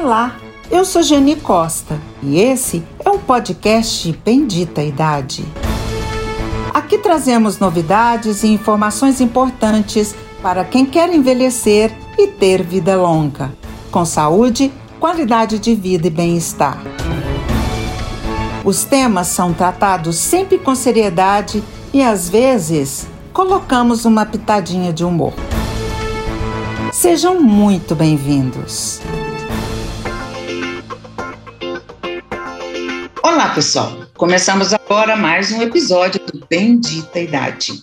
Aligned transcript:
Olá, 0.00 0.36
eu 0.70 0.84
sou 0.84 1.02
Geni 1.02 1.34
Costa 1.34 2.00
e 2.22 2.38
esse 2.38 2.84
é 3.04 3.10
o 3.10 3.18
podcast 3.18 4.12
Bendita 4.24 4.80
Idade. 4.80 5.44
Aqui 6.72 6.98
trazemos 6.98 7.58
novidades 7.58 8.44
e 8.44 8.46
informações 8.46 9.20
importantes 9.20 10.14
para 10.40 10.64
quem 10.64 10.86
quer 10.86 11.12
envelhecer 11.12 11.92
e 12.16 12.28
ter 12.28 12.62
vida 12.62 12.94
longa, 12.96 13.52
com 13.90 14.04
saúde, 14.04 14.72
qualidade 15.00 15.58
de 15.58 15.74
vida 15.74 16.06
e 16.06 16.10
bem-estar. 16.10 16.80
Os 18.64 18.84
temas 18.84 19.26
são 19.26 19.52
tratados 19.52 20.14
sempre 20.14 20.58
com 20.58 20.76
seriedade 20.76 21.60
e 21.92 22.04
às 22.04 22.28
vezes 22.28 23.08
colocamos 23.32 24.04
uma 24.04 24.24
pitadinha 24.24 24.92
de 24.92 25.04
humor. 25.04 25.32
Sejam 26.92 27.42
muito 27.42 27.96
bem-vindos. 27.96 29.00
Olá, 33.30 33.50
pessoal. 33.50 34.06
Começamos 34.16 34.72
agora 34.72 35.14
mais 35.14 35.52
um 35.52 35.60
episódio 35.60 36.18
do 36.18 36.46
Bendita 36.48 37.20
Idade. 37.20 37.82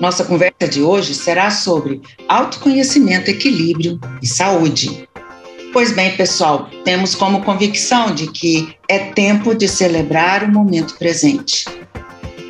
Nossa 0.00 0.24
conversa 0.24 0.66
de 0.66 0.80
hoje 0.80 1.14
será 1.14 1.50
sobre 1.50 2.00
autoconhecimento, 2.26 3.30
equilíbrio 3.30 4.00
e 4.22 4.26
saúde. 4.26 5.06
Pois 5.70 5.92
bem, 5.92 6.16
pessoal, 6.16 6.70
temos 6.82 7.14
como 7.14 7.44
convicção 7.44 8.14
de 8.14 8.28
que 8.28 8.74
é 8.88 9.10
tempo 9.10 9.54
de 9.54 9.68
celebrar 9.68 10.44
o 10.44 10.50
momento 10.50 10.96
presente. 10.96 11.66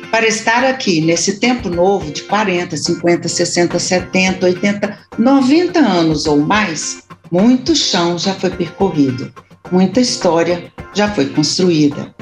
Para 0.09 0.25
estar 0.25 0.63
aqui 0.63 1.01
nesse 1.01 1.37
tempo 1.37 1.67
novo 1.67 2.13
de 2.13 2.23
40, 2.23 2.77
50, 2.77 3.27
60, 3.27 3.77
70, 3.77 4.45
80, 4.45 4.99
90 5.17 5.79
anos 5.79 6.25
ou 6.27 6.37
mais, 6.37 7.03
muito 7.29 7.75
chão 7.75 8.17
já 8.17 8.33
foi 8.33 8.51
percorrido, 8.51 9.33
muita 9.69 9.99
história 9.99 10.71
já 10.93 11.13
foi 11.13 11.25
construída. 11.29 12.20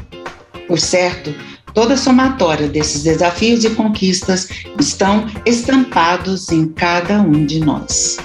Por 0.70 0.80
certo, 0.80 1.34
toda 1.74 1.96
a 1.96 1.98
somatória 1.98 2.68
desses 2.68 3.02
desafios 3.02 3.66
e 3.66 3.72
conquistas 3.72 4.50
estão 4.80 5.26
estampados 5.44 6.52
em 6.52 6.68
cada 6.68 7.20
um 7.24 7.44
de 7.44 7.60
nós. 7.60 8.18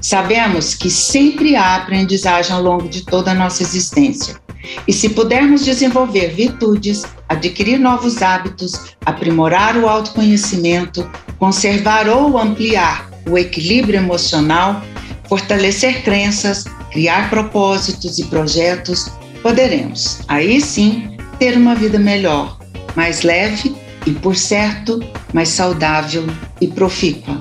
Sabemos 0.00 0.74
que 0.74 0.90
sempre 0.90 1.54
há 1.54 1.76
aprendizagem 1.76 2.52
ao 2.52 2.60
longo 2.60 2.88
de 2.88 3.02
toda 3.06 3.30
a 3.30 3.34
nossa 3.34 3.62
existência. 3.62 4.42
E 4.88 4.92
se 4.92 5.10
pudermos 5.10 5.64
desenvolver 5.64 6.34
virtudes, 6.34 7.04
adquirir 7.28 7.78
novos 7.78 8.22
hábitos, 8.22 8.96
aprimorar 9.06 9.76
o 9.76 9.88
autoconhecimento, 9.88 11.08
conservar 11.38 12.08
ou 12.08 12.36
ampliar 12.36 13.08
o 13.24 13.38
equilíbrio 13.38 13.98
emocional, 13.98 14.82
fortalecer 15.28 16.02
crenças, 16.02 16.64
criar 16.90 17.30
propósitos 17.30 18.18
e 18.18 18.24
projetos, 18.24 19.12
poderemos, 19.44 20.18
aí 20.26 20.60
sim, 20.60 21.11
ter 21.38 21.56
uma 21.56 21.74
vida 21.74 21.98
melhor, 21.98 22.58
mais 22.94 23.22
leve 23.22 23.74
e, 24.06 24.10
por 24.10 24.36
certo, 24.36 25.00
mais 25.32 25.48
saudável 25.48 26.26
e 26.60 26.68
profícua. 26.68 27.38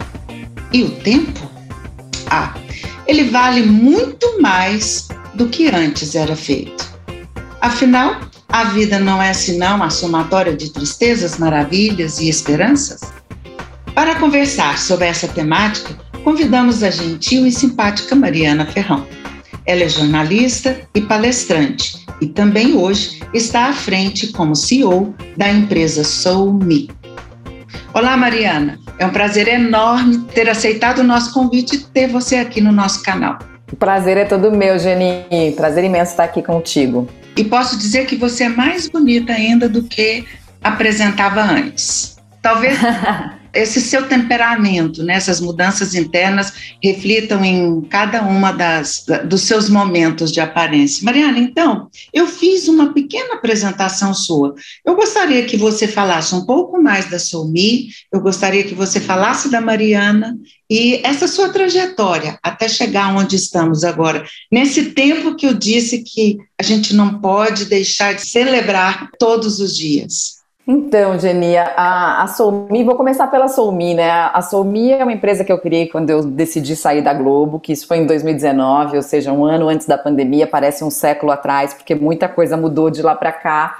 E 0.71 0.83
o 0.83 0.91
tempo? 0.91 1.49
Ah, 2.29 2.53
ele 3.07 3.25
vale 3.25 3.63
muito 3.63 4.41
mais 4.41 5.09
do 5.33 5.47
que 5.47 5.67
antes 5.67 6.15
era 6.15 6.35
feito. 6.35 6.89
Afinal, 7.59 8.21
a 8.49 8.65
vida 8.65 8.99
não 8.99 9.21
é 9.21 9.33
senão 9.33 9.77
uma 9.77 9.89
somatória 9.89 10.55
de 10.55 10.71
tristezas, 10.71 11.37
maravilhas 11.37 12.19
e 12.19 12.27
esperanças? 12.27 13.01
Para 13.93 14.15
conversar 14.15 14.77
sobre 14.77 15.07
essa 15.07 15.27
temática, 15.27 15.95
convidamos 16.23 16.83
a 16.83 16.89
gentil 16.89 17.45
e 17.45 17.51
simpática 17.51 18.15
Mariana 18.15 18.65
Ferrão. 18.65 19.05
Ela 19.65 19.83
é 19.83 19.89
jornalista 19.89 20.81
e 20.93 21.01
palestrante 21.01 22.03
e 22.19 22.27
também 22.27 22.73
hoje 22.75 23.21
está 23.33 23.67
à 23.67 23.73
frente 23.73 24.27
como 24.27 24.55
CEO 24.55 25.13
da 25.37 25.51
empresa 25.51 26.03
SoulMe. 26.03 26.89
Olá, 27.93 28.15
Mariana. 28.15 28.79
É 28.97 29.05
um 29.05 29.09
prazer 29.09 29.47
enorme 29.47 30.19
ter 30.33 30.49
aceitado 30.49 30.99
o 30.99 31.03
nosso 31.03 31.33
convite 31.33 31.75
e 31.75 31.79
ter 31.79 32.07
você 32.07 32.37
aqui 32.37 32.61
no 32.61 32.71
nosso 32.71 33.03
canal. 33.03 33.39
O 33.71 33.75
prazer 33.75 34.17
é 34.17 34.25
todo 34.25 34.51
meu, 34.51 34.77
Geni. 34.77 35.25
Prazer 35.55 35.83
imenso 35.83 36.11
estar 36.11 36.25
aqui 36.25 36.41
contigo. 36.41 37.07
E 37.35 37.43
posso 37.43 37.77
dizer 37.77 38.05
que 38.05 38.15
você 38.15 38.45
é 38.45 38.49
mais 38.49 38.87
bonita 38.87 39.33
ainda 39.33 39.67
do 39.67 39.83
que 39.83 40.25
apresentava 40.63 41.41
antes. 41.41 42.17
Talvez 42.41 42.77
esse 43.53 43.81
seu 43.81 44.07
temperamento, 44.07 45.03
né, 45.03 45.15
essas 45.15 45.39
mudanças 45.39 45.93
internas 45.93 46.53
reflitam 46.81 47.43
em 47.43 47.81
cada 47.81 48.23
uma 48.23 48.51
das 48.51 49.05
dos 49.27 49.41
seus 49.41 49.69
momentos 49.69 50.31
de 50.31 50.39
aparência. 50.39 51.03
Mariana, 51.03 51.39
então, 51.39 51.89
eu 52.13 52.27
fiz 52.27 52.67
uma 52.67 52.93
pequena 52.93 53.35
apresentação 53.35 54.13
sua. 54.13 54.55
Eu 54.85 54.95
gostaria 54.95 55.45
que 55.45 55.57
você 55.57 55.87
falasse 55.87 56.33
um 56.33 56.45
pouco 56.45 56.81
mais 56.81 57.09
da 57.09 57.19
Soumi, 57.19 57.89
eu 58.11 58.21
gostaria 58.21 58.63
que 58.63 58.73
você 58.73 58.99
falasse 58.99 59.49
da 59.49 59.59
Mariana 59.59 60.37
e 60.69 61.01
essa 61.03 61.27
sua 61.27 61.49
trajetória 61.49 62.39
até 62.41 62.69
chegar 62.69 63.15
onde 63.15 63.35
estamos 63.35 63.83
agora. 63.83 64.25
Nesse 64.51 64.91
tempo 64.91 65.35
que 65.35 65.45
eu 65.45 65.53
disse 65.53 66.03
que 66.03 66.37
a 66.59 66.63
gente 66.63 66.93
não 66.95 67.19
pode 67.19 67.65
deixar 67.65 68.13
de 68.13 68.21
celebrar 68.21 69.09
todos 69.19 69.59
os 69.59 69.75
dias. 69.75 70.40
Então, 70.73 71.19
Genia, 71.19 71.73
a, 71.75 72.23
a 72.23 72.27
Soumi, 72.27 72.81
vou 72.85 72.95
começar 72.95 73.27
pela 73.27 73.49
Soumi, 73.49 73.93
né? 73.93 74.09
A 74.09 74.41
Soumi 74.41 74.93
é 74.93 75.03
uma 75.03 75.11
empresa 75.11 75.43
que 75.43 75.51
eu 75.51 75.57
criei 75.57 75.89
quando 75.89 76.09
eu 76.09 76.23
decidi 76.23 76.77
sair 76.77 77.01
da 77.01 77.13
Globo, 77.13 77.59
que 77.59 77.73
isso 77.73 77.85
foi 77.85 77.97
em 77.97 78.05
2019, 78.05 78.95
ou 78.95 79.03
seja, 79.03 79.33
um 79.33 79.43
ano 79.43 79.67
antes 79.67 79.85
da 79.85 79.97
pandemia, 79.97 80.47
parece 80.47 80.81
um 80.85 80.89
século 80.89 81.29
atrás, 81.29 81.73
porque 81.73 81.93
muita 81.93 82.29
coisa 82.29 82.55
mudou 82.55 82.89
de 82.89 83.01
lá 83.01 83.13
para 83.13 83.33
cá. 83.33 83.79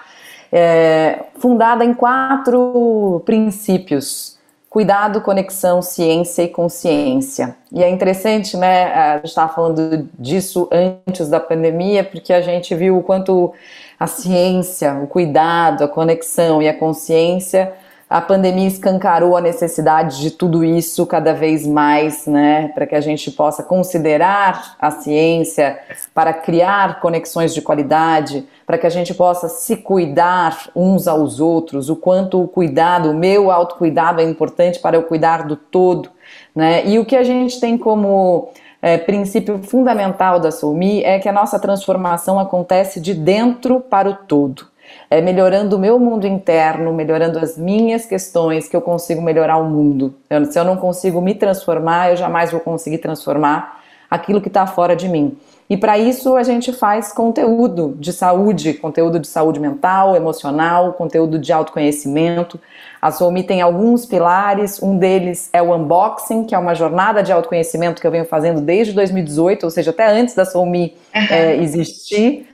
É, 0.52 1.28
fundada 1.40 1.86
em 1.86 1.94
quatro 1.94 3.22
princípios: 3.26 4.38
cuidado, 4.72 5.20
conexão, 5.20 5.82
ciência 5.82 6.44
e 6.44 6.48
consciência. 6.48 7.58
E 7.74 7.84
é 7.84 7.90
interessante, 7.90 8.56
né? 8.56 8.86
A 8.86 9.16
gente 9.18 9.26
estava 9.26 9.54
falando 9.54 10.10
disso 10.18 10.70
antes 10.72 11.28
da 11.28 11.42
pandemia, 11.42 12.06
porque 12.06 12.32
a 12.32 12.40
gente 12.40 12.74
viu 12.74 12.98
o 12.98 13.04
quanto 13.04 13.54
a 14.00 14.08
ciência, 14.08 14.94
o 14.94 15.08
cuidado, 15.08 15.84
a 15.84 15.90
conexão 15.90 16.62
e 16.62 16.70
a 16.70 16.74
consciência, 16.74 17.74
a 18.12 18.20
pandemia 18.20 18.68
escancarou 18.68 19.38
a 19.38 19.42
necessidade 19.42 20.20
de 20.20 20.32
tudo 20.32 20.66
isso 20.66 21.06
cada 21.06 21.34
vez 21.34 21.66
mais, 21.66 22.28
né, 22.28 22.68
para 22.76 22.86
que 22.86 22.94
a 22.94 23.00
gente 23.00 23.32
possa 23.32 23.64
considerar 23.64 24.76
a 24.78 24.92
ciência, 24.92 25.80
para 26.14 26.34
criar 26.34 27.00
conexões 27.00 27.54
de 27.54 27.62
qualidade, 27.62 28.46
para 28.68 28.78
que 28.78 28.86
a 28.86 28.90
gente 28.90 29.14
possa 29.14 29.48
se 29.48 29.78
cuidar 29.78 30.70
uns 30.76 31.08
aos 31.08 31.40
outros, 31.40 31.90
o 31.90 31.96
quanto 31.96 32.44
o 32.44 32.50
cuidado, 32.50 33.12
o 33.12 33.14
meu 33.14 33.50
autocuidado 33.50 34.20
é 34.20 34.26
importante 34.26 34.78
para 34.78 34.98
eu 34.98 35.04
cuidar 35.04 35.48
do 35.48 35.56
todo, 35.56 36.10
né? 36.54 36.86
E 36.86 37.00
o 37.00 37.06
que 37.06 37.16
a 37.16 37.24
gente 37.24 37.62
tem 37.62 37.78
como 37.78 38.50
é, 38.82 38.98
princípio 38.98 39.64
fundamental 39.64 40.38
da 40.38 40.52
Soumi 40.52 41.02
é 41.02 41.18
que 41.18 41.30
a 41.30 41.34
nossa 41.34 41.58
transformação 41.58 42.38
acontece 42.38 43.00
de 43.00 43.14
dentro 43.14 43.80
para 43.80 44.10
o 44.10 44.16
todo. 44.16 44.71
É 45.12 45.20
melhorando 45.20 45.76
o 45.76 45.80
meu 45.80 46.00
mundo 46.00 46.26
interno, 46.26 46.94
melhorando 46.94 47.38
as 47.38 47.58
minhas 47.58 48.06
questões, 48.06 48.70
que 48.70 48.76
eu 48.76 48.82
consigo 48.82 49.22
melhorar 49.22 49.58
o 49.58 49.66
mundo. 49.66 50.16
Eu, 50.30 50.46
se 50.46 50.58
eu 50.58 50.64
não 50.64 50.78
consigo 50.78 51.22
me 51.22 51.36
transformar, 51.36 52.12
eu 52.12 52.16
jamais 52.16 52.50
vou 52.50 52.62
conseguir 52.62 52.98
transformar 53.00 53.82
aquilo 54.10 54.40
que 54.40 54.48
está 54.48 54.66
fora 54.66 54.96
de 54.96 55.10
mim. 55.10 55.38
E 55.72 55.78
para 55.78 55.98
isso 55.98 56.36
a 56.36 56.44
gente 56.44 56.74
faz 56.74 57.14
conteúdo 57.14 57.96
de 57.98 58.12
saúde, 58.12 58.74
conteúdo 58.74 59.18
de 59.18 59.28
saúde 59.28 59.58
mental, 59.58 60.18
emocional, 60.18 60.92
conteúdo 60.92 61.40
de 61.40 61.54
autoconhecimento. 61.54 62.60
A 63.02 63.10
Soumi 63.10 63.42
tem 63.42 63.62
alguns 63.62 64.06
pilares, 64.06 64.84
um 64.84 64.98
deles 64.98 65.50
é 65.54 65.62
o 65.62 65.74
unboxing, 65.74 66.44
que 66.44 66.54
é 66.54 66.58
uma 66.58 66.76
jornada 66.76 67.24
de 67.24 67.32
autoconhecimento 67.32 68.02
que 68.02 68.06
eu 68.06 68.12
venho 68.12 68.26
fazendo 68.26 68.60
desde 68.60 68.92
2018, 68.92 69.64
ou 69.64 69.70
seja, 69.70 69.92
até 69.92 70.08
antes 70.08 70.36
da 70.36 70.44
Soumi 70.44 70.94
uhum. 71.16 71.22
é, 71.30 71.56
existir, 71.56 72.50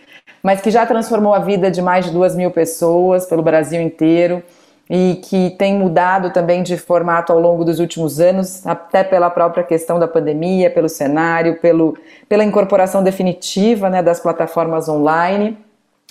mas 0.48 0.62
que 0.62 0.72
já 0.72 0.86
transformou 0.86 1.34
a 1.34 1.40
vida 1.40 1.70
de 1.70 1.82
mais 1.82 2.06
de 2.06 2.12
duas 2.12 2.34
mil 2.34 2.50
pessoas 2.50 3.26
pelo 3.26 3.44
Brasil 3.44 3.82
inteiro 3.82 4.42
e 4.90 5.20
que 5.22 5.50
tem 5.60 5.78
mudado 5.78 6.32
também 6.32 6.64
de 6.64 6.78
formato 6.78 7.34
ao 7.34 7.40
longo 7.42 7.66
dos 7.66 7.82
últimos 7.82 8.22
anos, 8.22 8.66
até 8.66 9.04
pela 9.04 9.30
própria 9.30 9.62
questão 9.62 10.00
da 10.00 10.08
pandemia, 10.08 10.70
pelo 10.70 10.88
cenário, 10.88 11.60
pelo, 11.60 11.98
pela 12.30 12.46
incorporação 12.46 13.04
definitiva 13.04 13.90
né, 13.90 14.02
das 14.02 14.22
plataformas 14.22 14.88
online. 14.88 15.58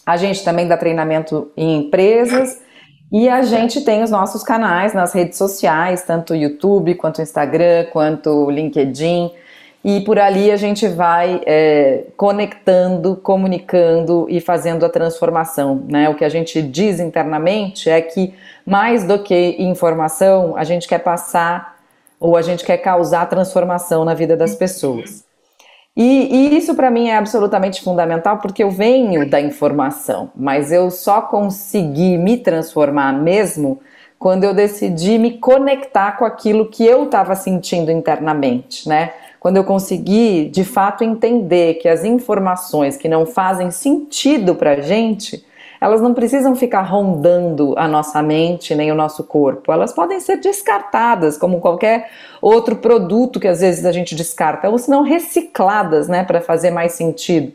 A 0.05 0.19
gente 0.19 0.45
também 0.45 0.69
dá 0.69 0.77
treinamento 0.77 1.51
em 1.57 1.79
empresas 1.79 2.61
e 3.11 3.31
a 3.31 3.41
gente 3.41 3.81
tem 3.87 4.03
os 4.03 4.11
nossos 4.11 4.43
canais 4.43 4.93
nas 4.93 5.15
redes 5.15 5.39
sociais, 5.39 6.03
tanto 6.03 6.35
o 6.35 6.37
YouTube, 6.37 6.95
quanto 6.97 7.21
o 7.21 7.23
Instagram, 7.23 7.87
quanto 7.91 8.29
o 8.29 8.51
LinkedIn. 8.51 9.31
E 9.89 10.01
por 10.01 10.19
ali 10.19 10.51
a 10.51 10.57
gente 10.57 10.89
vai 10.89 11.41
é, 11.47 12.07
conectando, 12.17 13.15
comunicando 13.15 14.27
e 14.29 14.41
fazendo 14.41 14.85
a 14.85 14.89
transformação. 14.89 15.81
Né? 15.89 16.09
O 16.09 16.17
que 16.17 16.25
a 16.25 16.29
gente 16.29 16.61
diz 16.61 16.99
internamente 16.99 17.89
é 17.89 18.01
que, 18.01 18.35
mais 18.67 19.05
do 19.05 19.21
que 19.21 19.55
informação, 19.61 20.57
a 20.57 20.65
gente 20.65 20.89
quer 20.89 20.99
passar 20.99 21.77
ou 22.19 22.37
a 22.37 22.43
gente 22.43 22.65
quer 22.65 22.79
causar 22.79 23.27
transformação 23.27 24.05
na 24.05 24.13
vida 24.13 24.37
das 24.37 24.57
pessoas. 24.57 25.25
E, 25.97 26.35
e 26.35 26.59
isso 26.59 26.75
para 26.75 26.91
mim 26.91 27.11
é 27.11 27.17
absolutamente 27.17 27.81
fundamental 27.81 28.39
porque 28.39 28.65
eu 28.65 28.73
venho 28.73 29.31
da 29.31 29.41
informação, 29.41 30.33
mas 30.35 30.73
eu 30.73 30.91
só 30.91 31.21
consegui 31.21 32.19
me 32.19 32.39
transformar 32.39 33.13
mesmo 33.13 33.79
quando 34.19 34.43
eu 34.43 34.53
decidi 34.53 35.17
me 35.17 35.39
conectar 35.39 36.17
com 36.19 36.25
aquilo 36.25 36.69
que 36.71 36.85
eu 36.85 37.05
estava 37.05 37.37
sentindo 37.37 37.93
internamente, 37.93 38.89
né? 38.89 39.13
Quando 39.47 39.59
eu 39.59 39.65
consegui 39.65 40.47
de 40.47 40.65
fato 40.65 41.05
entender 41.05 41.75
que 41.75 41.89
as 41.89 42.03
informações 42.03 42.97
que 42.97 43.09
não 43.09 43.25
fazem 43.25 43.71
sentido 43.71 44.57
para 44.57 44.81
gente, 44.81 45.47
elas 45.81 46.01
não 46.01 46.13
precisam 46.13 46.57
ficar 46.57 46.83
rondando 46.83 47.73
a 47.79 47.87
nossa 47.87 48.21
mente 48.21 48.75
nem 48.75 48.91
o 48.91 48.95
nosso 48.97 49.23
corpo. 49.23 49.71
Elas 49.71 49.93
podem 49.93 50.19
ser 50.19 50.39
descartadas, 50.39 51.39
como 51.39 51.61
qualquer 51.61 52.11
outro 52.43 52.75
produto 52.75 53.39
que 53.39 53.47
às 53.47 53.61
vezes 53.61 53.85
a 53.85 53.93
gente 53.93 54.17
descarta, 54.17 54.69
ou 54.69 54.79
se 54.79 54.91
não 54.91 55.03
recicladas, 55.03 56.09
né, 56.09 56.25
para 56.25 56.41
fazer 56.41 56.73
mais 56.73 56.95
sentido. 56.95 57.53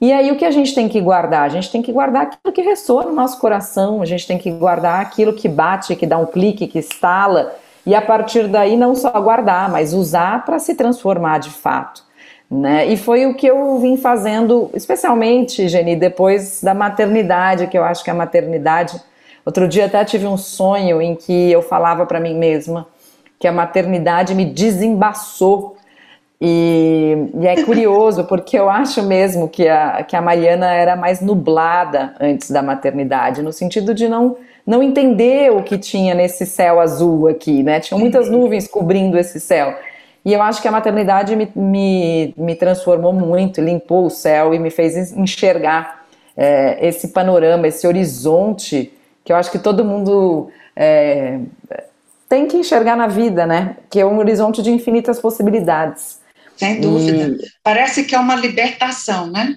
E 0.00 0.12
aí 0.12 0.32
o 0.32 0.36
que 0.36 0.44
a 0.44 0.50
gente 0.50 0.74
tem 0.74 0.88
que 0.88 1.00
guardar? 1.00 1.44
A 1.44 1.48
gente 1.48 1.70
tem 1.70 1.82
que 1.82 1.92
guardar 1.92 2.22
aquilo 2.22 2.52
que 2.52 2.62
ressoa 2.62 3.04
no 3.04 3.12
nosso 3.12 3.38
coração, 3.38 4.02
a 4.02 4.06
gente 4.06 4.26
tem 4.26 4.38
que 4.38 4.50
guardar 4.50 5.00
aquilo 5.00 5.32
que 5.32 5.48
bate, 5.48 5.94
que 5.94 6.04
dá 6.04 6.18
um 6.18 6.26
clique, 6.26 6.66
que 6.66 6.80
estala, 6.80 7.54
e 7.84 7.94
a 7.94 8.02
partir 8.02 8.48
daí 8.48 8.76
não 8.76 8.94
só 8.94 9.10
guardar, 9.20 9.70
mas 9.70 9.92
usar 9.92 10.44
para 10.44 10.58
se 10.58 10.74
transformar 10.74 11.38
de 11.38 11.50
fato. 11.50 12.04
Né? 12.50 12.86
E 12.86 12.96
foi 12.96 13.26
o 13.26 13.34
que 13.34 13.46
eu 13.46 13.78
vim 13.78 13.96
fazendo, 13.96 14.70
especialmente, 14.74 15.68
Geni, 15.68 15.96
depois 15.96 16.62
da 16.62 16.74
maternidade, 16.74 17.66
que 17.66 17.78
eu 17.78 17.84
acho 17.84 18.04
que 18.04 18.10
a 18.10 18.14
maternidade. 18.14 19.00
Outro 19.44 19.66
dia 19.66 19.86
até 19.86 20.04
tive 20.04 20.26
um 20.26 20.36
sonho 20.36 21.00
em 21.00 21.14
que 21.14 21.50
eu 21.50 21.62
falava 21.62 22.04
para 22.06 22.20
mim 22.20 22.34
mesma 22.34 22.86
que 23.42 23.48
a 23.48 23.52
maternidade 23.52 24.36
me 24.36 24.44
desembaçou. 24.44 25.76
E, 26.40 27.28
e, 27.40 27.46
é 27.46 27.64
curioso, 27.64 28.24
porque 28.24 28.56
eu 28.56 28.70
acho 28.70 29.02
mesmo 29.02 29.48
que 29.48 29.68
a, 29.68 30.04
que 30.04 30.14
a 30.14 30.22
Mariana 30.22 30.72
era 30.72 30.94
mais 30.94 31.20
nublada 31.20 32.14
antes 32.20 32.52
da 32.52 32.62
maternidade, 32.62 33.42
no 33.42 33.52
sentido 33.52 33.92
de 33.92 34.08
não, 34.08 34.36
não 34.66 34.82
entender 34.82 35.50
o 35.50 35.62
que 35.62 35.76
tinha 35.76 36.14
nesse 36.14 36.46
céu 36.46 36.80
azul 36.80 37.28
aqui, 37.28 37.62
né? 37.62 37.80
Tinham 37.80 37.98
muitas 37.98 38.30
nuvens 38.30 38.68
cobrindo 38.68 39.18
esse 39.18 39.40
céu. 39.40 39.76
E 40.24 40.32
eu 40.32 40.40
acho 40.40 40.62
que 40.62 40.68
a 40.68 40.72
maternidade 40.72 41.34
me, 41.34 41.50
me, 41.54 42.34
me 42.36 42.54
transformou 42.54 43.12
muito, 43.12 43.60
limpou 43.60 44.06
o 44.06 44.10
céu 44.10 44.54
e 44.54 44.58
me 44.58 44.70
fez 44.70 45.12
enxergar 45.12 46.04
é, 46.36 46.86
esse 46.86 47.08
panorama, 47.08 47.66
esse 47.66 47.86
horizonte 47.86 48.92
que 49.24 49.32
eu 49.32 49.36
acho 49.36 49.50
que 49.50 49.58
todo 49.58 49.84
mundo 49.84 50.50
é, 50.76 51.38
tem 52.28 52.46
que 52.46 52.56
enxergar 52.56 52.96
na 52.96 53.06
vida, 53.06 53.46
né? 53.46 53.76
Que 53.90 54.00
é 54.00 54.06
um 54.06 54.18
horizonte 54.18 54.62
de 54.62 54.70
infinitas 54.70 55.20
possibilidades. 55.20 56.20
Sem 56.56 56.80
dúvida. 56.80 57.36
E... 57.42 57.46
Parece 57.62 58.04
que 58.04 58.14
é 58.14 58.18
uma 58.18 58.34
libertação, 58.34 59.26
né? 59.30 59.56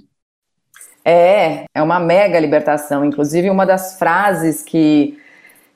É, 1.06 1.66
é 1.74 1.84
uma 1.84 2.00
mega 2.00 2.40
libertação. 2.40 3.06
Inclusive, 3.06 3.50
uma 3.50 3.66
das 3.66 3.98
frases 3.98 4.64
que 4.64 5.18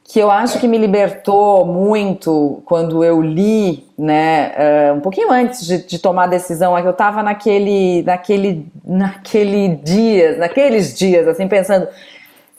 que 0.10 0.18
eu 0.18 0.32
acho 0.32 0.60
que 0.60 0.68
me 0.68 0.80
libertou 0.80 1.64
muito 1.68 2.64
quando 2.66 3.04
eu 3.04 3.22
li, 3.22 3.88
né, 3.96 4.52
uh, 4.92 4.96
um 4.96 5.02
pouquinho 5.02 5.32
antes 5.32 5.64
de, 5.64 5.86
de 5.86 6.00
tomar 6.00 6.24
a 6.24 6.28
decisão, 6.28 6.76
é 6.76 6.82
que 6.82 6.88
eu 6.88 6.92
estava 6.92 7.22
naquele, 7.22 8.02
naquele, 8.02 8.66
naquele 8.84 9.76
dias, 9.76 10.40
naqueles 10.40 10.98
dias, 10.98 11.28
assim, 11.28 11.48
pensando, 11.48 11.88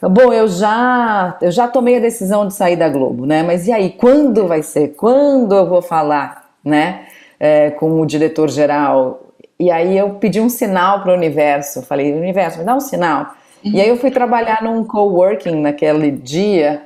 bom, 0.01 0.33
eu 0.33 0.47
já, 0.47 1.37
eu 1.43 1.51
já 1.51 1.67
tomei 1.67 1.97
a 1.97 2.01
decisão 2.01 2.47
de 2.47 2.55
sair 2.55 2.77
da 2.77 2.89
Globo, 2.89 3.27
né, 3.27 3.43
mas 3.43 3.67
e 3.67 3.73
aí, 3.73 3.91
quando 3.91 4.47
vai 4.47 4.63
ser? 4.63 4.95
Quando 4.97 5.53
eu 5.53 5.67
vou 5.69 5.83
falar, 5.83 6.53
né, 6.65 7.07
é, 7.41 7.71
com 7.73 8.01
o 8.01 8.07
diretor-geral? 8.07 9.30
E 9.61 9.71
aí 9.71 9.99
eu 9.99 10.15
pedi 10.15 10.41
um 10.41 10.49
sinal 10.49 11.03
para 11.03 11.13
o 11.13 11.15
universo, 11.15 11.83
falei, 11.83 12.15
universo, 12.15 12.59
me 12.59 12.65
dá 12.65 12.75
um 12.75 12.81
sinal. 12.81 13.35
Uhum. 13.63 13.73
E 13.73 13.81
aí 13.83 13.91
eu 13.91 13.99
fui 13.99 14.11
trabalhar 14.11 14.63
num 14.63 14.83
coworking 14.83 15.61
naquele 15.61 16.11
dia, 16.11 16.83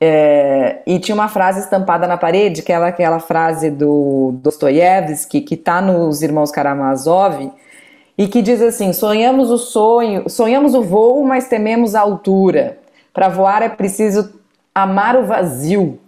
é, 0.00 0.78
e 0.86 1.00
tinha 1.00 1.12
uma 1.12 1.26
frase 1.26 1.58
estampada 1.58 2.06
na 2.06 2.16
parede, 2.16 2.62
que 2.62 2.72
é 2.72 2.76
aquela 2.76 3.18
frase 3.18 3.68
do 3.68 4.32
Dostoiévski, 4.42 5.40
que 5.40 5.54
está 5.54 5.80
nos 5.80 6.22
Irmãos 6.22 6.52
Karamazov, 6.52 7.50
e 8.16 8.28
que 8.28 8.42
diz 8.42 8.62
assim: 8.62 8.92
sonhamos 8.92 9.50
o 9.50 9.58
sonho, 9.58 10.30
sonhamos 10.30 10.72
o 10.72 10.82
voo, 10.82 11.24
mas 11.24 11.48
tememos 11.48 11.96
a 11.96 12.00
altura. 12.00 12.78
Para 13.12 13.28
voar 13.28 13.60
é 13.62 13.68
preciso 13.68 14.40
amar 14.72 15.16
o 15.16 15.24
vazio, 15.24 15.98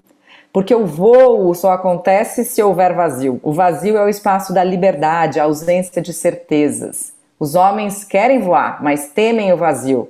porque 0.57 0.75
o 0.75 0.87
voo 0.87 1.53
só 1.55 1.73
acontece 1.73 2.43
se 2.43 2.63
houver 2.63 2.95
vazio. 2.95 3.39
O 3.43 3.53
vazio 3.53 3.99
é 3.99 4.03
o 4.03 4.09
espaço 4.09 4.55
da 4.55 4.65
liberdade, 4.65 5.39
a 5.39 5.45
ausência 5.45 6.01
de 6.01 6.15
certezas. 6.15 7.13
Os 7.39 7.55
homens 7.55 8.05
querem 8.05 8.41
voar, 8.41 8.83
mas 8.83 9.11
temem 9.11 9.53
o 9.53 9.57
vazio 9.59 10.09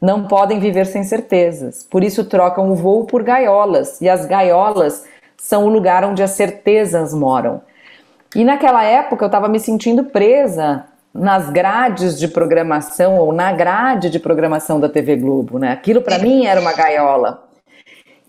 não 0.00 0.28
podem 0.28 0.60
viver 0.60 0.86
sem 0.86 1.02
certezas. 1.02 1.82
Por 1.82 2.04
isso 2.04 2.24
trocam 2.24 2.70
o 2.70 2.76
voo 2.76 3.04
por 3.04 3.24
gaiolas, 3.24 4.00
e 4.00 4.08
as 4.08 4.26
gaiolas 4.26 5.06
são 5.36 5.64
o 5.64 5.68
lugar 5.68 6.04
onde 6.04 6.22
as 6.22 6.30
certezas 6.30 7.12
moram. 7.12 7.60
E 8.36 8.44
naquela 8.44 8.84
época 8.84 9.24
eu 9.24 9.26
estava 9.26 9.48
me 9.48 9.58
sentindo 9.58 10.04
presa 10.04 10.84
nas 11.12 11.50
grades 11.50 12.16
de 12.16 12.28
programação 12.28 13.18
ou 13.18 13.32
na 13.32 13.50
grade 13.50 14.08
de 14.08 14.20
programação 14.20 14.78
da 14.78 14.88
TV 14.88 15.16
Globo, 15.16 15.58
né? 15.58 15.72
Aquilo 15.72 16.00
para 16.00 16.20
mim 16.20 16.46
era 16.46 16.60
uma 16.60 16.72
gaiola. 16.72 17.49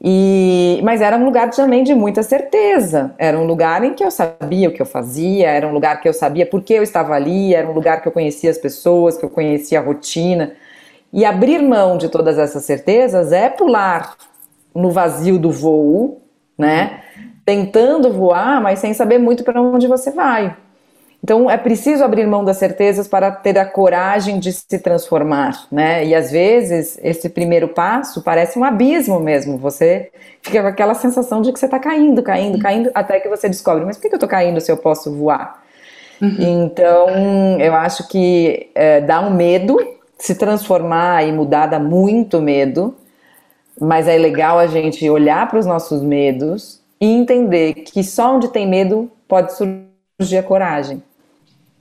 E, 0.04 0.82
mas 0.84 1.00
era 1.00 1.16
um 1.16 1.24
lugar 1.24 1.52
também 1.52 1.84
de 1.84 1.94
muita 1.94 2.24
certeza. 2.24 3.14
Era 3.20 3.38
um 3.38 3.46
lugar 3.46 3.84
em 3.84 3.94
que 3.94 4.04
eu 4.04 4.10
sabia 4.10 4.68
o 4.68 4.72
que 4.72 4.82
eu 4.82 4.86
fazia, 4.86 5.48
era 5.48 5.68
um 5.68 5.72
lugar 5.72 6.02
que 6.02 6.10
eu 6.10 6.14
sabia 6.14 6.46
por 6.46 6.64
que 6.64 6.74
eu 6.74 6.82
estava 6.82 7.14
ali, 7.14 7.54
era 7.54 7.70
um 7.70 7.72
lugar 7.72 8.02
que 8.02 8.08
eu 8.08 8.12
conhecia 8.12 8.50
as 8.50 8.58
pessoas, 8.58 9.16
que 9.16 9.24
eu 9.24 9.30
conhecia 9.30 9.80
a 9.80 9.84
rotina. 9.84 10.54
E 11.14 11.24
abrir 11.24 11.62
mão 11.62 11.98
de 11.98 12.10
todas 12.10 12.40
essas 12.40 12.64
certezas 12.64 13.32
é 13.32 13.50
pular 13.50 14.16
no 14.74 14.90
vazio 14.90 15.38
do 15.38 15.52
voo, 15.52 16.22
né? 16.58 17.02
Tentando 17.46 18.12
voar, 18.12 18.62
mas 18.62 18.80
sem 18.80 18.94
saber 18.94 19.20
muito 19.20 19.44
para 19.44 19.62
onde 19.62 19.88
você 19.88 20.10
vai. 20.10 20.56
Então 21.24 21.50
é 21.50 21.58
preciso 21.58 22.04
abrir 22.04 22.26
mão 22.26 22.44
das 22.44 22.58
certezas 22.58 23.08
para 23.08 23.30
ter 23.32 23.58
a 23.60 23.66
coragem 23.66 24.40
de 24.40 24.52
se 24.52 24.80
transformar, 24.80 25.68
né? 25.72 26.04
E 26.04 26.16
às 26.16 26.32
vezes 26.32 27.00
esse 27.04 27.30
primeiro 27.30 27.68
passo 27.68 28.24
parece 28.24 28.58
um 28.58 28.64
abismo 28.64 29.20
mesmo. 29.20 29.58
Você 29.60 30.12
fica 30.42 30.62
com 30.62 30.68
aquela 30.68 30.96
sensação 30.96 31.42
de 31.42 31.54
que 31.54 31.60
você 31.60 31.66
está 31.66 31.78
caindo, 31.78 32.24
caindo, 32.24 32.58
caindo, 32.58 32.90
até 32.96 33.20
que 33.20 33.30
você 33.30 33.48
descobre, 33.48 33.86
mas 33.86 33.98
por 33.98 34.10
que 34.10 34.16
eu 34.16 34.18
estou 34.18 34.30
caindo 34.30 34.60
se 34.60 34.72
eu 34.72 34.78
posso 34.78 35.16
voar? 35.16 35.62
Uhum. 36.20 36.38
Então 36.40 37.10
eu 37.60 37.76
acho 37.76 38.08
que 38.08 38.72
é, 38.74 39.00
dá 39.00 39.22
um 39.22 39.32
medo, 39.32 39.78
se 40.18 40.34
transformar 40.34 41.24
e 41.24 41.32
mudar 41.32 41.68
dá 41.68 41.80
muito 41.80 42.42
medo, 42.42 42.96
mas 43.80 44.08
é 44.08 44.18
legal 44.18 44.58
a 44.58 44.66
gente 44.66 45.08
olhar 45.08 45.48
para 45.48 45.60
os 45.60 45.68
nossos 45.68 46.02
medos 46.02 46.82
e 47.00 47.06
entender 47.06 47.74
que 47.74 48.04
só 48.04 48.36
onde 48.36 48.48
tem 48.48 48.68
medo 48.68 49.12
pode 49.28 49.54
surgir 49.56 50.38
a 50.38 50.44
coragem. 50.44 51.04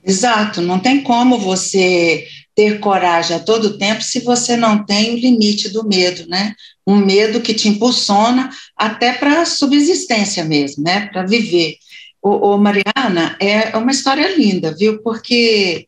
Exato, 0.03 0.61
não 0.61 0.79
tem 0.79 1.01
como 1.03 1.37
você 1.37 2.27
ter 2.55 2.79
coragem 2.79 3.35
a 3.35 3.39
todo 3.39 3.77
tempo 3.77 4.01
se 4.01 4.19
você 4.19 4.57
não 4.57 4.85
tem 4.85 5.13
o 5.13 5.17
limite 5.17 5.69
do 5.69 5.87
medo, 5.87 6.27
né? 6.27 6.53
Um 6.85 6.97
medo 6.97 7.41
que 7.41 7.53
te 7.53 7.69
impulsiona 7.69 8.49
até 8.75 9.13
para 9.13 9.41
a 9.41 9.45
subsistência 9.45 10.43
mesmo, 10.43 10.83
né? 10.83 11.07
Para 11.07 11.25
viver. 11.25 11.75
O, 12.21 12.53
o, 12.53 12.57
Mariana, 12.57 13.37
é 13.39 13.75
uma 13.77 13.91
história 13.91 14.35
linda, 14.35 14.75
viu? 14.75 15.01
Porque 15.01 15.87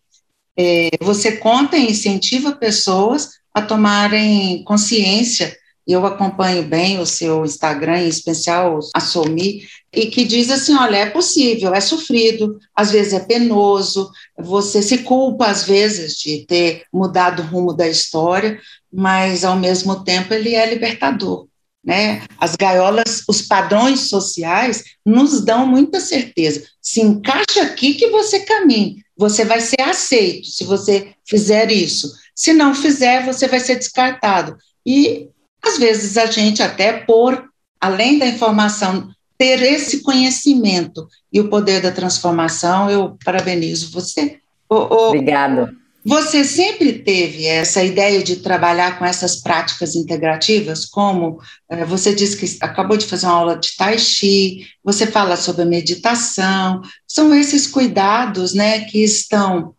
é, 0.58 0.90
você 1.02 1.34
conta 1.34 1.78
e 1.78 1.92
incentiva 1.92 2.54
pessoas 2.54 3.30
a 3.54 3.62
tomarem 3.62 4.64
consciência. 4.64 5.56
Eu 5.86 6.06
acompanho 6.06 6.64
bem 6.64 7.00
o 7.00 7.06
seu 7.06 7.44
Instagram, 7.46 8.00
em 8.00 8.08
especial 8.08 8.80
a 8.96 9.00
Somi, 9.02 9.64
e 9.94 10.08
que 10.08 10.24
diz 10.24 10.50
assim: 10.50 10.76
olha, 10.76 10.98
é 10.98 11.10
possível, 11.10 11.74
é 11.74 11.82
sofrido, 11.82 12.58
às 12.76 12.92
vezes 12.92 13.14
é 13.14 13.20
penoso, 13.20 14.10
você 14.38 14.82
se 14.82 15.00
culpa 15.00 15.48
às 15.48 15.64
vezes 15.64 16.16
de 16.16 16.46
ter 16.46 16.84
mudado 16.92 17.42
o 17.42 17.46
rumo 17.46 17.74
da 17.74 17.88
história, 17.88 18.60
mas 18.92 19.44
ao 19.44 19.58
mesmo 19.58 20.04
tempo 20.04 20.34
ele 20.34 20.56
é 20.56 20.66
libertador. 20.66 21.48
Né? 21.84 22.24
As 22.38 22.56
gaiolas, 22.56 23.24
os 23.28 23.42
padrões 23.42 24.08
sociais 24.08 24.86
nos 25.06 25.42
dão 25.44 25.68
muita 25.68 26.00
certeza. 26.00 26.64
Se 26.82 27.02
encaixa 27.02 27.62
aqui 27.62 27.96
que 27.96 28.08
você 28.10 28.40
caminha, 28.40 28.96
você 29.18 29.44
vai 29.44 29.60
ser 29.60 29.82
aceito 29.82 30.48
se 30.48 30.64
você 30.64 31.14
fizer 31.26 31.70
isso. 31.70 32.10
Se 32.34 32.54
não 32.54 32.74
fizer, 32.74 33.26
você 33.26 33.48
vai 33.50 33.60
ser 33.60 33.76
descartado. 33.76 34.58
E 34.86 35.30
às 35.64 35.78
vezes 35.78 36.18
a 36.18 36.26
gente 36.26 36.62
até 36.62 36.94
por 36.94 37.50
além 37.80 38.20
da 38.20 38.28
informação 38.28 39.10
ter 39.38 39.62
esse 39.62 40.02
conhecimento 40.02 41.08
e 41.32 41.40
o 41.40 41.50
poder 41.50 41.82
da 41.82 41.92
transformação, 41.92 42.90
eu 42.90 43.18
parabenizo 43.26 43.92
você. 43.92 44.38
Obrigada. 44.70 45.74
Você 46.06 46.44
sempre 46.44 47.00
teve 47.00 47.46
essa 47.46 47.82
ideia 47.82 48.22
de 48.22 48.38
trabalhar 48.38 49.00
com 49.00 49.06
essas 49.06 49.38
práticas 49.38 49.96
integrativas, 49.96 50.86
como 50.86 51.40
eh, 51.70 51.86
você 51.86 52.14
disse 52.14 52.36
que 52.36 52.64
acabou 52.64 52.98
de 52.98 53.06
fazer 53.06 53.26
uma 53.26 53.36
aula 53.36 53.58
de 53.58 53.74
Tai 53.78 53.98
Chi, 53.98 54.68
você 54.84 55.08
fala 55.08 55.38
sobre 55.38 55.62
a 55.62 55.66
meditação, 55.66 56.82
são 57.08 57.34
esses 57.34 57.68
cuidados 57.68 58.54
né, 58.54 58.82
que 58.82 59.02
estão 59.02 59.74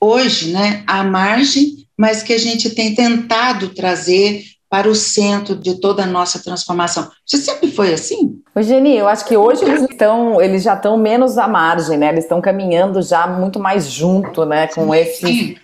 hoje 0.00 0.52
né, 0.52 0.82
à 0.86 1.04
margem, 1.04 1.86
mas 1.96 2.22
que 2.22 2.32
a 2.32 2.38
gente 2.38 2.70
tem 2.70 2.94
tentado 2.94 3.68
trazer 3.70 4.42
para 4.70 4.88
o 4.88 4.94
centro 4.94 5.56
de 5.56 5.80
toda 5.80 6.02
a 6.02 6.06
nossa 6.06 6.42
transformação. 6.42 7.10
Você 7.24 7.38
sempre 7.38 7.70
foi 7.70 7.92
assim? 7.92 8.40
Geni, 8.56 8.96
eu 8.96 9.08
acho 9.08 9.24
que 9.24 9.36
hoje 9.36 9.64
eles 9.64 9.82
estão, 9.82 10.40
eles 10.42 10.62
já 10.62 10.74
estão 10.74 10.96
menos 10.96 11.38
à 11.38 11.48
margem, 11.48 11.96
né? 11.96 12.08
Eles 12.08 12.24
estão 12.24 12.40
caminhando 12.40 13.00
já 13.00 13.26
muito 13.26 13.58
mais 13.58 13.88
junto, 13.88 14.44
né? 14.44 14.66
Com 14.66 14.94
esses. 14.94 15.56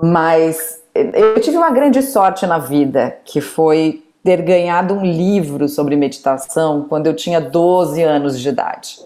Mas 0.00 0.80
eu 0.94 1.40
tive 1.40 1.56
uma 1.56 1.70
grande 1.70 2.02
sorte 2.02 2.46
na 2.46 2.58
vida, 2.58 3.18
que 3.24 3.40
foi 3.40 4.02
ter 4.24 4.42
ganhado 4.42 4.94
um 4.94 5.04
livro 5.04 5.68
sobre 5.68 5.96
meditação 5.96 6.86
quando 6.88 7.06
eu 7.06 7.14
tinha 7.14 7.40
12 7.40 8.02
anos 8.02 8.38
de 8.38 8.48
idade. 8.48 8.98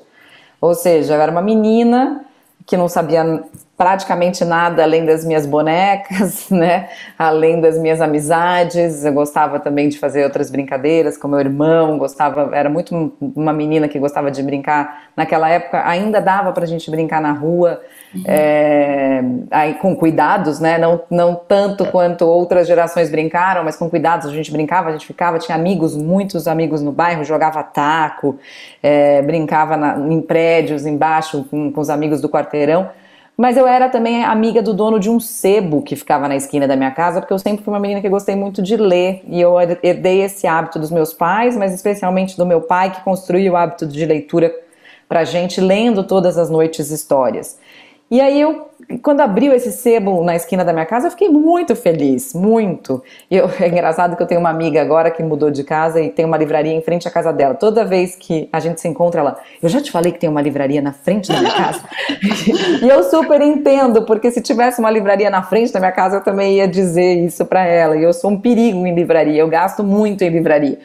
Ou 0.60 0.74
seja, 0.74 1.14
eu 1.14 1.20
era 1.20 1.32
uma 1.32 1.42
menina 1.42 2.24
que 2.66 2.76
não 2.76 2.88
sabia 2.88 3.42
praticamente 3.82 4.44
nada 4.44 4.84
além 4.84 5.04
das 5.04 5.24
minhas 5.24 5.44
bonecas, 5.44 6.48
né? 6.50 6.88
Além 7.18 7.60
das 7.60 7.76
minhas 7.76 8.00
amizades. 8.00 9.04
Eu 9.04 9.12
gostava 9.12 9.58
também 9.58 9.88
de 9.88 9.98
fazer 9.98 10.22
outras 10.22 10.52
brincadeiras 10.52 11.16
com 11.16 11.26
meu 11.26 11.40
irmão, 11.40 11.98
gostava, 11.98 12.50
era 12.52 12.70
muito 12.70 13.12
uma 13.20 13.52
menina 13.52 13.88
que 13.88 13.98
gostava 13.98 14.30
de 14.30 14.40
brincar. 14.40 15.08
Naquela 15.16 15.48
época 15.48 15.82
ainda 15.84 16.20
dava 16.20 16.52
para 16.52 16.62
a 16.62 16.66
gente 16.66 16.88
brincar 16.92 17.20
na 17.20 17.32
rua, 17.32 17.80
uhum. 18.14 18.22
é, 18.24 19.24
aí, 19.50 19.74
com 19.74 19.96
cuidados, 19.96 20.60
né? 20.60 20.78
Não, 20.78 21.02
não 21.10 21.34
tanto 21.34 21.84
quanto 21.86 22.24
outras 22.24 22.68
gerações 22.68 23.10
brincaram, 23.10 23.64
mas 23.64 23.74
com 23.74 23.90
cuidados 23.90 24.28
a 24.28 24.32
gente 24.32 24.52
brincava, 24.52 24.90
a 24.90 24.92
gente 24.92 25.06
ficava, 25.08 25.40
tinha 25.40 25.56
amigos, 25.56 25.96
muitos 25.96 26.46
amigos 26.46 26.80
no 26.80 26.92
bairro, 26.92 27.24
jogava 27.24 27.64
taco, 27.64 28.38
é, 28.80 29.20
brincava 29.22 29.76
na, 29.76 29.98
em 29.98 30.22
prédios 30.22 30.86
embaixo 30.86 31.44
com, 31.50 31.72
com 31.72 31.80
os 31.80 31.90
amigos 31.90 32.20
do 32.20 32.28
quarteirão. 32.28 33.01
Mas 33.36 33.56
eu 33.56 33.66
era 33.66 33.88
também 33.88 34.24
amiga 34.24 34.62
do 34.62 34.74
dono 34.74 35.00
de 35.00 35.08
um 35.08 35.18
sebo 35.18 35.82
que 35.82 35.96
ficava 35.96 36.28
na 36.28 36.36
esquina 36.36 36.68
da 36.68 36.76
minha 36.76 36.90
casa, 36.90 37.20
porque 37.20 37.32
eu 37.32 37.38
sempre 37.38 37.64
fui 37.64 37.72
uma 37.72 37.80
menina 37.80 38.00
que 38.00 38.08
gostei 38.08 38.36
muito 38.36 38.62
de 38.62 38.76
ler. 38.76 39.22
E 39.26 39.40
eu 39.40 39.54
herdei 39.60 40.22
esse 40.22 40.46
hábito 40.46 40.78
dos 40.78 40.90
meus 40.90 41.12
pais, 41.12 41.56
mas 41.56 41.72
especialmente 41.72 42.36
do 42.36 42.44
meu 42.44 42.60
pai, 42.60 42.90
que 42.90 43.00
construiu 43.00 43.54
o 43.54 43.56
hábito 43.56 43.86
de 43.86 44.04
leitura 44.04 44.54
pra 45.08 45.24
gente, 45.24 45.60
lendo 45.60 46.04
todas 46.04 46.38
as 46.38 46.50
noites 46.50 46.90
histórias. 46.90 47.58
E 48.10 48.20
aí 48.20 48.38
eu, 48.38 48.68
quando 49.02 49.20
abriu 49.20 49.52
esse 49.54 49.72
sebo 49.72 50.22
na 50.22 50.36
esquina 50.36 50.64
da 50.64 50.72
minha 50.72 50.86
casa, 50.86 51.06
eu 51.06 51.10
fiquei 51.10 51.28
muito 51.28 51.74
feliz, 51.74 52.34
muito. 52.34 53.02
E 53.30 53.36
eu, 53.36 53.50
é 53.60 53.68
engraçado 53.68 54.16
que 54.16 54.22
eu 54.22 54.26
tenho 54.26 54.40
uma 54.40 54.50
amiga 54.50 54.80
agora 54.80 55.10
que 55.10 55.22
mudou 55.22 55.50
de 55.50 55.64
casa 55.64 56.00
e 56.00 56.10
tem 56.10 56.24
uma 56.24 56.36
livraria 56.36 56.72
em 56.72 56.82
frente 56.82 57.06
à 57.06 57.10
casa 57.10 57.32
dela. 57.32 57.54
Toda 57.54 57.84
vez 57.84 58.16
que 58.16 58.48
a 58.52 58.60
gente 58.60 58.80
se 58.80 58.88
encontra, 58.88 59.20
ela, 59.20 59.38
eu 59.62 59.68
já 59.68 59.80
te 59.80 59.90
falei 59.90 60.12
que 60.12 60.18
tem 60.18 60.28
uma 60.28 60.42
livraria 60.42 60.80
na 60.80 60.92
frente 60.92 61.32
da 61.32 61.40
minha 61.40 61.52
casa. 61.52 61.84
e 62.82 62.88
eu 62.88 63.02
super 63.04 63.40
entendo, 63.40 64.02
porque 64.02 64.30
se 64.30 64.40
tivesse 64.40 64.80
uma 64.80 64.90
livraria 64.90 65.30
na 65.30 65.42
frente 65.42 65.72
da 65.72 65.80
minha 65.80 65.92
casa, 65.92 66.16
eu 66.16 66.20
também 66.22 66.56
ia 66.56 66.68
dizer 66.68 67.24
isso 67.24 67.44
para 67.46 67.64
ela. 67.64 67.96
E 67.96 68.02
eu 68.02 68.12
sou 68.12 68.30
um 68.30 68.40
perigo 68.40 68.86
em 68.86 68.94
livraria, 68.94 69.40
eu 69.40 69.48
gasto 69.48 69.82
muito 69.82 70.22
em 70.22 70.28
livraria. 70.28 70.78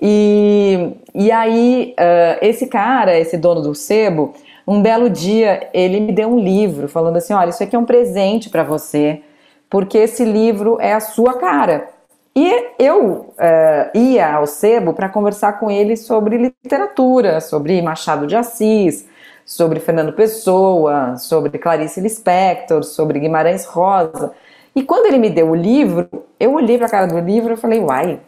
E, 0.00 0.92
e 1.14 1.30
aí, 1.30 1.94
uh, 1.98 2.38
esse 2.40 2.66
cara, 2.66 3.18
esse 3.18 3.36
dono 3.36 3.60
do 3.60 3.74
sebo, 3.74 4.32
um 4.66 4.80
belo 4.82 5.10
dia, 5.10 5.68
ele 5.72 6.00
me 6.00 6.12
deu 6.12 6.28
um 6.28 6.38
livro 6.38 6.88
falando 6.88 7.16
assim: 7.16 7.32
olha, 7.32 7.50
isso 7.50 7.62
aqui 7.62 7.74
é 7.74 7.78
um 7.78 7.84
presente 7.84 8.48
para 8.50 8.62
você, 8.62 9.22
porque 9.68 9.98
esse 9.98 10.24
livro 10.24 10.78
é 10.80 10.92
a 10.92 11.00
sua 11.00 11.38
cara. 11.38 11.88
E 12.34 12.70
eu 12.78 13.34
uh, 13.36 13.98
ia 13.98 14.34
ao 14.34 14.46
sebo 14.46 14.94
para 14.94 15.08
conversar 15.08 15.58
com 15.60 15.70
ele 15.70 15.96
sobre 15.96 16.38
literatura, 16.38 17.40
sobre 17.40 17.82
Machado 17.82 18.26
de 18.26 18.34
Assis, 18.34 19.06
sobre 19.44 19.80
Fernando 19.80 20.14
Pessoa, 20.14 21.16
sobre 21.18 21.58
Clarice 21.58 22.00
Lispector, 22.00 22.84
sobre 22.84 23.20
Guimarães 23.20 23.66
Rosa. 23.66 24.32
E 24.74 24.82
quando 24.82 25.06
ele 25.06 25.18
me 25.18 25.28
deu 25.28 25.50
o 25.50 25.54
livro, 25.54 26.08
eu 26.40 26.54
olhei 26.54 26.78
para 26.78 26.86
a 26.86 26.90
cara 26.90 27.06
do 27.06 27.18
livro 27.18 27.52
e 27.52 27.56
falei, 27.56 27.80
uai, 27.80 28.18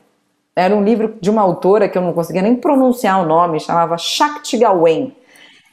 era 0.55 0.75
um 0.75 0.85
livro 0.85 1.17
de 1.21 1.31
uma 1.31 1.41
autora 1.41 1.89
que 1.89 1.97
eu 1.97 2.03
não 2.03 2.13
conseguia 2.13 2.43
nem 2.43 2.57
pronunciar 2.57 3.23
o 3.23 3.27
nome, 3.27 3.59
chamava 3.59 3.97
Shakti 3.97 4.59
Gawain. 4.59 5.15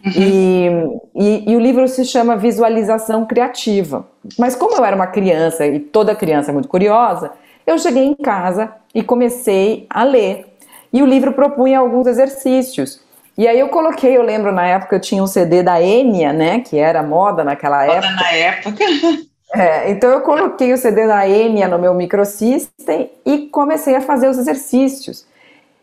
Uhum. 0.05 0.11
E, 0.15 0.69
e, 1.15 1.51
e, 1.51 1.55
o 1.55 1.59
livro 1.59 1.87
se 1.87 2.03
chama 2.05 2.35
Visualização 2.35 3.25
Criativa. 3.25 4.07
Mas 4.37 4.55
como 4.55 4.75
eu 4.75 4.83
era 4.83 4.95
uma 4.95 5.07
criança, 5.07 5.65
e 5.65 5.79
toda 5.79 6.15
criança 6.15 6.51
é 6.51 6.53
muito 6.53 6.67
curiosa, 6.67 7.31
eu 7.65 7.77
cheguei 7.77 8.05
em 8.05 8.15
casa 8.15 8.71
e 8.93 9.03
comecei 9.03 9.85
a 9.89 10.03
ler. 10.03 10.47
E 10.91 11.01
o 11.01 11.05
livro 11.05 11.33
propunha 11.33 11.79
alguns 11.79 12.07
exercícios. 12.07 12.99
E 13.37 13.47
aí 13.47 13.59
eu 13.59 13.69
coloquei, 13.69 14.17
eu 14.17 14.21
lembro 14.21 14.51
na 14.51 14.65
época 14.67 14.95
eu 14.95 14.99
tinha 14.99 15.23
um 15.23 15.27
CD 15.27 15.63
da 15.63 15.81
Enya, 15.81 16.33
né, 16.33 16.59
que 16.59 16.77
era 16.77 17.01
moda 17.01 17.43
naquela 17.43 17.85
moda 17.85 17.93
época. 17.93 18.13
na 18.15 18.31
época. 18.31 18.85
É, 19.53 19.91
então 19.91 20.09
eu 20.09 20.21
coloquei 20.21 20.71
o 20.71 20.77
CD 20.77 21.05
da 21.05 21.27
Enya 21.27 21.67
no 21.67 21.77
meu 21.77 21.93
microsystem 21.93 23.11
e 23.25 23.47
comecei 23.47 23.93
a 23.95 23.99
fazer 23.99 24.29
os 24.29 24.37
exercícios. 24.37 25.25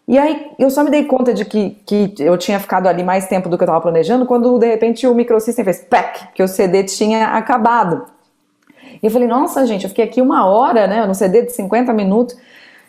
E 0.08 0.18
aí 0.18 0.52
eu 0.58 0.70
só 0.70 0.82
me 0.82 0.90
dei 0.90 1.04
conta 1.04 1.34
de 1.34 1.44
que, 1.44 1.76
que 1.84 2.14
eu 2.18 2.38
tinha 2.38 2.58
ficado 2.58 2.86
ali 2.86 3.04
mais 3.04 3.28
tempo 3.28 3.46
do 3.46 3.58
que 3.58 3.62
eu 3.62 3.66
estava 3.66 3.80
planejando 3.82 4.24
quando 4.24 4.58
de 4.58 4.66
repente 4.66 5.06
o 5.06 5.14
microsystem 5.14 5.62
fez 5.62 5.86
que 6.34 6.42
o 6.42 6.48
CD 6.48 6.82
tinha 6.84 7.26
acabado. 7.28 8.06
E 9.02 9.06
eu 9.06 9.10
falei, 9.10 9.28
nossa 9.28 9.66
gente, 9.66 9.82
eu 9.82 9.90
fiquei 9.90 10.06
aqui 10.06 10.22
uma 10.22 10.46
hora, 10.46 10.86
né, 10.86 11.04
no 11.06 11.14
CD 11.14 11.42
de 11.42 11.52
50 11.52 11.92
minutos. 11.92 12.34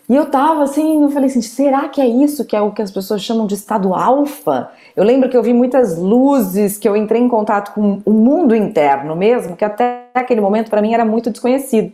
E 0.07 0.15
eu 0.15 0.27
tava 0.27 0.63
assim, 0.63 1.03
eu 1.03 1.09
falei 1.09 1.29
assim, 1.29 1.41
será 1.41 1.89
que 1.89 1.99
é 1.99 2.07
isso 2.07 2.45
que 2.45 2.55
é 2.55 2.61
o 2.61 2.71
que 2.71 2.81
as 2.81 2.89
pessoas 2.89 3.21
chamam 3.21 3.45
de 3.45 3.53
estado 3.53 3.93
alfa? 3.93 4.71
Eu 4.95 5.03
lembro 5.03 5.29
que 5.29 5.35
eu 5.35 5.43
vi 5.43 5.53
muitas 5.53 5.99
luzes, 5.99 6.77
que 6.77 6.88
eu 6.88 6.95
entrei 6.95 7.21
em 7.21 7.27
contato 7.27 7.73
com 7.73 8.01
o 8.05 8.11
mundo 8.11 8.55
interno 8.55 9.13
mesmo, 9.13 9.57
que 9.57 9.65
até 9.65 10.05
aquele 10.13 10.39
momento 10.39 10.69
para 10.69 10.81
mim 10.81 10.93
era 10.93 11.03
muito 11.03 11.29
desconhecido. 11.29 11.91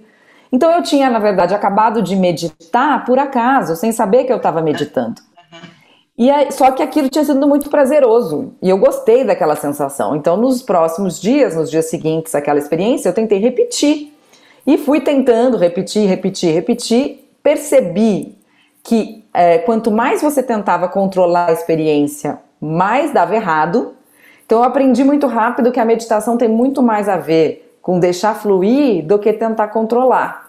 Então 0.55 0.71
eu 0.71 0.81
tinha, 0.81 1.09
na 1.09 1.19
verdade, 1.19 1.53
acabado 1.53 2.01
de 2.01 2.15
meditar 2.15 3.03
por 3.03 3.19
acaso, 3.19 3.75
sem 3.75 3.91
saber 3.91 4.23
que 4.23 4.31
eu 4.31 4.37
estava 4.37 4.61
meditando. 4.61 5.21
E 6.17 6.31
aí, 6.31 6.49
só 6.49 6.71
que 6.71 6.81
aquilo 6.81 7.09
tinha 7.09 7.25
sido 7.25 7.45
muito 7.45 7.69
prazeroso 7.69 8.53
e 8.61 8.69
eu 8.69 8.77
gostei 8.77 9.25
daquela 9.25 9.57
sensação. 9.57 10.15
Então, 10.15 10.37
nos 10.37 10.61
próximos 10.61 11.19
dias, 11.19 11.57
nos 11.57 11.69
dias 11.69 11.89
seguintes 11.89 12.33
àquela 12.33 12.57
experiência, 12.57 13.09
eu 13.09 13.13
tentei 13.13 13.37
repetir. 13.37 14.13
E 14.65 14.77
fui 14.77 15.01
tentando 15.01 15.57
repetir, 15.57 16.07
repetir, 16.07 16.53
repetir. 16.53 17.29
Percebi 17.43 18.37
que 18.81 19.25
é, 19.33 19.57
quanto 19.57 19.91
mais 19.91 20.21
você 20.21 20.41
tentava 20.41 20.87
controlar 20.87 21.49
a 21.49 21.51
experiência, 21.51 22.39
mais 22.61 23.11
dava 23.11 23.35
errado. 23.35 23.93
Então, 24.45 24.59
eu 24.59 24.63
aprendi 24.63 25.03
muito 25.03 25.27
rápido 25.27 25.69
que 25.69 25.81
a 25.81 25.85
meditação 25.85 26.37
tem 26.37 26.47
muito 26.47 26.81
mais 26.81 27.09
a 27.09 27.17
ver 27.17 27.77
com 27.81 27.99
deixar 27.99 28.35
fluir 28.35 29.05
do 29.05 29.19
que 29.19 29.33
tentar 29.33 29.67
controlar. 29.67 30.44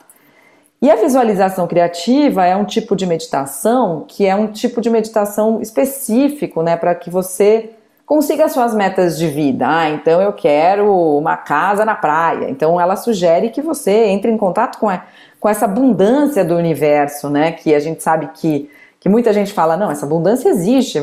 E 0.80 0.90
a 0.90 0.96
visualização 0.96 1.66
criativa 1.66 2.44
é 2.44 2.54
um 2.54 2.64
tipo 2.64 2.94
de 2.94 3.06
meditação 3.06 4.04
que 4.06 4.26
é 4.26 4.36
um 4.36 4.48
tipo 4.48 4.80
de 4.80 4.90
meditação 4.90 5.60
específico, 5.60 6.62
né, 6.62 6.76
para 6.76 6.94
que 6.94 7.08
você 7.08 7.70
consiga 8.04 8.48
suas 8.48 8.74
metas 8.74 9.18
de 9.18 9.26
vida. 9.26 9.66
Ah, 9.66 9.90
então 9.90 10.20
eu 10.20 10.32
quero 10.32 10.86
uma 11.18 11.36
casa 11.36 11.84
na 11.84 11.94
praia. 11.94 12.48
Então 12.50 12.80
ela 12.80 12.94
sugere 12.94 13.48
que 13.50 13.62
você 13.62 14.06
entre 14.06 14.30
em 14.30 14.36
contato 14.36 14.78
com, 14.78 14.88
a, 14.88 15.02
com 15.40 15.48
essa 15.48 15.64
abundância 15.64 16.44
do 16.44 16.54
universo, 16.54 17.30
né, 17.30 17.52
que 17.52 17.74
a 17.74 17.80
gente 17.80 18.02
sabe 18.02 18.28
que 18.34 18.70
que 18.98 19.08
muita 19.08 19.32
gente 19.32 19.52
fala, 19.52 19.76
não, 19.76 19.90
essa 19.90 20.06
abundância 20.06 20.48
existe, 20.48 21.00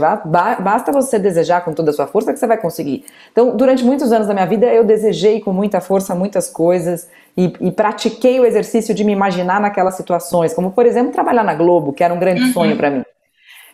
basta 0.60 0.92
você 0.92 1.20
desejar 1.20 1.64
com 1.64 1.74
toda 1.74 1.92
a 1.92 1.94
sua 1.94 2.08
força 2.08 2.34
que 2.34 2.40
você 2.40 2.48
vai 2.48 2.58
conseguir. 2.58 3.06
Então, 3.32 3.56
durante 3.56 3.84
muitos 3.84 4.12
anos 4.12 4.28
da 4.28 4.34
minha 4.34 4.46
vida, 4.46 4.66
eu 4.66 4.84
desejei 4.84 5.40
com 5.40 5.54
muita 5.54 5.80
força 5.80 6.16
muitas 6.16 6.50
coisas 6.50 7.08
e, 7.38 7.54
e 7.62 7.72
pratiquei 7.72 8.40
o 8.40 8.46
exercício 8.46 8.94
de 8.94 9.04
me 9.04 9.12
imaginar 9.12 9.62
naquelas 9.62 9.96
situações, 9.96 10.54
como, 10.54 10.72
por 10.72 10.86
exemplo, 10.86 11.12
trabalhar 11.12 11.44
na 11.44 11.54
Globo, 11.54 11.94
que 11.94 12.04
era 12.04 12.14
um 12.14 12.20
grande 12.20 12.44
uhum. 12.44 12.54
sonho 12.54 12.76
para 12.76 12.90
mim. 12.90 13.04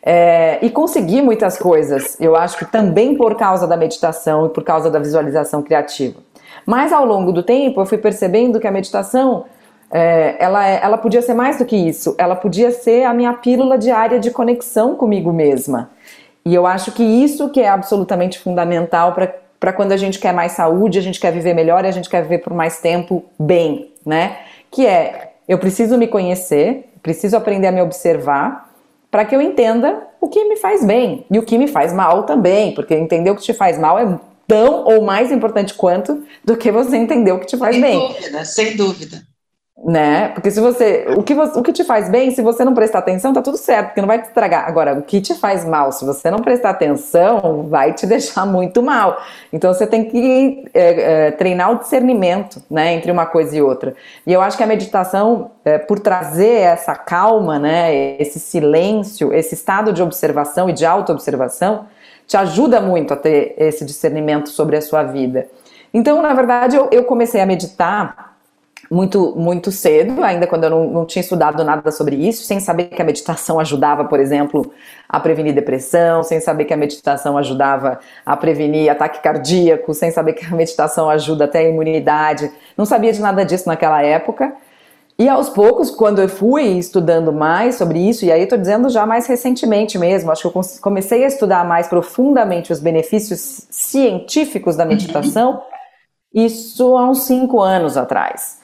É, 0.01 0.59
e 0.61 0.69
consegui 0.69 1.21
muitas 1.21 1.57
coisas, 1.57 2.15
eu 2.21 2.35
acho 2.35 2.57
que 2.57 2.65
também 2.65 3.15
por 3.15 3.35
causa 3.35 3.67
da 3.67 3.75
meditação 3.75 4.45
e 4.45 4.49
por 4.49 4.63
causa 4.63 4.89
da 4.89 4.99
visualização 4.99 5.61
criativa. 5.61 6.19
Mas 6.65 6.93
ao 6.93 7.05
longo 7.05 7.31
do 7.31 7.43
tempo, 7.43 7.81
eu 7.81 7.85
fui 7.85 7.97
percebendo 7.97 8.59
que 8.59 8.67
a 8.67 8.71
meditação 8.71 9.45
é, 9.91 10.35
ela, 10.39 10.67
é, 10.67 10.79
ela 10.83 10.97
podia 10.97 11.21
ser 11.21 11.33
mais 11.33 11.57
do 11.57 11.65
que 11.65 11.75
isso, 11.75 12.15
ela 12.17 12.35
podia 12.35 12.71
ser 12.71 13.03
a 13.03 13.13
minha 13.13 13.33
pílula 13.33 13.77
diária 13.77 14.19
de 14.19 14.31
conexão 14.31 14.95
comigo 14.95 15.33
mesma. 15.33 15.89
E 16.45 16.53
eu 16.53 16.65
acho 16.65 16.91
que 16.91 17.03
isso 17.03 17.49
que 17.49 17.59
é 17.59 17.67
absolutamente 17.67 18.39
fundamental 18.39 19.13
para 19.59 19.73
quando 19.73 19.91
a 19.91 19.97
gente 19.97 20.19
quer 20.19 20.33
mais 20.33 20.53
saúde, 20.53 20.97
a 20.97 21.01
gente 21.01 21.19
quer 21.19 21.31
viver 21.31 21.53
melhor 21.53 21.83
e 21.83 21.87
a 21.87 21.91
gente 21.91 22.09
quer 22.09 22.21
viver 22.21 22.39
por 22.39 22.53
mais 22.53 22.79
tempo 22.79 23.25
bem, 23.37 23.91
né? 24.05 24.37
Que 24.71 24.85
é, 24.85 25.33
eu 25.47 25.57
preciso 25.57 25.97
me 25.97 26.07
conhecer, 26.07 26.89
preciso 27.01 27.35
aprender 27.35 27.67
a 27.67 27.71
me 27.71 27.81
observar, 27.81 28.69
para 29.11 29.25
que 29.25 29.35
eu 29.35 29.41
entenda 29.41 30.07
o 30.21 30.27
que 30.27 30.43
me 30.45 30.55
faz 30.55 30.85
bem 30.85 31.25
e 31.29 31.39
o 31.39 31.43
que 31.43 31.57
me 31.57 31.67
faz 31.67 31.91
mal 31.91 32.23
também, 32.23 32.73
porque 32.73 32.93
entender 32.93 33.31
o 33.31 33.35
que 33.35 33.41
te 33.41 33.53
faz 33.53 33.77
mal 33.77 33.97
é 33.97 34.19
tão 34.47 34.85
ou 34.85 35.01
mais 35.01 35.31
importante 35.31 35.73
quanto 35.73 36.23
do 36.43 36.55
que 36.55 36.71
você 36.71 36.95
entender 36.95 37.31
o 37.31 37.39
que 37.39 37.47
te 37.47 37.57
faz 37.57 37.75
sem 37.75 37.81
bem. 37.81 37.99
Sem 37.99 38.07
dúvida, 38.09 38.45
sem 38.45 38.75
dúvida 38.75 39.28
né? 39.83 40.29
Porque 40.29 40.51
se 40.51 40.59
você, 40.59 41.05
o 41.15 41.23
que, 41.23 41.33
você, 41.33 41.57
o 41.57 41.63
que 41.63 41.71
te 41.71 41.83
faz 41.83 42.09
bem, 42.09 42.31
se 42.31 42.41
você 42.41 42.65
não 42.65 42.73
prestar 42.73 42.99
atenção, 42.99 43.31
tá 43.33 43.41
tudo 43.41 43.57
certo, 43.57 43.87
porque 43.87 44.01
não 44.01 44.07
vai 44.07 44.21
te 44.21 44.27
estragar. 44.27 44.67
Agora, 44.67 44.93
o 44.93 45.01
que 45.01 45.21
te 45.21 45.33
faz 45.35 45.63
mal, 45.63 45.91
se 45.91 46.05
você 46.05 46.29
não 46.29 46.39
prestar 46.39 46.71
atenção, 46.71 47.67
vai 47.69 47.93
te 47.93 48.05
deixar 48.07 48.45
muito 48.45 48.83
mal. 48.83 49.21
Então, 49.53 49.73
você 49.73 49.87
tem 49.87 50.05
que 50.05 50.65
é, 50.73 51.27
é, 51.27 51.31
treinar 51.31 51.71
o 51.71 51.79
discernimento, 51.79 52.61
né, 52.69 52.93
entre 52.93 53.11
uma 53.11 53.25
coisa 53.25 53.55
e 53.55 53.61
outra. 53.61 53.95
E 54.27 54.33
eu 54.33 54.41
acho 54.41 54.57
que 54.57 54.63
a 54.63 54.67
meditação, 54.67 55.51
é, 55.63 55.77
por 55.77 55.99
trazer 55.99 56.61
essa 56.61 56.95
calma, 56.95 57.57
né, 57.57 58.17
esse 58.19 58.39
silêncio, 58.39 59.33
esse 59.33 59.53
estado 59.53 59.93
de 59.93 60.03
observação 60.03 60.69
e 60.69 60.73
de 60.73 60.85
autoobservação, 60.85 61.85
te 62.27 62.35
ajuda 62.37 62.81
muito 62.81 63.13
a 63.13 63.17
ter 63.17 63.55
esse 63.57 63.85
discernimento 63.85 64.49
sobre 64.49 64.75
a 64.75 64.81
sua 64.81 65.03
vida. 65.03 65.47
Então, 65.93 66.21
na 66.21 66.33
verdade, 66.33 66.75
eu, 66.75 66.87
eu 66.91 67.03
comecei 67.05 67.41
a 67.41 67.45
meditar 67.45 68.28
muito, 68.89 69.35
muito 69.35 69.71
cedo, 69.71 70.23
ainda 70.23 70.47
quando 70.47 70.63
eu 70.63 70.69
não, 70.69 70.89
não, 70.89 71.05
tinha 71.05 71.21
estudado 71.21 71.63
nada 71.63 71.91
sobre 71.91 72.15
isso, 72.15 72.43
sem 72.43 72.59
saber 72.59 72.85
que 72.85 73.01
a 73.01 73.05
meditação 73.05 73.59
ajudava, 73.59 74.05
por 74.05 74.19
exemplo, 74.19 74.71
a 75.07 75.19
prevenir 75.19 75.53
depressão, 75.53 76.23
sem 76.23 76.39
saber 76.39 76.65
que 76.65 76.73
a 76.73 76.77
meditação 76.77 77.37
ajudava 77.37 77.99
a 78.25 78.35
prevenir 78.35 78.89
ataque 78.89 79.21
cardíaco, 79.21 79.93
sem 79.93 80.09
saber 80.09 80.33
que 80.33 80.45
a 80.45 80.55
meditação 80.55 81.09
ajuda 81.09 81.45
até 81.45 81.59
a 81.59 81.69
imunidade. 81.69 82.51
Não 82.75 82.85
sabia 82.85 83.13
de 83.13 83.21
nada 83.21 83.45
disso 83.45 83.67
naquela 83.67 84.01
época. 84.01 84.53
E 85.19 85.27
aos 85.27 85.49
poucos, 85.49 85.91
quando 85.91 86.21
eu 86.21 86.29
fui 86.29 86.63
estudando 86.63 87.33
mais 87.33 87.75
sobre 87.75 87.99
isso, 87.99 88.23
e 88.23 88.31
aí 88.31 88.43
estou 88.43 88.57
dizendo 88.57 88.89
já 88.89 89.05
mais 89.05 89.27
recentemente 89.27 89.97
mesmo, 89.97 90.31
acho 90.31 90.49
que 90.49 90.57
eu 90.57 90.61
comecei 90.81 91.25
a 91.25 91.27
estudar 91.27 91.65
mais 91.65 91.87
profundamente 91.87 92.71
os 92.71 92.79
benefícios 92.79 93.67
científicos 93.69 94.77
da 94.77 94.85
meditação, 94.85 95.61
isso 96.33 96.95
há 96.95 97.09
uns 97.09 97.23
cinco 97.23 97.59
anos 97.59 97.97
atrás. 97.97 98.58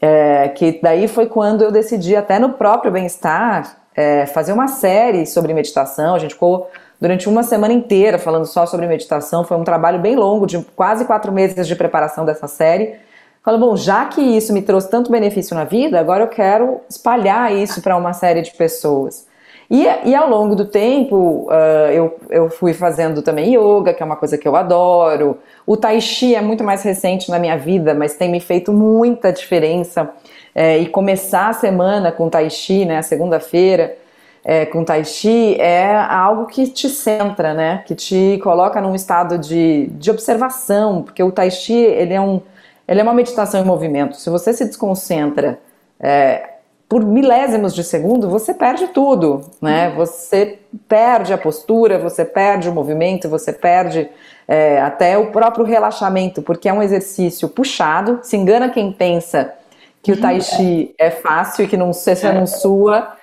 É, 0.00 0.48
que 0.48 0.80
daí 0.82 1.06
foi 1.06 1.26
quando 1.26 1.62
eu 1.62 1.70
decidi, 1.70 2.16
até 2.16 2.38
no 2.38 2.54
próprio 2.54 2.90
bem-estar, 2.90 3.76
é, 3.94 4.24
fazer 4.26 4.52
uma 4.52 4.68
série 4.68 5.26
sobre 5.26 5.52
meditação. 5.52 6.14
A 6.14 6.18
gente 6.18 6.34
ficou 6.34 6.70
durante 7.00 7.28
uma 7.28 7.42
semana 7.42 7.72
inteira 7.72 8.18
falando 8.18 8.46
só 8.46 8.66
sobre 8.66 8.86
meditação. 8.86 9.44
Foi 9.44 9.56
um 9.56 9.64
trabalho 9.64 9.98
bem 9.98 10.16
longo, 10.16 10.46
de 10.46 10.58
quase 10.76 11.04
quatro 11.04 11.32
meses 11.32 11.66
de 11.66 11.76
preparação 11.76 12.24
dessa 12.24 12.48
série. 12.48 12.94
Falei, 13.42 13.58
bom, 13.58 13.76
já 13.76 14.04
que 14.06 14.20
isso 14.20 14.52
me 14.52 14.60
trouxe 14.60 14.90
tanto 14.90 15.10
benefício 15.10 15.54
na 15.54 15.64
vida, 15.64 15.98
agora 15.98 16.24
eu 16.24 16.28
quero 16.28 16.80
espalhar 16.88 17.54
isso 17.54 17.80
para 17.80 17.96
uma 17.96 18.12
série 18.12 18.42
de 18.42 18.52
pessoas. 18.52 19.26
E, 19.70 19.86
e 20.04 20.14
ao 20.16 20.28
longo 20.28 20.56
do 20.56 20.64
tempo, 20.64 21.46
uh, 21.48 21.90
eu, 21.92 22.18
eu 22.28 22.50
fui 22.50 22.74
fazendo 22.74 23.22
também 23.22 23.54
yoga, 23.54 23.94
que 23.94 24.02
é 24.02 24.06
uma 24.06 24.16
coisa 24.16 24.36
que 24.36 24.48
eu 24.48 24.56
adoro. 24.56 25.38
O 25.64 25.76
tai 25.76 26.00
chi 26.00 26.34
é 26.34 26.40
muito 26.40 26.64
mais 26.64 26.82
recente 26.82 27.30
na 27.30 27.38
minha 27.38 27.56
vida, 27.56 27.94
mas 27.94 28.16
tem 28.16 28.28
me 28.28 28.40
feito 28.40 28.72
muita 28.72 29.32
diferença. 29.32 30.10
É, 30.52 30.78
e 30.78 30.88
começar 30.88 31.50
a 31.50 31.52
semana 31.52 32.10
com 32.10 32.28
tai 32.28 32.50
chi, 32.50 32.84
né, 32.84 33.00
segunda-feira, 33.02 33.96
é, 34.44 34.66
com 34.66 34.82
tai 34.82 35.04
chi, 35.04 35.54
é 35.60 35.94
algo 35.94 36.46
que 36.46 36.66
te 36.66 36.88
centra, 36.88 37.54
né, 37.54 37.84
que 37.86 37.94
te 37.94 38.40
coloca 38.42 38.80
num 38.80 38.96
estado 38.96 39.38
de, 39.38 39.86
de 39.92 40.10
observação, 40.10 41.02
porque 41.02 41.22
o 41.22 41.30
tai 41.30 41.52
chi, 41.52 41.74
ele 41.74 42.12
é, 42.12 42.20
um, 42.20 42.40
ele 42.88 42.98
é 42.98 43.02
uma 43.04 43.14
meditação 43.14 43.60
em 43.60 43.64
movimento. 43.64 44.16
Se 44.16 44.28
você 44.28 44.52
se 44.52 44.64
desconcentra 44.64 45.60
é, 46.00 46.48
por 46.90 47.04
milésimos 47.04 47.72
de 47.72 47.84
segundo, 47.84 48.28
você 48.28 48.52
perde 48.52 48.88
tudo, 48.88 49.42
né? 49.62 49.90
Você 49.94 50.58
perde 50.88 51.32
a 51.32 51.38
postura, 51.38 52.00
você 52.00 52.24
perde 52.24 52.68
o 52.68 52.72
movimento, 52.72 53.28
você 53.28 53.52
perde 53.52 54.10
é, 54.48 54.80
até 54.80 55.16
o 55.16 55.30
próprio 55.30 55.64
relaxamento, 55.64 56.42
porque 56.42 56.68
é 56.68 56.72
um 56.72 56.82
exercício 56.82 57.48
puxado. 57.48 58.18
Se 58.24 58.36
engana 58.36 58.68
quem 58.70 58.90
pensa 58.90 59.54
que 60.02 60.10
o 60.10 60.20
tai 60.20 60.40
chi 60.40 60.92
é 60.98 61.12
fácil 61.12 61.64
e 61.64 61.68
que 61.68 61.76
não 61.76 61.92
você 61.92 62.32
não 62.32 62.44
sua. 62.44 63.14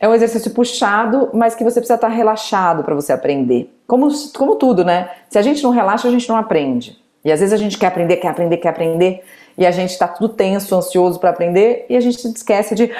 É 0.00 0.08
um 0.08 0.14
exercício 0.14 0.50
puxado, 0.50 1.28
mas 1.34 1.54
que 1.54 1.62
você 1.62 1.80
precisa 1.80 1.96
estar 1.96 2.08
relaxado 2.08 2.82
para 2.82 2.94
você 2.94 3.12
aprender. 3.12 3.70
Como, 3.86 4.08
como 4.34 4.56
tudo, 4.56 4.86
né? 4.86 5.10
Se 5.28 5.38
a 5.38 5.42
gente 5.42 5.62
não 5.62 5.70
relaxa, 5.70 6.08
a 6.08 6.10
gente 6.10 6.26
não 6.30 6.36
aprende. 6.36 6.98
E 7.22 7.30
às 7.30 7.40
vezes 7.40 7.52
a 7.52 7.58
gente 7.58 7.76
quer 7.76 7.88
aprender, 7.88 8.16
quer 8.16 8.28
aprender, 8.28 8.56
quer 8.56 8.70
aprender 8.70 9.22
e 9.56 9.66
a 9.66 9.70
gente 9.70 9.90
está 9.90 10.08
tudo 10.08 10.34
tenso, 10.34 10.74
ansioso 10.74 11.18
para 11.18 11.30
aprender 11.30 11.86
e 11.88 11.96
a 11.96 12.00
gente 12.00 12.26
esquece 12.26 12.74
de 12.74 12.90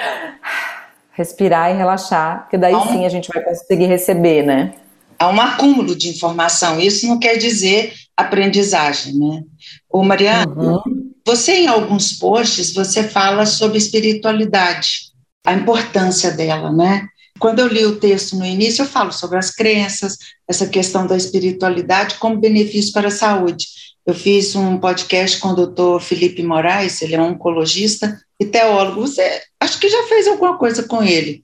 respirar 1.11 1.71
e 1.71 1.77
relaxar, 1.77 2.47
que 2.49 2.57
daí 2.57 2.73
sim 2.91 3.05
a 3.05 3.09
gente 3.09 3.29
vai 3.33 3.43
conseguir 3.43 3.85
receber, 3.85 4.43
né? 4.43 4.73
Há 5.17 5.29
um 5.29 5.39
acúmulo 5.39 5.95
de 5.95 6.09
informação, 6.09 6.79
isso 6.79 7.07
não 7.07 7.19
quer 7.19 7.37
dizer 7.37 7.93
aprendizagem, 8.17 9.13
né? 9.13 9.43
Ô 9.89 10.03
Mariana, 10.03 10.51
uhum. 10.51 11.11
você 11.25 11.53
em 11.59 11.67
alguns 11.67 12.13
posts, 12.13 12.73
você 12.73 13.03
fala 13.03 13.45
sobre 13.45 13.77
espiritualidade, 13.77 15.11
a 15.45 15.53
importância 15.53 16.31
dela, 16.31 16.71
né? 16.71 17.07
Quando 17.39 17.59
eu 17.59 17.67
li 17.67 17.85
o 17.85 17.97
texto 17.97 18.35
no 18.35 18.45
início, 18.45 18.83
eu 18.83 18.87
falo 18.87 19.11
sobre 19.11 19.37
as 19.37 19.51
crenças, 19.51 20.17
essa 20.47 20.67
questão 20.67 21.05
da 21.05 21.17
espiritualidade 21.17 22.15
como 22.15 22.37
benefício 22.37 22.93
para 22.93 23.07
a 23.07 23.11
saúde. 23.11 23.67
Eu 24.05 24.13
fiz 24.13 24.55
um 24.55 24.77
podcast 24.77 25.39
com 25.39 25.49
o 25.49 25.55
doutor 25.55 26.01
Felipe 26.01 26.43
Moraes, 26.43 27.01
ele 27.01 27.15
é 27.15 27.21
um 27.21 27.31
oncologista 27.31 28.19
e 28.39 28.45
teólogo. 28.45 29.01
Você 29.01 29.41
acho 29.59 29.79
que 29.79 29.87
já 29.87 30.03
fez 30.03 30.27
alguma 30.27 30.57
coisa 30.57 30.83
com 30.83 31.01
ele? 31.01 31.43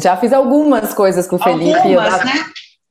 Já 0.00 0.16
fiz 0.16 0.32
algumas 0.32 0.92
coisas 0.92 1.26
com 1.26 1.36
o 1.36 1.38
Felipe. 1.38 1.72
Algumas, 1.72 2.24
né? 2.24 2.44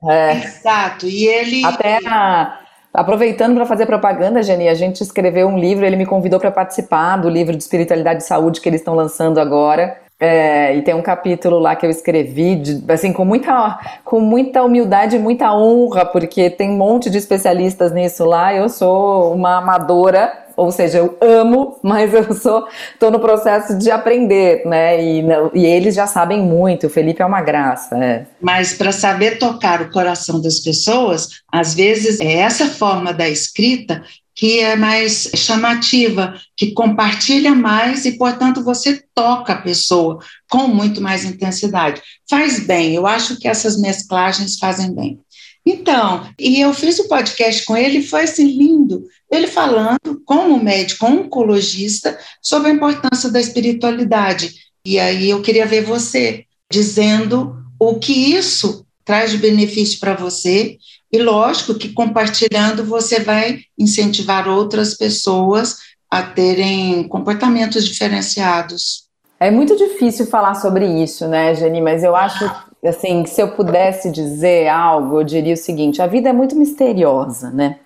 É. 0.09 0.31
Exato. 0.45 1.05
E 1.05 1.27
ele. 1.27 1.65
Até 1.65 1.99
a, 2.07 2.59
aproveitando 2.93 3.55
para 3.55 3.65
fazer 3.65 3.85
propaganda, 3.85 4.43
Geni, 4.43 4.69
a 4.69 4.73
gente 4.73 5.01
escreveu 5.01 5.47
um 5.47 5.57
livro, 5.57 5.85
ele 5.85 5.95
me 5.95 6.05
convidou 6.05 6.39
para 6.39 6.51
participar 6.51 7.17
do 7.17 7.29
livro 7.29 7.57
de 7.57 7.63
Espiritualidade 7.63 8.23
e 8.23 8.25
Saúde 8.25 8.61
que 8.61 8.69
eles 8.69 8.81
estão 8.81 8.95
lançando 8.95 9.39
agora. 9.39 10.02
É, 10.19 10.75
e 10.77 10.81
tem 10.81 10.93
um 10.93 11.01
capítulo 11.01 11.59
lá 11.59 11.75
que 11.75 11.85
eu 11.85 11.89
escrevi, 11.89 12.55
de, 12.55 12.83
assim, 12.91 13.11
com 13.11 13.25
muita, 13.25 13.79
com 14.05 14.21
muita 14.21 14.63
humildade 14.63 15.15
e 15.15 15.19
muita 15.19 15.53
honra, 15.53 16.05
porque 16.05 16.49
tem 16.49 16.69
um 16.69 16.77
monte 16.77 17.09
de 17.09 17.17
especialistas 17.17 17.91
nisso 17.91 18.23
lá. 18.23 18.53
Eu 18.53 18.69
sou 18.69 19.33
uma 19.33 19.57
amadora, 19.57 20.31
ou 20.55 20.71
seja, 20.71 20.99
eu 20.99 21.17
amo, 21.19 21.77
mas 21.83 22.13
eu 22.13 22.33
sou, 22.33 22.65
estou 22.93 23.11
no 23.11 23.19
processo 23.19 23.77
de 23.77 23.91
aprender, 23.91 24.65
né? 24.65 25.03
E, 25.03 25.25
e 25.53 25.65
eles 25.65 25.95
já 25.95 26.07
sabem 26.07 26.41
muito. 26.41 26.87
O 26.87 26.89
Felipe 26.89 27.21
é 27.21 27.25
uma 27.25 27.41
graça. 27.41 27.97
É. 27.97 28.25
Mas 28.39 28.73
para 28.73 28.91
saber 28.91 29.39
tocar 29.39 29.81
o 29.81 29.91
coração 29.91 30.41
das 30.41 30.59
pessoas, 30.59 31.41
às 31.51 31.73
vezes 31.73 32.19
é 32.21 32.37
essa 32.37 32.67
forma 32.67 33.11
da 33.13 33.27
escrita 33.27 34.01
que 34.35 34.59
é 34.59 34.75
mais 34.75 35.29
chamativa, 35.35 36.39
que 36.57 36.71
compartilha 36.71 37.53
mais 37.53 38.05
e, 38.05 38.17
portanto, 38.17 38.63
você 38.63 39.03
toca 39.13 39.53
a 39.53 39.61
pessoa 39.61 40.19
com 40.49 40.67
muito 40.67 41.01
mais 41.01 41.23
intensidade. 41.23 42.01
Faz 42.29 42.59
bem, 42.59 42.95
eu 42.95 43.05
acho 43.05 43.37
que 43.37 43.47
essas 43.47 43.79
mesclagens 43.79 44.57
fazem 44.57 44.93
bem. 44.93 45.19
Então, 45.65 46.29
e 46.37 46.59
eu 46.59 46.73
fiz 46.73 46.99
o 46.99 47.03
um 47.03 47.07
podcast 47.07 47.63
com 47.65 47.77
ele, 47.77 48.03
foi 48.03 48.23
assim 48.23 48.45
lindo, 48.45 49.07
ele 49.31 49.47
falando 49.47 50.21
como 50.25 50.61
médico 50.61 51.05
oncologista 51.05 52.19
sobre 52.41 52.69
a 52.69 52.73
importância 52.73 53.29
da 53.29 53.39
espiritualidade. 53.39 54.53
E 54.85 54.99
aí 54.99 55.29
eu 55.29 55.41
queria 55.41 55.65
ver 55.65 55.85
você 55.85 56.45
dizendo 56.69 57.55
o 57.79 57.97
que 57.97 58.11
isso 58.11 58.85
traz 59.05 59.31
de 59.31 59.37
benefício 59.37 59.99
para 59.99 60.15
você 60.15 60.77
e 61.13 61.21
lógico 61.21 61.75
que 61.75 61.93
compartilhando 61.93 62.83
você 62.83 63.19
vai 63.19 63.59
incentivar 63.77 64.49
outras 64.49 64.95
pessoas 64.95 65.77
a 66.09 66.23
terem 66.23 67.07
comportamentos 67.07 67.85
diferenciados. 67.85 69.03
É 69.39 69.51
muito 69.51 69.77
difícil 69.77 70.25
falar 70.25 70.55
sobre 70.55 70.87
isso, 70.87 71.27
né, 71.27 71.53
Jenny? 71.53 71.81
Mas 71.81 72.03
eu 72.03 72.15
acho, 72.15 72.49
assim, 72.83 73.27
se 73.27 73.39
eu 73.39 73.49
pudesse 73.49 74.09
dizer 74.09 74.67
algo, 74.67 75.19
eu 75.19 75.23
diria 75.23 75.53
o 75.53 75.57
seguinte: 75.57 76.01
a 76.01 76.07
vida 76.07 76.29
é 76.29 76.33
muito 76.33 76.55
misteriosa, 76.55 77.51
né? 77.51 77.77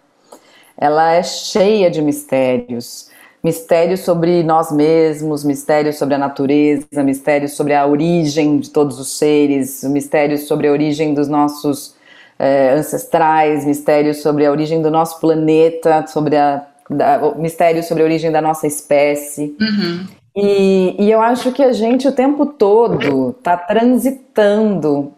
Ela 0.77 1.11
é 1.11 1.23
cheia 1.23 1.91
de 1.91 2.01
mistérios. 2.01 3.09
Mistérios 3.43 4.01
sobre 4.01 4.41
nós 4.41 4.71
mesmos, 4.71 5.43
mistérios 5.43 5.97
sobre 5.97 6.15
a 6.15 6.17
natureza, 6.17 7.03
mistérios 7.03 7.53
sobre 7.53 7.73
a 7.73 7.85
origem 7.85 8.59
de 8.59 8.69
todos 8.69 8.99
os 8.99 9.17
seres, 9.17 9.83
mistérios 9.83 10.47
sobre 10.47 10.67
a 10.67 10.71
origem 10.71 11.13
dos 11.13 11.27
nossos 11.27 11.96
é, 12.39 12.73
ancestrais, 12.73 13.65
mistérios 13.65 14.21
sobre 14.21 14.45
a 14.45 14.51
origem 14.51 14.81
do 14.81 14.91
nosso 14.91 15.19
planeta, 15.19 16.05
sobre 16.07 16.35
a 16.35 16.65
da, 16.89 17.33
mistérios 17.35 17.85
sobre 17.85 18.03
a 18.03 18.05
origem 18.05 18.31
da 18.31 18.41
nossa 18.41 18.67
espécie. 18.67 19.55
Uhum. 19.59 20.07
E, 20.35 20.95
e 20.99 21.11
eu 21.11 21.21
acho 21.21 21.51
que 21.51 21.63
a 21.63 21.73
gente 21.73 22.07
o 22.07 22.11
tempo 22.11 22.45
todo 22.45 23.35
está 23.37 23.57
transitando 23.57 25.11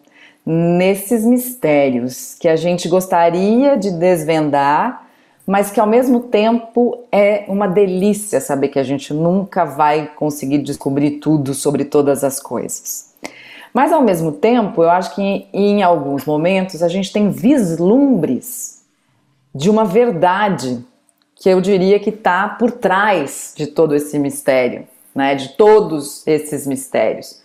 nesses 0.44 1.24
mistérios 1.24 2.34
que 2.40 2.48
a 2.48 2.56
gente 2.56 2.88
gostaria 2.88 3.76
de 3.76 3.90
desvendar, 3.90 5.06
mas 5.46 5.70
que 5.70 5.78
ao 5.78 5.86
mesmo 5.86 6.20
tempo 6.20 7.04
é 7.12 7.44
uma 7.48 7.68
delícia 7.68 8.40
saber 8.40 8.68
que 8.68 8.78
a 8.78 8.82
gente 8.82 9.12
nunca 9.12 9.64
vai 9.64 10.10
conseguir 10.16 10.58
descobrir 10.58 11.12
tudo 11.12 11.54
sobre 11.54 11.84
todas 11.84 12.24
as 12.24 12.40
coisas. 12.40 13.09
Mas 13.72 13.92
ao 13.92 14.02
mesmo 14.02 14.32
tempo, 14.32 14.82
eu 14.82 14.90
acho 14.90 15.14
que 15.14 15.46
em 15.52 15.82
alguns 15.82 16.24
momentos 16.24 16.82
a 16.82 16.88
gente 16.88 17.12
tem 17.12 17.30
vislumbres 17.30 18.84
de 19.54 19.70
uma 19.70 19.84
verdade 19.84 20.84
que 21.36 21.48
eu 21.48 21.60
diria 21.60 21.98
que 21.98 22.10
está 22.10 22.48
por 22.48 22.70
trás 22.72 23.54
de 23.56 23.66
todo 23.66 23.94
esse 23.94 24.18
mistério, 24.18 24.86
né? 25.14 25.34
De 25.34 25.50
todos 25.50 26.26
esses 26.26 26.66
mistérios. 26.66 27.40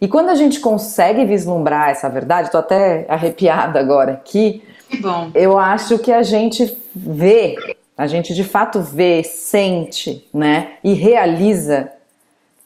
E 0.00 0.08
quando 0.08 0.30
a 0.30 0.34
gente 0.34 0.60
consegue 0.60 1.24
vislumbrar 1.24 1.90
essa 1.90 2.08
verdade, 2.08 2.48
estou 2.48 2.60
até 2.60 3.04
arrepiada 3.08 3.78
agora 3.78 4.12
aqui. 4.12 4.62
Que 4.88 4.96
bom. 4.98 5.30
Eu 5.34 5.58
acho 5.58 5.98
que 5.98 6.10
a 6.10 6.22
gente 6.22 6.76
vê, 6.94 7.76
a 7.96 8.06
gente 8.06 8.34
de 8.34 8.44
fato 8.44 8.80
vê, 8.80 9.22
sente, 9.22 10.26
né? 10.32 10.72
E 10.82 10.94
realiza 10.94 11.92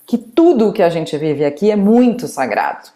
que 0.07 0.19
tudo 0.19 0.69
o 0.69 0.73
que 0.73 0.83
a 0.83 0.89
gente 0.89 1.17
vive 1.17 1.45
aqui 1.45 1.71
é 1.71 1.77
muito 1.77 2.29
sagrado. 2.29 2.91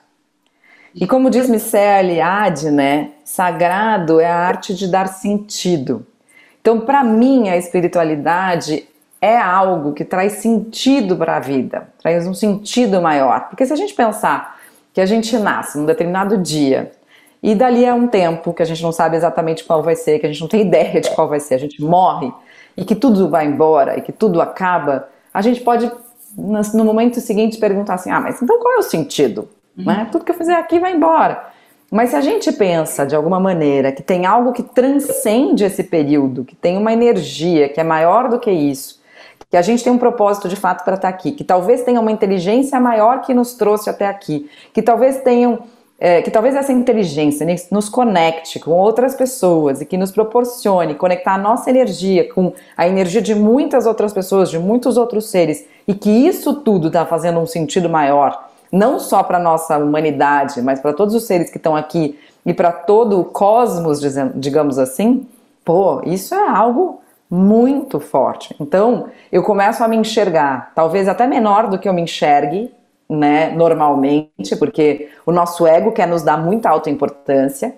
E 0.95 1.07
como 1.07 1.31
diz 1.31 1.49
Michel 1.49 2.01
Eliade, 2.01 2.71
né? 2.71 3.11
Sagrado 3.25 4.21
é 4.21 4.27
a 4.27 4.37
arte 4.37 4.75
de 4.75 4.89
dar 4.89 5.07
sentido. 5.09 6.07
Então, 6.61 6.81
para 6.81 7.05
mim, 7.05 7.49
a 7.49 7.57
espiritualidade 7.57 8.89
é 9.21 9.37
algo 9.37 9.93
que 9.93 10.05
traz 10.05 10.35
sentido 10.35 11.17
para 11.17 11.37
a 11.37 11.41
vida, 11.41 11.89
traz 12.01 12.27
um 12.27 12.35
sentido 12.35 13.01
maior. 13.01 13.49
Porque 13.49 13.65
se 13.65 13.73
a 13.73 13.77
gente 13.77 13.95
pensar 13.95 14.59
que 14.93 15.01
a 15.01 15.07
gente 15.07 15.37
nasce 15.39 15.79
num 15.79 15.87
determinado 15.87 16.39
dia 16.39 16.93
e 17.43 17.55
dali 17.55 17.87
a 17.87 17.95
um 17.95 18.09
tempo 18.09 18.53
que 18.53 18.63
a 18.63 18.67
gente 18.67 18.83
não 18.83 18.93
sabe 18.93 19.17
exatamente 19.17 19.65
qual 19.65 19.83
vai 19.83 19.95
ser, 19.95 20.19
que 20.19 20.27
a 20.27 20.29
gente 20.29 20.41
não 20.41 20.49
tem 20.49 20.63
ideia 20.67 21.01
de 21.01 21.11
qual 21.11 21.29
vai 21.29 21.41
ser, 21.41 21.55
a 21.55 21.59
gente 21.59 21.83
morre 21.83 22.33
e 22.77 22.85
que 22.85 22.95
tudo 22.95 23.29
vai 23.29 23.47
embora 23.47 23.99
e 23.99 24.03
que 24.03 24.13
tudo 24.13 24.41
acaba, 24.41 25.09
a 25.33 25.43
gente 25.43 25.61
pode 25.61 25.91
no 26.39 26.85
momento 26.85 27.21
seguinte 27.21 27.59
perguntar 27.59 27.95
assim: 27.95 28.11
ah, 28.11 28.21
mas 28.21 28.41
então 28.41 28.59
qual 28.61 28.75
é 28.75 28.79
o 28.79 28.83
sentido? 28.83 29.49
Uhum. 29.77 29.85
Né? 29.85 30.09
Tudo 30.11 30.25
que 30.25 30.31
eu 30.31 30.37
fizer 30.37 30.55
aqui 30.55 30.79
vai 30.79 30.95
embora. 30.95 31.49
Mas 31.91 32.11
se 32.11 32.17
a 32.17 32.21
gente 32.21 32.53
pensa 32.53 33.07
de 33.07 33.17
alguma 33.17 33.41
maneira 33.41 33.91
que 33.91 34.03
tem 34.03 34.27
algo 34.27 34.53
que 34.53 34.63
transcende 34.63 35.65
esse 35.65 35.83
período, 35.83 36.45
que 36.45 36.55
tem 36.55 36.77
uma 36.77 36.93
energia 36.93 37.69
que 37.69 37.81
é 37.81 37.85
maior 37.85 38.29
do 38.29 38.39
que 38.39 38.51
isso, 38.51 39.01
que 39.51 39.57
a 39.57 39.63
gente 39.63 39.83
tem 39.83 39.93
um 39.93 39.99
propósito 39.99 40.49
de 40.49 40.57
fato 40.57 40.85
para 40.85 40.97
estar 40.97 41.09
aqui, 41.09 41.33
que 41.33 41.43
talvez 41.43 41.83
tenha 41.83 42.01
uma 42.01 42.13
inteligência 42.13 42.79
maior 42.79 43.23
que 43.23 43.33
nos 43.33 43.55
trouxe 43.55 43.89
até 43.89 44.07
aqui, 44.07 44.51
que 44.75 44.83
talvez 44.83 45.23
tenham 45.23 45.61
é, 45.99 46.23
que 46.23 46.31
talvez 46.31 46.55
essa 46.55 46.73
inteligência 46.73 47.47
nos 47.71 47.89
conecte 47.89 48.61
com 48.61 48.71
outras 48.71 49.15
pessoas 49.15 49.81
e 49.81 49.85
que 49.85 49.97
nos 49.97 50.13
proporcione 50.13 50.95
conectar 50.95 51.35
a 51.35 51.39
nossa 51.39 51.69
energia 51.71 52.33
com 52.33 52.53
a 52.77 52.87
energia 52.87 53.21
de 53.21 53.35
muitas 53.35 53.85
outras 53.85 54.13
pessoas, 54.13 54.51
de 54.51 54.59
muitos 54.59 54.97
outros 54.97 55.29
seres, 55.29 55.67
e 55.87 55.95
que 55.95 56.11
isso 56.11 56.55
tudo 56.55 56.87
está 56.87 57.05
fazendo 57.05 57.41
um 57.41 57.47
sentido 57.47 57.89
maior 57.89 58.49
não 58.71 59.01
só 59.01 59.23
para 59.23 59.39
nossa 59.39 59.79
humanidade, 59.79 60.61
mas 60.63 60.81
para 60.81 60.93
todos 60.93 61.15
os 61.15 61.25
seres 61.25 61.51
que 61.51 61.57
estão 61.57 61.75
aqui 61.75 62.19
e 62.45 62.53
para 62.53 62.71
todo 62.71 63.21
o 63.21 63.25
cosmos, 63.25 64.01
digamos 64.35 64.79
assim, 64.79 65.27
pô, 65.65 66.03
isso 66.05 66.35
é 66.35 66.49
algo 66.49 67.01
muito 67.31 68.01
forte. 68.01 68.55
Então, 68.61 69.09
eu 69.31 69.43
começo 69.43 69.83
a 69.83 69.89
me 69.89 69.97
enxergar, 69.97 70.73
talvez 70.75 71.09
até 71.09 71.27
menor 71.27 71.69
do 71.69 71.79
que 71.79 71.89
eu 71.89 71.93
me 71.93 72.03
enxergue, 72.03 72.71
né, 73.09 73.51
normalmente, 73.51 74.55
porque 74.59 75.09
o 75.25 75.33
nosso 75.33 75.67
ego 75.67 75.93
quer 75.93 76.07
nos 76.07 76.23
dar 76.23 76.37
muita 76.37 76.69
autoimportância, 76.69 77.75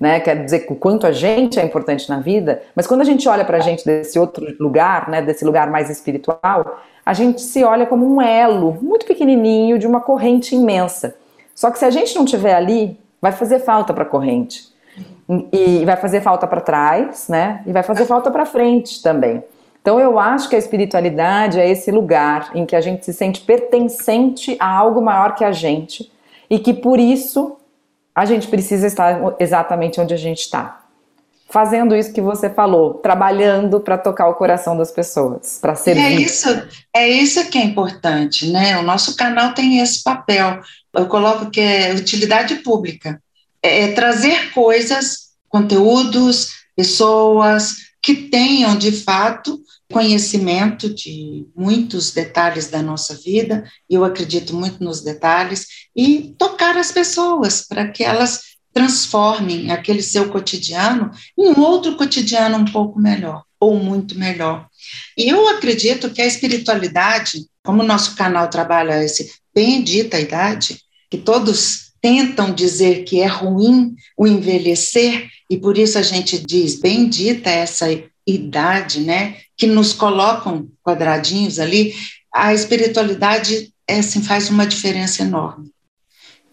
né, 0.00 0.18
quer 0.18 0.44
dizer 0.44 0.66
o 0.68 0.74
quanto 0.74 1.06
a 1.06 1.12
gente 1.12 1.60
é 1.60 1.64
importante 1.64 2.08
na 2.08 2.18
vida, 2.18 2.60
mas 2.74 2.86
quando 2.86 3.02
a 3.02 3.04
gente 3.04 3.28
olha 3.28 3.44
para 3.44 3.58
a 3.58 3.60
gente 3.60 3.84
desse 3.84 4.18
outro 4.18 4.44
lugar, 4.58 5.08
né, 5.08 5.22
desse 5.22 5.44
lugar 5.44 5.70
mais 5.70 5.88
espiritual, 5.88 6.80
a 7.04 7.12
gente 7.12 7.40
se 7.40 7.62
olha 7.62 7.86
como 7.86 8.06
um 8.06 8.20
elo 8.20 8.76
muito 8.80 9.06
pequenininho 9.06 9.78
de 9.78 9.86
uma 9.86 10.00
corrente 10.00 10.54
imensa. 10.54 11.14
Só 11.54 11.70
que 11.70 11.78
se 11.78 11.84
a 11.84 11.90
gente 11.90 12.14
não 12.16 12.24
tiver 12.24 12.54
ali, 12.54 12.98
vai 13.20 13.32
fazer 13.32 13.60
falta 13.60 13.92
para 13.92 14.02
a 14.02 14.06
corrente. 14.06 14.72
E 15.52 15.84
vai 15.84 15.96
fazer 15.96 16.20
falta 16.20 16.46
para 16.46 16.60
trás, 16.60 17.28
né? 17.28 17.62
E 17.66 17.72
vai 17.72 17.82
fazer 17.82 18.04
falta 18.04 18.30
para 18.30 18.44
frente 18.44 19.02
também. 19.02 19.42
Então 19.82 19.98
eu 19.98 20.16
acho 20.16 20.48
que 20.48 20.54
a 20.54 20.58
espiritualidade 20.58 21.58
é 21.58 21.68
esse 21.68 21.90
lugar 21.90 22.52
em 22.54 22.64
que 22.64 22.76
a 22.76 22.80
gente 22.80 23.04
se 23.04 23.12
sente 23.12 23.40
pertencente 23.40 24.56
a 24.58 24.78
algo 24.78 25.02
maior 25.02 25.34
que 25.34 25.44
a 25.44 25.50
gente 25.50 26.10
e 26.48 26.58
que 26.58 26.72
por 26.72 27.00
isso 27.00 27.56
a 28.14 28.24
gente 28.24 28.46
precisa 28.46 28.86
estar 28.86 29.34
exatamente 29.40 30.00
onde 30.00 30.14
a 30.14 30.16
gente 30.16 30.40
está 30.40 30.82
fazendo 31.52 31.94
isso 31.94 32.14
que 32.14 32.20
você 32.22 32.48
falou, 32.48 32.94
trabalhando 32.94 33.78
para 33.78 33.98
tocar 33.98 34.26
o 34.26 34.34
coração 34.34 34.74
das 34.74 34.90
pessoas, 34.90 35.58
para 35.60 35.74
servir. 35.74 36.00
É 36.00 36.10
isso, 36.12 36.48
é 36.94 37.06
isso 37.06 37.50
que 37.50 37.58
é 37.58 37.62
importante, 37.62 38.50
né? 38.50 38.78
O 38.78 38.82
nosso 38.82 39.14
canal 39.16 39.52
tem 39.52 39.78
esse 39.80 40.02
papel. 40.02 40.62
Eu 40.94 41.06
coloco 41.06 41.50
que 41.50 41.60
é 41.60 41.92
utilidade 41.92 42.54
pública, 42.56 43.22
é, 43.62 43.82
é 43.82 43.92
trazer 43.92 44.50
coisas, 44.54 45.32
conteúdos, 45.50 46.48
pessoas 46.74 47.74
que 48.02 48.14
tenham 48.14 48.76
de 48.76 48.90
fato 48.90 49.62
conhecimento 49.90 50.92
de 50.92 51.46
muitos 51.54 52.10
detalhes 52.10 52.68
da 52.68 52.82
nossa 52.82 53.14
vida, 53.14 53.64
e 53.88 53.94
eu 53.94 54.04
acredito 54.04 54.54
muito 54.54 54.82
nos 54.82 55.02
detalhes, 55.02 55.66
e 55.94 56.34
tocar 56.36 56.76
as 56.76 56.90
pessoas 56.90 57.66
para 57.66 57.88
que 57.88 58.02
elas 58.02 58.40
transformem 58.72 59.70
aquele 59.70 60.02
seu 60.02 60.30
cotidiano 60.30 61.10
em 61.38 61.48
um 61.50 61.60
outro 61.60 61.94
cotidiano 61.96 62.56
um 62.56 62.64
pouco 62.64 62.98
melhor 62.98 63.44
ou 63.60 63.76
muito 63.76 64.18
melhor. 64.18 64.66
E 65.16 65.28
eu 65.28 65.46
acredito 65.48 66.10
que 66.10 66.20
a 66.20 66.26
espiritualidade, 66.26 67.46
como 67.62 67.82
o 67.82 67.86
nosso 67.86 68.16
canal 68.16 68.48
trabalha 68.48 69.04
esse 69.04 69.30
bendita 69.54 70.18
idade, 70.18 70.80
que 71.10 71.18
todos 71.18 71.81
tentam 72.02 72.52
dizer 72.52 73.04
que 73.04 73.20
é 73.20 73.26
ruim 73.26 73.94
o 74.18 74.26
envelhecer, 74.26 75.28
e 75.48 75.56
por 75.56 75.78
isso 75.78 75.96
a 75.96 76.02
gente 76.02 76.38
diz 76.38 76.80
bendita 76.80 77.48
essa 77.48 77.86
idade, 78.26 79.00
né, 79.00 79.36
que 79.56 79.66
nos 79.66 79.92
colocam 79.92 80.68
quadradinhos 80.82 81.60
ali, 81.60 81.94
a 82.34 82.52
espiritualidade 82.52 83.72
é, 83.86 83.98
assim, 83.98 84.22
faz 84.22 84.50
uma 84.50 84.66
diferença 84.66 85.22
enorme. 85.22 85.70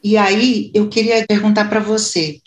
E 0.03 0.17
aí 0.17 0.71
eu 0.73 0.87
queria 0.87 1.25
perguntar 1.25 1.67
para 1.67 1.79
você: 1.79 2.39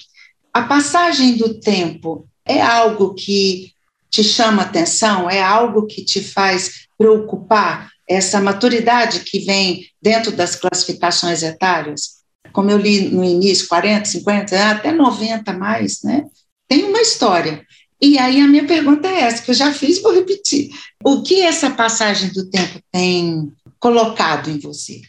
a 0.52 0.62
passagem 0.62 1.36
do 1.36 1.60
tempo 1.60 2.26
é 2.46 2.60
algo 2.60 3.14
que 3.14 3.72
te 4.10 4.22
chama 4.22 4.62
atenção? 4.62 5.28
É 5.28 5.42
algo 5.42 5.86
que 5.86 6.04
te 6.04 6.22
faz 6.22 6.86
preocupar? 6.96 7.90
Essa 8.08 8.40
maturidade 8.40 9.20
que 9.20 9.38
vem 9.40 9.86
dentro 10.00 10.32
das 10.32 10.56
classificações 10.56 11.42
etárias? 11.42 12.21
Como 12.52 12.70
eu 12.70 12.78
li 12.78 13.08
no 13.08 13.24
início, 13.24 13.68
40, 13.68 14.04
50, 14.04 14.70
até 14.70 14.92
90 14.92 15.52
mais, 15.52 16.02
né? 16.02 16.24
Tem 16.68 16.84
uma 16.84 17.00
história. 17.00 17.62
E 18.00 18.18
aí 18.18 18.40
a 18.40 18.48
minha 18.48 18.66
pergunta 18.66 19.06
é 19.06 19.20
essa, 19.20 19.42
que 19.42 19.50
eu 19.50 19.54
já 19.54 19.72
fiz, 19.72 20.02
vou 20.02 20.12
repetir. 20.12 20.70
O 21.04 21.22
que 21.22 21.40
essa 21.40 21.70
passagem 21.70 22.30
do 22.32 22.50
tempo 22.50 22.80
tem 22.90 23.52
colocado 23.78 24.50
em 24.50 24.58
você? 24.58 25.00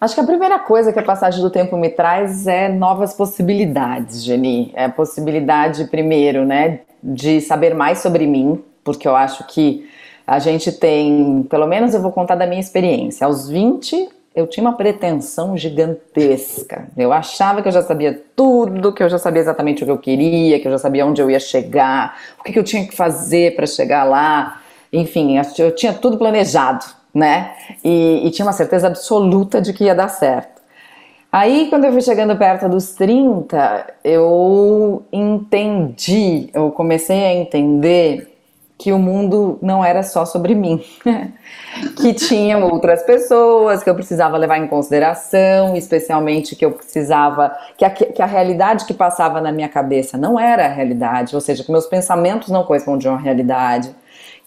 Acho 0.00 0.14
que 0.14 0.20
a 0.20 0.26
primeira 0.26 0.58
coisa 0.58 0.92
que 0.92 0.98
a 0.98 1.02
passagem 1.02 1.40
do 1.40 1.50
tempo 1.50 1.76
me 1.76 1.88
traz 1.88 2.46
é 2.46 2.68
novas 2.68 3.14
possibilidades, 3.14 4.22
Geni. 4.22 4.70
É 4.74 4.84
a 4.84 4.90
possibilidade, 4.90 5.86
primeiro, 5.86 6.44
né, 6.44 6.80
de 7.02 7.40
saber 7.40 7.74
mais 7.74 7.98
sobre 7.98 8.26
mim, 8.26 8.62
porque 8.84 9.08
eu 9.08 9.16
acho 9.16 9.44
que 9.46 9.88
a 10.26 10.38
gente 10.38 10.70
tem, 10.70 11.44
pelo 11.48 11.66
menos 11.66 11.94
eu 11.94 12.02
vou 12.02 12.12
contar 12.12 12.34
da 12.34 12.46
minha 12.46 12.60
experiência. 12.60 13.26
Aos 13.26 13.48
20, 13.48 14.08
eu 14.36 14.46
tinha 14.46 14.62
uma 14.62 14.76
pretensão 14.76 15.56
gigantesca. 15.56 16.88
Eu 16.96 17.12
achava 17.12 17.62
que 17.62 17.68
eu 17.68 17.72
já 17.72 17.82
sabia 17.82 18.22
tudo, 18.36 18.92
que 18.92 19.02
eu 19.02 19.08
já 19.08 19.18
sabia 19.18 19.40
exatamente 19.40 19.82
o 19.82 19.86
que 19.86 19.92
eu 19.92 19.98
queria, 19.98 20.60
que 20.60 20.68
eu 20.68 20.72
já 20.72 20.78
sabia 20.78 21.04
onde 21.06 21.20
eu 21.20 21.30
ia 21.30 21.40
chegar, 21.40 22.16
o 22.38 22.44
que 22.44 22.56
eu 22.56 22.62
tinha 22.62 22.86
que 22.86 22.94
fazer 22.94 23.56
para 23.56 23.66
chegar 23.66 24.04
lá. 24.04 24.60
Enfim, 24.92 25.36
eu 25.58 25.74
tinha 25.74 25.92
tudo 25.92 26.16
planejado 26.16 26.84
né? 27.16 27.54
E, 27.82 28.26
e 28.26 28.30
tinha 28.30 28.44
uma 28.44 28.52
certeza 28.52 28.86
absoluta 28.88 29.60
de 29.60 29.72
que 29.72 29.84
ia 29.84 29.94
dar 29.94 30.08
certo. 30.08 30.60
Aí, 31.32 31.68
quando 31.70 31.84
eu 31.84 31.92
fui 31.92 32.02
chegando 32.02 32.36
perto 32.36 32.68
dos 32.68 32.92
30, 32.92 33.94
eu 34.04 35.02
entendi, 35.10 36.50
eu 36.52 36.70
comecei 36.70 37.24
a 37.24 37.34
entender 37.34 38.35
que 38.78 38.92
o 38.92 38.98
mundo 38.98 39.58
não 39.62 39.82
era 39.82 40.02
só 40.02 40.26
sobre 40.26 40.54
mim, 40.54 40.84
que 41.96 42.12
tinham 42.12 42.62
outras 42.62 43.02
pessoas 43.04 43.82
que 43.82 43.88
eu 43.88 43.94
precisava 43.94 44.36
levar 44.36 44.58
em 44.58 44.66
consideração, 44.66 45.74
especialmente 45.74 46.54
que 46.54 46.64
eu 46.64 46.72
precisava, 46.72 47.56
que 47.78 47.84
a, 47.84 47.90
que 47.90 48.20
a 48.20 48.26
realidade 48.26 48.84
que 48.84 48.92
passava 48.92 49.40
na 49.40 49.50
minha 49.50 49.68
cabeça 49.68 50.18
não 50.18 50.38
era 50.38 50.66
a 50.66 50.68
realidade, 50.68 51.34
ou 51.34 51.40
seja, 51.40 51.64
que 51.64 51.72
meus 51.72 51.86
pensamentos 51.86 52.48
não 52.48 52.64
correspondiam 52.64 53.14
à 53.14 53.18
realidade, 53.18 53.94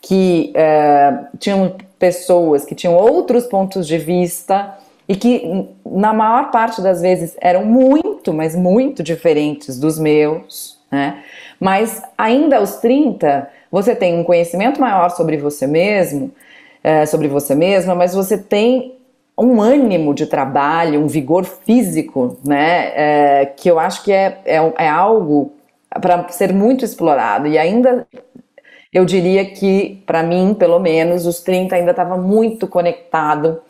que 0.02 0.54
uh, 0.56 1.28
tinham 1.40 1.76
pessoas 1.98 2.64
que 2.64 2.76
tinham 2.76 2.96
outros 2.96 3.46
pontos 3.48 3.88
de 3.88 3.98
vista 3.98 4.78
e 5.08 5.16
que, 5.16 5.68
na 5.84 6.14
maior 6.14 6.52
parte 6.52 6.82
das 6.82 7.02
vezes, 7.02 7.36
eram 7.42 7.66
muito, 7.66 8.32
mas 8.32 8.56
muito 8.56 9.02
diferentes 9.02 9.80
dos 9.80 9.98
meus, 9.98 10.80
né? 10.92 11.24
Mas 11.60 12.02
ainda 12.18 12.58
aos 12.58 12.78
30, 12.78 13.50
você 13.72 13.96
tem 13.96 14.20
um 14.20 14.24
conhecimento 14.24 14.80
maior 14.80 15.10
sobre 15.10 15.38
você 15.38 15.68
mesmo, 15.68 16.32
é, 16.84 17.06
sobre 17.06 17.28
você 17.28 17.56
mesma, 17.56 17.96
mas 17.96 18.14
você 18.14 18.38
tem 18.38 18.96
um 19.38 19.62
ânimo 19.62 20.14
de 20.14 20.26
trabalho, 20.26 21.02
um 21.02 21.08
vigor 21.08 21.46
físico, 21.46 22.38
né? 22.44 22.92
É, 22.96 23.46
que 23.46 23.70
eu 23.70 23.80
acho 23.80 24.04
que 24.04 24.12
é, 24.12 24.42
é, 24.46 24.74
é 24.78 24.90
algo 24.90 25.54
para 25.90 26.28
ser 26.30 26.54
muito 26.54 26.84
explorado 26.84 27.48
e 27.48 27.58
ainda 27.58 28.06
eu 28.92 29.06
diria 29.06 29.46
que, 29.46 30.04
para 30.06 30.24
mim, 30.24 30.56
pelo 30.58 30.80
menos, 30.80 31.26
os 31.26 31.42
30 31.42 31.76
ainda 31.76 31.92
estava 31.92 32.18
muito 32.18 32.68
conectado 32.68 33.62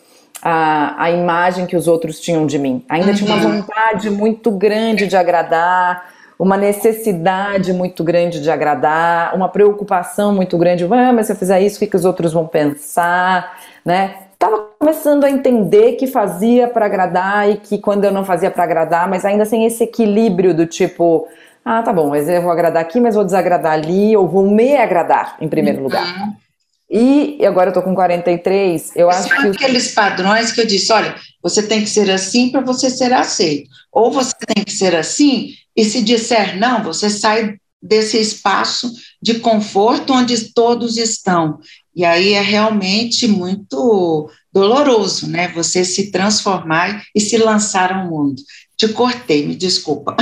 à, 0.41 1.03
à 1.03 1.11
imagem 1.11 1.65
que 1.65 1.75
os 1.75 1.87
outros 1.87 2.21
tinham 2.21 2.45
de 2.45 2.57
mim. 2.57 2.85
Ainda 2.87 3.09
uhum. 3.09 3.13
tinha 3.13 3.35
uma 3.35 3.45
uhum. 3.45 3.61
vontade 3.61 4.09
muito 4.09 4.49
grande 4.51 5.07
de 5.07 5.17
agradar, 5.17 6.09
uma 6.39 6.55
necessidade 6.55 7.73
muito 7.73 8.01
grande 8.01 8.41
de 8.41 8.49
agradar, 8.49 9.35
uma 9.35 9.49
preocupação 9.49 10.33
muito 10.33 10.57
grande, 10.57 10.85
ah, 10.85 11.11
mas 11.11 11.25
se 11.25 11.33
eu 11.33 11.35
fizer 11.35 11.59
isso, 11.59 11.83
o 11.83 11.87
que, 11.87 11.95
os 11.95 12.05
outros 12.05 12.31
vão 12.31 12.47
pensar, 12.47 13.59
né? 13.83 14.15
Estava 14.31 14.69
começando 14.79 15.25
a 15.25 15.29
entender 15.29 15.93
que 15.97 16.07
fazia 16.07 16.69
para 16.69 16.85
agradar 16.85 17.49
e 17.49 17.57
que 17.57 17.77
quando 17.77 18.05
eu 18.05 18.11
não 18.11 18.23
fazia 18.23 18.49
para 18.49 18.63
agradar, 18.63 19.09
mas 19.09 19.25
ainda 19.25 19.43
sem 19.43 19.65
esse 19.65 19.83
equilíbrio 19.83 20.53
do 20.53 20.65
tipo, 20.65 21.27
ah, 21.65 21.83
tá 21.83 21.91
bom, 21.91 22.09
mas 22.09 22.29
eu 22.29 22.41
vou 22.41 22.51
agradar 22.51 22.81
aqui, 22.81 23.01
mas 23.01 23.15
vou 23.15 23.25
desagradar 23.25 23.73
ali, 23.73 24.15
ou 24.15 24.25
vou 24.25 24.49
me 24.49 24.77
agradar 24.77 25.35
em 25.41 25.49
primeiro 25.49 25.79
uhum. 25.79 25.83
lugar. 25.83 26.29
E 26.89 27.45
agora 27.45 27.69
eu 27.69 27.73
tô 27.73 27.81
com 27.81 27.93
43, 27.93 28.95
eu 28.95 29.09
acho 29.09 29.29
que. 29.29 29.47
aqueles 29.49 29.93
padrões 29.93 30.53
que 30.53 30.61
eu 30.61 30.65
disse: 30.65 30.91
olha, 30.91 31.13
você 31.43 31.61
tem 31.61 31.81
que 31.81 31.89
ser 31.89 32.09
assim 32.09 32.49
para 32.49 32.61
você 32.61 32.89
ser 32.89 33.13
aceito. 33.13 33.69
Ou 33.91 34.09
você 34.09 34.33
tem 34.47 34.63
que 34.63 34.71
ser 34.71 34.95
assim, 34.95 35.49
e 35.79 35.85
se 35.85 36.01
disser 36.01 36.59
não, 36.59 36.83
você 36.83 37.09
sai 37.09 37.55
desse 37.81 38.19
espaço 38.19 38.91
de 39.21 39.35
conforto 39.35 40.11
onde 40.11 40.53
todos 40.53 40.97
estão. 40.97 41.59
E 41.95 42.03
aí 42.03 42.33
é 42.33 42.41
realmente 42.41 43.29
muito 43.29 44.29
doloroso, 44.51 45.29
né? 45.29 45.47
Você 45.55 45.85
se 45.85 46.11
transformar 46.11 47.01
e 47.15 47.21
se 47.21 47.37
lançar 47.37 47.93
ao 47.93 48.07
mundo. 48.07 48.41
Te 48.75 48.89
cortei, 48.89 49.47
me 49.47 49.55
desculpa. 49.55 50.17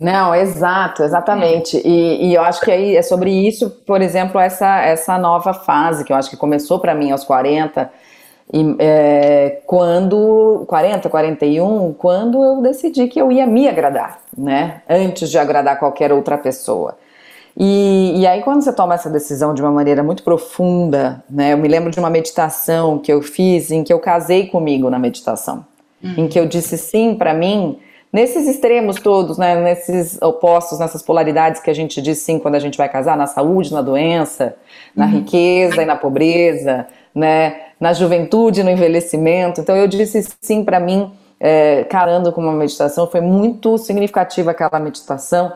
Não, 0.00 0.34
exato, 0.34 1.02
exatamente. 1.02 1.76
E, 1.84 2.28
e, 2.28 2.34
eu 2.34 2.42
acho 2.42 2.62
que 2.62 2.70
aí 2.70 2.96
é 2.96 3.02
sobre 3.02 3.30
isso, 3.46 3.68
por 3.86 4.00
exemplo, 4.00 4.40
essa, 4.40 4.80
essa 4.80 5.18
nova 5.18 5.52
fase 5.52 6.04
que 6.04 6.12
eu 6.14 6.16
acho 6.16 6.30
que 6.30 6.38
começou 6.38 6.80
para 6.80 6.94
mim 6.94 7.10
aos 7.10 7.22
40, 7.22 7.92
e, 8.52 8.76
é, 8.78 9.62
quando 9.66 10.64
40, 10.68 11.08
41, 11.08 11.94
quando 11.94 12.44
eu 12.44 12.60
decidi 12.60 13.08
que 13.08 13.18
eu 13.18 13.32
ia 13.32 13.46
me 13.46 13.66
agradar, 13.66 14.20
né? 14.36 14.82
Antes 14.88 15.30
de 15.30 15.38
agradar 15.38 15.78
qualquer 15.78 16.12
outra 16.12 16.36
pessoa. 16.36 16.98
E, 17.56 18.20
e, 18.20 18.26
aí, 18.26 18.42
quando 18.42 18.62
você 18.62 18.72
toma 18.72 18.94
essa 18.94 19.08
decisão 19.08 19.54
de 19.54 19.62
uma 19.62 19.70
maneira 19.70 20.02
muito 20.02 20.22
profunda, 20.22 21.24
né? 21.30 21.54
Eu 21.54 21.58
me 21.58 21.66
lembro 21.66 21.90
de 21.90 21.98
uma 21.98 22.10
meditação 22.10 22.98
que 22.98 23.10
eu 23.10 23.22
fiz 23.22 23.70
em 23.70 23.82
que 23.82 23.92
eu 23.92 23.98
casei 23.98 24.46
comigo 24.46 24.90
na 24.90 24.98
meditação, 24.98 25.64
uhum. 26.02 26.14
em 26.18 26.28
que 26.28 26.38
eu 26.38 26.46
disse 26.46 26.76
sim 26.76 27.14
para 27.14 27.32
mim 27.32 27.78
nesses 28.12 28.46
extremos 28.46 28.96
todos, 29.00 29.38
né, 29.38 29.58
nesses 29.62 30.20
opostos, 30.20 30.78
nessas 30.78 31.02
polaridades 31.02 31.62
que 31.62 31.70
a 31.70 31.74
gente 31.74 32.02
diz 32.02 32.18
sim 32.18 32.38
quando 32.38 32.56
a 32.56 32.58
gente 32.58 32.76
vai 32.76 32.88
casar, 32.88 33.16
na 33.16 33.26
saúde, 33.26 33.72
na 33.72 33.80
doença, 33.80 34.54
na 34.94 35.06
uhum. 35.06 35.12
riqueza 35.12 35.82
e 35.82 35.86
na 35.86 35.96
pobreza, 35.96 36.86
né, 37.14 37.60
na 37.78 37.92
juventude, 37.92 38.62
no 38.62 38.70
envelhecimento. 38.70 39.60
Então 39.60 39.76
eu 39.76 39.86
disse 39.86 40.26
sim 40.40 40.64
para 40.64 40.80
mim, 40.80 41.12
é, 41.38 41.84
carando 41.84 42.32
com 42.32 42.40
uma 42.40 42.52
meditação, 42.52 43.06
foi 43.06 43.20
muito 43.20 43.76
significativa 43.78 44.52
aquela 44.52 44.78
meditação. 44.78 45.52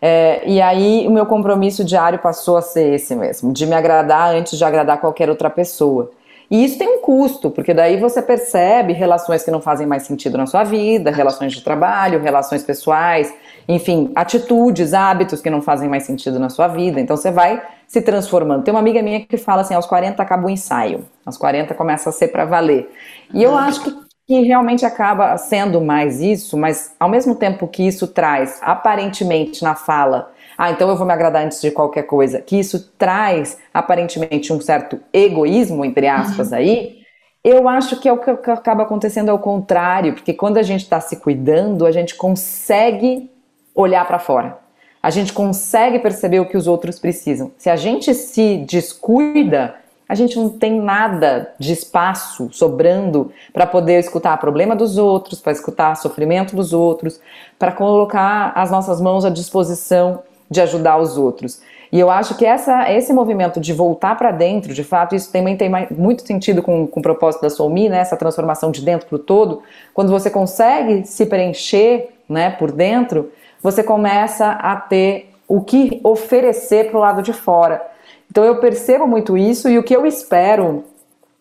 É, 0.00 0.42
e 0.44 0.60
aí 0.60 1.06
o 1.06 1.10
meu 1.10 1.24
compromisso 1.26 1.84
diário 1.84 2.18
passou 2.18 2.56
a 2.56 2.62
ser 2.62 2.94
esse 2.94 3.14
mesmo, 3.14 3.52
de 3.52 3.64
me 3.66 3.74
agradar 3.74 4.34
antes 4.34 4.58
de 4.58 4.64
agradar 4.64 5.00
qualquer 5.00 5.30
outra 5.30 5.48
pessoa. 5.48 6.10
E 6.52 6.66
isso 6.66 6.76
tem 6.76 6.86
um 6.86 7.00
custo, 7.00 7.50
porque 7.50 7.72
daí 7.72 7.98
você 7.98 8.20
percebe 8.20 8.92
relações 8.92 9.42
que 9.42 9.50
não 9.50 9.62
fazem 9.62 9.86
mais 9.86 10.02
sentido 10.02 10.36
na 10.36 10.44
sua 10.44 10.62
vida, 10.62 11.10
relações 11.10 11.54
de 11.54 11.62
trabalho, 11.62 12.20
relações 12.20 12.62
pessoais, 12.62 13.34
enfim, 13.66 14.12
atitudes, 14.14 14.92
hábitos 14.92 15.40
que 15.40 15.48
não 15.48 15.62
fazem 15.62 15.88
mais 15.88 16.02
sentido 16.02 16.38
na 16.38 16.50
sua 16.50 16.68
vida. 16.68 17.00
Então 17.00 17.16
você 17.16 17.30
vai 17.30 17.62
se 17.86 18.02
transformando. 18.02 18.64
Tem 18.64 18.74
uma 18.74 18.80
amiga 18.80 19.00
minha 19.00 19.24
que 19.24 19.38
fala 19.38 19.62
assim: 19.62 19.72
aos 19.72 19.86
40 19.86 20.22
acaba 20.22 20.46
o 20.46 20.50
ensaio, 20.50 21.06
aos 21.24 21.38
40 21.38 21.72
começa 21.72 22.10
a 22.10 22.12
ser 22.12 22.28
para 22.28 22.44
valer. 22.44 22.92
E 23.32 23.42
eu 23.42 23.56
acho 23.56 23.84
que, 23.84 23.96
que 24.26 24.42
realmente 24.42 24.84
acaba 24.84 25.38
sendo 25.38 25.80
mais 25.80 26.20
isso, 26.20 26.58
mas 26.58 26.94
ao 27.00 27.08
mesmo 27.08 27.34
tempo 27.34 27.66
que 27.66 27.82
isso 27.82 28.06
traz, 28.06 28.58
aparentemente 28.60 29.64
na 29.64 29.74
fala, 29.74 30.30
ah, 30.56 30.70
então 30.70 30.88
eu 30.88 30.96
vou 30.96 31.06
me 31.06 31.12
agradar 31.12 31.44
antes 31.44 31.60
de 31.60 31.70
qualquer 31.70 32.02
coisa, 32.02 32.40
que 32.40 32.58
isso 32.58 32.92
traz 32.98 33.58
aparentemente 33.72 34.52
um 34.52 34.60
certo 34.60 35.00
egoísmo, 35.12 35.84
entre 35.84 36.06
aspas, 36.06 36.50
uhum. 36.50 36.58
aí, 36.58 37.02
eu 37.44 37.68
acho 37.68 37.98
que 37.98 38.08
é 38.08 38.12
o 38.12 38.18
que 38.18 38.50
acaba 38.50 38.84
acontecendo 38.84 39.30
ao 39.30 39.38
contrário, 39.38 40.14
porque 40.14 40.32
quando 40.32 40.58
a 40.58 40.62
gente 40.62 40.82
está 40.82 41.00
se 41.00 41.16
cuidando, 41.16 41.84
a 41.84 41.90
gente 41.90 42.14
consegue 42.14 43.30
olhar 43.74 44.06
para 44.06 44.18
fora. 44.18 44.58
A 45.02 45.10
gente 45.10 45.32
consegue 45.32 45.98
perceber 45.98 46.38
o 46.38 46.46
que 46.46 46.56
os 46.56 46.68
outros 46.68 47.00
precisam. 47.00 47.50
Se 47.58 47.68
a 47.68 47.74
gente 47.74 48.14
se 48.14 48.58
descuida, 48.58 49.74
a 50.08 50.14
gente 50.14 50.36
não 50.36 50.50
tem 50.50 50.80
nada 50.80 51.52
de 51.58 51.72
espaço 51.72 52.48
sobrando 52.52 53.32
para 53.52 53.66
poder 53.66 53.98
escutar 53.98 54.36
o 54.36 54.38
problema 54.38 54.76
dos 54.76 54.96
outros, 54.96 55.40
para 55.40 55.52
escutar 55.52 55.92
o 55.92 55.96
sofrimento 55.96 56.54
dos 56.54 56.72
outros, 56.72 57.20
para 57.58 57.72
colocar 57.72 58.52
as 58.54 58.70
nossas 58.70 59.00
mãos 59.00 59.24
à 59.24 59.30
disposição 59.30 60.22
de 60.52 60.60
ajudar 60.60 60.98
os 60.98 61.16
outros. 61.16 61.60
E 61.90 61.98
eu 61.98 62.10
acho 62.10 62.36
que 62.36 62.46
essa, 62.46 62.90
esse 62.90 63.12
movimento 63.12 63.60
de 63.60 63.72
voltar 63.72 64.16
para 64.16 64.30
dentro, 64.30 64.72
de 64.72 64.84
fato, 64.84 65.14
isso 65.14 65.30
também 65.30 65.56
tem 65.56 65.70
muito 65.90 66.26
sentido 66.26 66.62
com, 66.62 66.86
com 66.86 67.00
o 67.00 67.02
propósito 67.02 67.42
da 67.42 67.50
Soumi, 67.50 67.88
né? 67.88 67.98
essa 67.98 68.16
transformação 68.16 68.70
de 68.70 68.82
dentro 68.82 69.06
para 69.06 69.16
o 69.16 69.18
todo. 69.18 69.62
Quando 69.92 70.10
você 70.10 70.30
consegue 70.30 71.06
se 71.06 71.26
preencher 71.26 72.10
né, 72.28 72.50
por 72.50 72.72
dentro, 72.72 73.30
você 73.62 73.82
começa 73.82 74.52
a 74.52 74.76
ter 74.76 75.30
o 75.46 75.60
que 75.60 76.00
oferecer 76.02 76.88
para 76.90 76.96
o 76.96 77.00
lado 77.00 77.22
de 77.22 77.32
fora. 77.32 77.82
Então 78.30 78.42
eu 78.42 78.56
percebo 78.56 79.06
muito 79.06 79.36
isso 79.36 79.68
e 79.68 79.78
o 79.78 79.82
que 79.82 79.94
eu 79.94 80.06
espero 80.06 80.84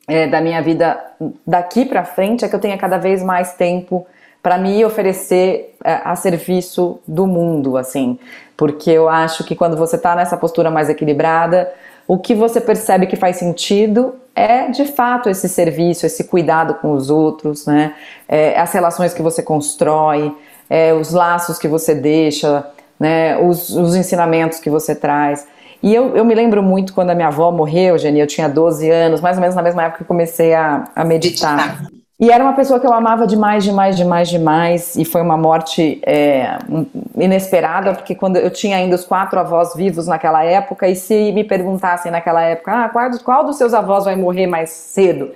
é, 0.06 0.28
da 0.28 0.42
minha 0.42 0.62
vida 0.62 1.00
daqui 1.48 1.86
para 1.86 2.04
frente 2.04 2.44
é 2.44 2.50
que 2.50 2.56
eu 2.56 2.60
tenha 2.60 2.78
cada 2.78 2.98
vez 2.98 3.24
mais 3.24 3.54
tempo 3.54 4.06
para 4.44 4.58
me 4.58 4.84
oferecer 4.84 5.76
é, 5.84 6.02
a 6.04 6.16
serviço 6.16 7.00
do 7.08 7.26
mundo, 7.28 7.78
assim, 7.78 8.20
porque 8.62 8.92
eu 8.92 9.10
acho 9.10 9.44
que 9.44 9.56
quando 9.56 9.76
você 9.76 9.96
está 9.96 10.16
nessa 10.16 10.38
postura 10.38 10.70
mais 10.70 10.88
equilibrada, 10.88 11.74
o 12.08 12.16
que 12.20 12.36
você 12.36 12.62
percebe 12.62 13.08
que 13.08 13.16
faz 13.16 13.38
sentido 13.38 14.14
é 14.36 14.68
de 14.68 14.86
fato 14.86 15.32
esse 15.32 15.50
serviço, 15.50 16.06
esse 16.06 16.26
cuidado 16.26 16.76
com 16.76 16.92
os 16.92 17.10
outros, 17.10 17.66
né? 17.66 17.96
É, 18.30 18.60
as 18.60 18.72
relações 18.72 19.16
que 19.16 19.22
você 19.24 19.42
constrói, 19.42 20.32
é, 20.70 20.94
os 20.94 21.12
laços 21.12 21.58
que 21.58 21.68
você 21.68 21.96
deixa, 21.96 22.64
né? 23.00 23.36
Os, 23.40 23.72
os 23.72 23.96
ensinamentos 23.96 24.60
que 24.60 24.70
você 24.70 24.94
traz. 24.94 25.48
E 25.82 25.92
eu, 25.96 26.16
eu 26.16 26.24
me 26.24 26.36
lembro 26.36 26.62
muito 26.62 26.94
quando 26.94 27.10
a 27.10 27.16
minha 27.16 27.30
avó 27.30 27.52
morreu, 27.52 27.98
Jenny, 27.98 28.20
eu 28.20 28.28
tinha 28.28 28.48
12 28.48 28.88
anos, 28.92 29.22
mais 29.22 29.38
ou 29.38 29.42
menos 29.42 29.56
na 29.56 29.64
mesma 29.64 29.86
época 29.86 30.04
que 30.04 30.08
comecei 30.08 30.54
a, 30.54 30.84
a 30.96 31.04
meditar. 31.04 31.82
E 32.22 32.30
era 32.30 32.44
uma 32.44 32.54
pessoa 32.54 32.80
que 32.80 32.86
eu 32.86 32.94
amava 32.94 33.26
demais, 33.26 33.64
demais, 33.64 33.98
demais, 33.98 34.30
demais. 34.30 34.96
E 34.96 35.04
foi 35.04 35.24
uma 35.24 35.36
morte 35.36 36.00
é, 36.06 36.60
inesperada, 37.18 37.96
porque 37.96 38.14
quando 38.14 38.38
eu 38.38 38.52
tinha 38.52 38.78
ainda 38.78 38.96
os 38.96 39.04
quatro 39.04 39.40
avós 39.40 39.74
vivos 39.74 40.06
naquela 40.06 40.44
época, 40.44 40.88
e 40.88 40.96
se 40.96 41.32
me 41.32 41.44
perguntassem 41.44 42.12
naquela 42.12 42.44
época, 42.44 42.72
ah, 42.72 42.90
qual, 42.90 43.10
qual 43.26 43.44
dos 43.44 43.58
seus 43.58 43.74
avós 43.74 44.06
vai 44.06 44.16
morrer 44.16 44.46
mais 44.46 44.70
cedo? 44.70 45.32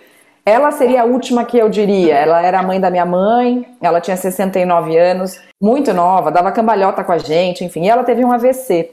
Ela 0.46 0.70
seria 0.70 1.02
a 1.02 1.06
última 1.06 1.44
que 1.44 1.58
eu 1.58 1.70
diria. 1.70 2.14
Ela 2.14 2.46
era 2.46 2.60
a 2.60 2.64
mãe 2.64 2.80
da 2.80 2.92
minha 2.92 3.06
mãe, 3.06 3.66
ela 3.82 4.00
tinha 4.00 4.16
69 4.16 4.96
anos, 4.96 5.42
muito 5.60 5.92
nova, 5.92 6.30
dava 6.30 6.52
cambalhota 6.52 7.04
com 7.04 7.12
a 7.12 7.18
gente, 7.18 7.66
enfim. 7.66 7.86
E 7.86 7.90
ela 7.90 8.04
teve 8.04 8.24
um 8.24 8.32
AVC. 8.32 8.92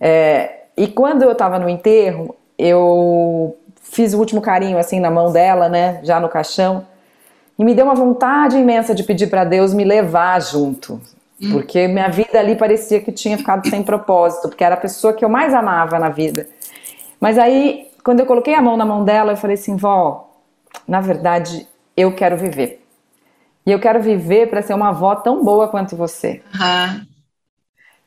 É, 0.00 0.60
e 0.74 0.86
quando 0.86 1.20
eu 1.20 1.32
estava 1.32 1.58
no 1.58 1.68
enterro, 1.68 2.34
eu 2.58 3.58
fiz 3.82 4.14
o 4.14 4.18
último 4.18 4.40
carinho 4.40 4.78
assim 4.78 4.98
na 4.98 5.10
mão 5.10 5.30
dela, 5.30 5.68
né, 5.68 6.00
já 6.02 6.18
no 6.18 6.30
caixão. 6.30 6.88
E 7.60 7.64
me 7.64 7.74
deu 7.74 7.84
uma 7.84 7.94
vontade 7.94 8.56
imensa 8.56 8.94
de 8.94 9.04
pedir 9.04 9.26
para 9.26 9.44
Deus 9.44 9.74
me 9.74 9.84
levar 9.84 10.40
junto. 10.40 10.94
Hum. 11.38 11.52
Porque 11.52 11.86
minha 11.86 12.08
vida 12.08 12.38
ali 12.38 12.56
parecia 12.56 13.02
que 13.02 13.12
tinha 13.12 13.36
ficado 13.36 13.68
sem 13.68 13.82
propósito, 13.82 14.48
porque 14.48 14.64
era 14.64 14.76
a 14.76 14.78
pessoa 14.78 15.12
que 15.12 15.22
eu 15.22 15.28
mais 15.28 15.52
amava 15.52 15.98
na 15.98 16.08
vida. 16.08 16.48
Mas 17.20 17.36
aí, 17.36 17.88
quando 18.02 18.20
eu 18.20 18.24
coloquei 18.24 18.54
a 18.54 18.62
mão 18.62 18.78
na 18.78 18.86
mão 18.86 19.04
dela, 19.04 19.32
eu 19.32 19.36
falei 19.36 19.56
assim: 19.56 19.76
vó, 19.76 20.30
na 20.88 21.02
verdade, 21.02 21.68
eu 21.94 22.14
quero 22.14 22.34
viver. 22.34 22.82
E 23.66 23.70
eu 23.70 23.78
quero 23.78 24.00
viver 24.00 24.48
para 24.48 24.62
ser 24.62 24.72
uma 24.72 24.88
avó 24.88 25.14
tão 25.16 25.44
boa 25.44 25.68
quanto 25.68 25.94
você. 25.94 26.40
Uhum. 26.54 27.06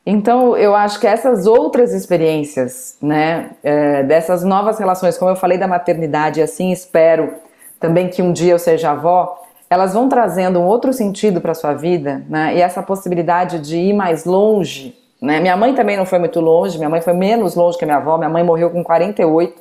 Então, 0.04 0.56
eu 0.56 0.74
acho 0.74 0.98
que 0.98 1.06
essas 1.06 1.46
outras 1.46 1.92
experiências, 1.92 2.98
né, 3.00 3.50
é, 3.62 4.02
dessas 4.02 4.42
novas 4.42 4.80
relações, 4.80 5.16
como 5.16 5.30
eu 5.30 5.36
falei 5.36 5.58
da 5.58 5.68
maternidade, 5.68 6.42
assim 6.42 6.72
espero 6.72 7.34
também 7.78 8.08
que 8.08 8.20
um 8.20 8.32
dia 8.32 8.52
eu 8.52 8.58
seja 8.58 8.90
avó, 8.90 9.43
elas 9.74 9.92
vão 9.92 10.08
trazendo 10.08 10.60
um 10.60 10.66
outro 10.66 10.92
sentido 10.92 11.40
para 11.40 11.54
sua 11.54 11.74
vida, 11.74 12.24
né? 12.28 12.54
E 12.56 12.60
essa 12.60 12.82
possibilidade 12.82 13.58
de 13.58 13.76
ir 13.76 13.92
mais 13.92 14.24
longe, 14.24 14.94
né? 15.20 15.40
Minha 15.40 15.56
mãe 15.56 15.74
também 15.74 15.96
não 15.96 16.06
foi 16.06 16.18
muito 16.18 16.40
longe, 16.40 16.78
minha 16.78 16.88
mãe 16.88 17.00
foi 17.00 17.12
menos 17.12 17.54
longe 17.54 17.76
que 17.76 17.84
a 17.84 17.86
minha 17.86 17.98
avó, 17.98 18.16
minha 18.16 18.30
mãe 18.30 18.44
morreu 18.44 18.70
com 18.70 18.84
48. 18.84 19.60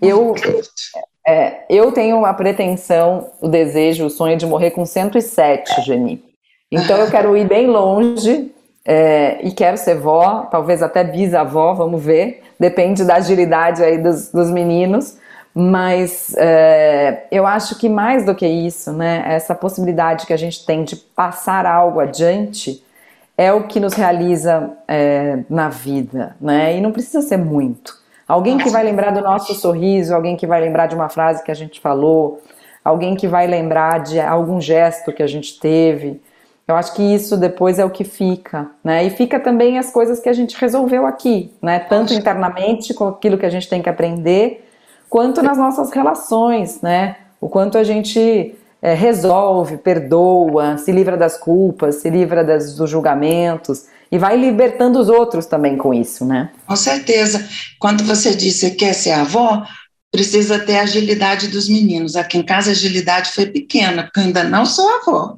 Eu 0.00 0.34
é, 1.26 1.64
eu 1.70 1.92
tenho 1.92 2.24
a 2.24 2.34
pretensão, 2.34 3.30
o 3.40 3.48
desejo, 3.48 4.06
o 4.06 4.10
sonho 4.10 4.36
de 4.36 4.46
morrer 4.46 4.70
com 4.70 4.84
107, 4.84 5.82
Geni. 5.82 6.22
Então 6.70 6.98
eu 6.98 7.10
quero 7.10 7.36
ir 7.36 7.46
bem 7.46 7.66
longe, 7.66 8.52
é, 8.86 9.38
e 9.42 9.50
quero 9.52 9.78
ser 9.78 9.94
vó, 9.94 10.46
talvez 10.50 10.82
até 10.82 11.02
bisavó, 11.02 11.72
vamos 11.72 12.02
ver, 12.02 12.42
depende 12.60 13.04
da 13.04 13.16
agilidade 13.16 13.82
aí 13.82 13.96
dos, 13.96 14.30
dos 14.30 14.50
meninos, 14.50 15.16
mas 15.54 16.34
é, 16.36 17.26
eu 17.30 17.46
acho 17.46 17.78
que 17.78 17.88
mais 17.88 18.24
do 18.26 18.34
que 18.34 18.46
isso, 18.46 18.92
né, 18.92 19.22
essa 19.26 19.54
possibilidade 19.54 20.26
que 20.26 20.32
a 20.32 20.36
gente 20.36 20.66
tem 20.66 20.82
de 20.82 20.96
passar 20.96 21.64
algo 21.64 22.00
adiante 22.00 22.84
é 23.38 23.52
o 23.52 23.68
que 23.68 23.78
nos 23.78 23.94
realiza 23.94 24.72
é, 24.88 25.38
na 25.48 25.68
vida, 25.68 26.36
né, 26.40 26.76
e 26.76 26.80
não 26.80 26.90
precisa 26.90 27.22
ser 27.22 27.36
muito. 27.36 28.02
Alguém 28.26 28.58
que 28.58 28.68
vai 28.70 28.82
lembrar 28.82 29.12
do 29.12 29.20
nosso 29.20 29.54
sorriso, 29.54 30.14
alguém 30.14 30.36
que 30.36 30.46
vai 30.46 30.60
lembrar 30.60 30.86
de 30.86 30.94
uma 30.94 31.08
frase 31.08 31.44
que 31.44 31.50
a 31.50 31.54
gente 31.54 31.80
falou, 31.80 32.42
alguém 32.84 33.14
que 33.14 33.28
vai 33.28 33.46
lembrar 33.46 34.00
de 34.00 34.18
algum 34.18 34.60
gesto 34.60 35.12
que 35.12 35.22
a 35.22 35.26
gente 35.26 35.60
teve, 35.60 36.20
eu 36.66 36.74
acho 36.74 36.94
que 36.94 37.02
isso 37.02 37.36
depois 37.36 37.78
é 37.78 37.84
o 37.84 37.90
que 37.90 38.04
fica, 38.04 38.70
né? 38.82 39.04
E 39.04 39.10
fica 39.10 39.38
também 39.38 39.78
as 39.78 39.90
coisas 39.90 40.18
que 40.18 40.30
a 40.30 40.32
gente 40.32 40.56
resolveu 40.58 41.06
aqui, 41.06 41.52
né? 41.60 41.78
Tanto 41.78 42.14
internamente 42.14 42.94
com 42.94 43.06
aquilo 43.08 43.36
que 43.36 43.44
a 43.44 43.50
gente 43.50 43.68
tem 43.68 43.82
que 43.82 43.88
aprender, 43.88 44.66
quanto 45.08 45.42
nas 45.42 45.58
nossas 45.58 45.90
relações, 45.90 46.80
né? 46.80 47.16
O 47.40 47.48
quanto 47.48 47.78
a 47.78 47.84
gente 47.84 48.54
é, 48.80 48.94
resolve, 48.94 49.78
perdoa, 49.78 50.76
se 50.78 50.92
livra 50.92 51.16
das 51.16 51.36
culpas, 51.38 51.96
se 51.96 52.10
livra 52.10 52.44
das, 52.44 52.74
dos 52.74 52.90
julgamentos 52.90 53.86
e 54.12 54.18
vai 54.18 54.36
libertando 54.36 54.98
os 55.00 55.08
outros 55.08 55.46
também 55.46 55.76
com 55.76 55.92
isso, 55.92 56.24
né? 56.24 56.50
Com 56.66 56.76
certeza. 56.76 57.48
Quando 57.78 58.04
você 58.04 58.34
disse 58.34 58.70
que 58.70 58.76
quer 58.76 58.92
ser 58.92 59.12
avó, 59.12 59.64
precisa 60.12 60.58
ter 60.58 60.76
a 60.76 60.82
agilidade 60.82 61.48
dos 61.48 61.68
meninos. 61.68 62.14
Aqui 62.14 62.38
em 62.38 62.42
casa 62.42 62.70
a 62.70 62.72
agilidade 62.72 63.32
foi 63.32 63.46
pequena, 63.46 64.04
porque 64.04 64.20
eu 64.20 64.24
ainda 64.24 64.44
não 64.44 64.64
sou 64.64 64.88
avó. 64.88 65.36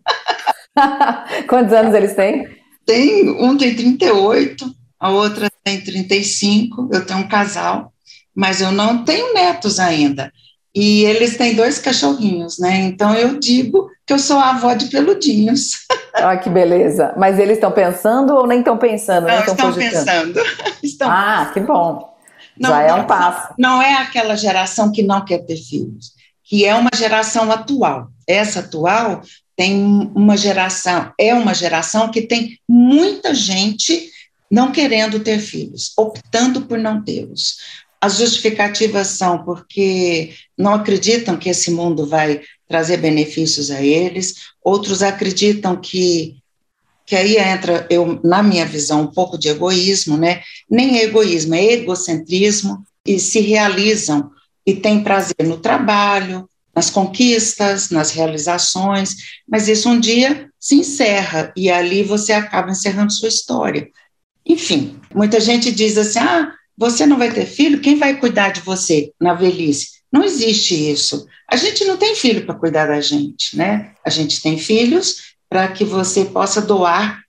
Quantos 1.48 1.72
anos 1.72 1.94
eles 1.94 2.14
têm? 2.14 2.46
Tem, 2.85 3.31
um 3.31 3.57
tem 3.57 3.74
38, 3.74 4.66
a 5.00 5.11
outra 5.11 5.48
tem 5.64 5.81
35, 5.81 6.90
eu 6.92 7.07
tenho 7.07 7.20
um 7.20 7.29
casal, 7.29 7.92
mas 8.37 8.61
eu 8.61 8.70
não 8.70 9.05
tenho 9.05 9.33
netos 9.33 9.81
ainda. 9.81 10.31
E 10.75 11.05
eles 11.05 11.38
têm 11.38 11.55
dois 11.55 11.79
cachorrinhos, 11.79 12.59
né? 12.59 12.81
Então 12.81 13.14
eu 13.14 13.40
digo 13.40 13.90
que 14.05 14.12
eu 14.12 14.18
sou 14.18 14.38
a 14.38 14.51
avó 14.51 14.75
de 14.75 14.87
peludinhos. 14.87 15.87
Ah, 16.18 16.35
que 16.35 16.49
beleza. 16.49 17.12
Mas 17.14 17.38
eles 17.38 17.59
estão 17.59 17.70
pensando 17.70 18.35
ou 18.35 18.46
nem 18.46 18.61
estão 18.61 18.79
pensando? 18.79 19.27
Não, 19.27 19.38
estão 19.38 19.70
pensando. 19.75 20.40
Estão... 20.83 21.11
Ah, 21.11 21.51
que 21.53 21.61
bom. 21.61 22.16
Não, 22.59 22.70
Já 22.70 22.83
é 22.85 22.94
um 22.94 23.05
passo. 23.05 23.53
Não 23.59 23.83
é 23.83 23.96
aquela 23.96 24.35
geração 24.35 24.90
que 24.90 25.03
não 25.03 25.22
quer 25.22 25.44
ter 25.44 25.57
filhos, 25.57 26.12
que 26.42 26.64
é 26.64 26.75
uma 26.75 26.88
geração 26.96 27.53
atual. 27.53 28.09
Essa 28.27 28.61
atual 28.61 29.20
tem 29.55 30.11
uma 30.14 30.38
geração, 30.38 31.12
é 31.20 31.35
uma 31.35 31.53
geração 31.53 32.11
que 32.11 32.22
tem 32.22 32.59
muita 32.66 33.35
gente 33.35 34.11
não 34.51 34.72
querendo 34.72 35.20
ter 35.20 35.38
filhos, 35.38 35.92
optando 35.99 36.62
por 36.62 36.79
não 36.79 37.05
tê-los. 37.05 37.57
As 38.07 38.19
justificativas 38.19 39.09
são 39.09 39.45
porque 39.45 40.33
não 40.57 40.75
acreditam 40.75 41.37
que 41.37 41.49
esse 41.49 41.73
mundo 41.73 42.07
vai 42.07 42.40
trazer 42.69 42.99
benefícios 42.99 43.69
a 43.69 43.83
eles, 43.83 44.37
outros 44.62 45.03
acreditam 45.03 45.75
que 45.75 46.37
que 47.05 47.16
aí 47.16 47.37
entra 47.37 47.85
eu 47.90 48.21
na 48.23 48.45
minha 48.45 48.64
visão 48.64 49.03
um 49.03 49.07
pouco 49.09 49.37
de 49.37 49.49
egoísmo, 49.49 50.16
né? 50.16 50.42
Nem 50.71 50.99
é 50.99 51.05
egoísmo, 51.05 51.57
é 51.57 51.64
egocentrismo 51.73 52.85
e 53.05 53.19
se 53.19 53.40
realizam 53.40 54.31
e 54.64 54.73
têm 54.73 55.03
prazer 55.03 55.45
no 55.45 55.59
trabalho, 55.59 56.49
nas 56.75 56.88
conquistas, 56.88 57.90
nas 57.90 58.12
realizações, 58.12 59.16
mas 59.49 59.66
isso 59.66 59.88
um 59.88 59.99
dia 59.99 60.49
se 60.61 60.77
encerra 60.77 61.53
e 61.57 61.69
ali 61.69 62.05
você 62.05 62.33
acaba 62.33 62.71
encerrando 62.71 63.12
sua 63.12 63.29
história. 63.29 63.88
Enfim, 64.45 64.97
muita 65.12 65.40
gente 65.40 65.73
diz 65.73 65.99
assim: 65.99 66.21
ah, 66.21 66.53
você 66.77 67.07
não 67.07 67.19
vai 67.19 67.31
ter 67.31 67.47
filho, 67.47 67.81
quem 67.81 67.97
vai 67.97 68.17
cuidar 68.17 68.51
de 68.51 68.61
você 68.61 69.12
na 69.21 69.35
velhice? 69.35 69.97
Não 70.12 70.25
existe 70.25 70.75
isso. 70.91 71.27
A 71.51 71.57
gente 71.57 71.85
não 71.85 71.97
tem 71.97 72.15
filho 72.15 72.45
para 72.45 72.55
cuidar 72.55 72.87
da 72.87 73.01
gente, 73.01 73.57
né? 73.57 73.93
A 74.05 74.11
gente 74.11 74.43
tem 74.43 74.59
filhos 74.59 75.35
para 75.49 75.69
que 75.69 75.85
você 75.85 76.25
possa 76.25 76.61
doar 76.61 77.21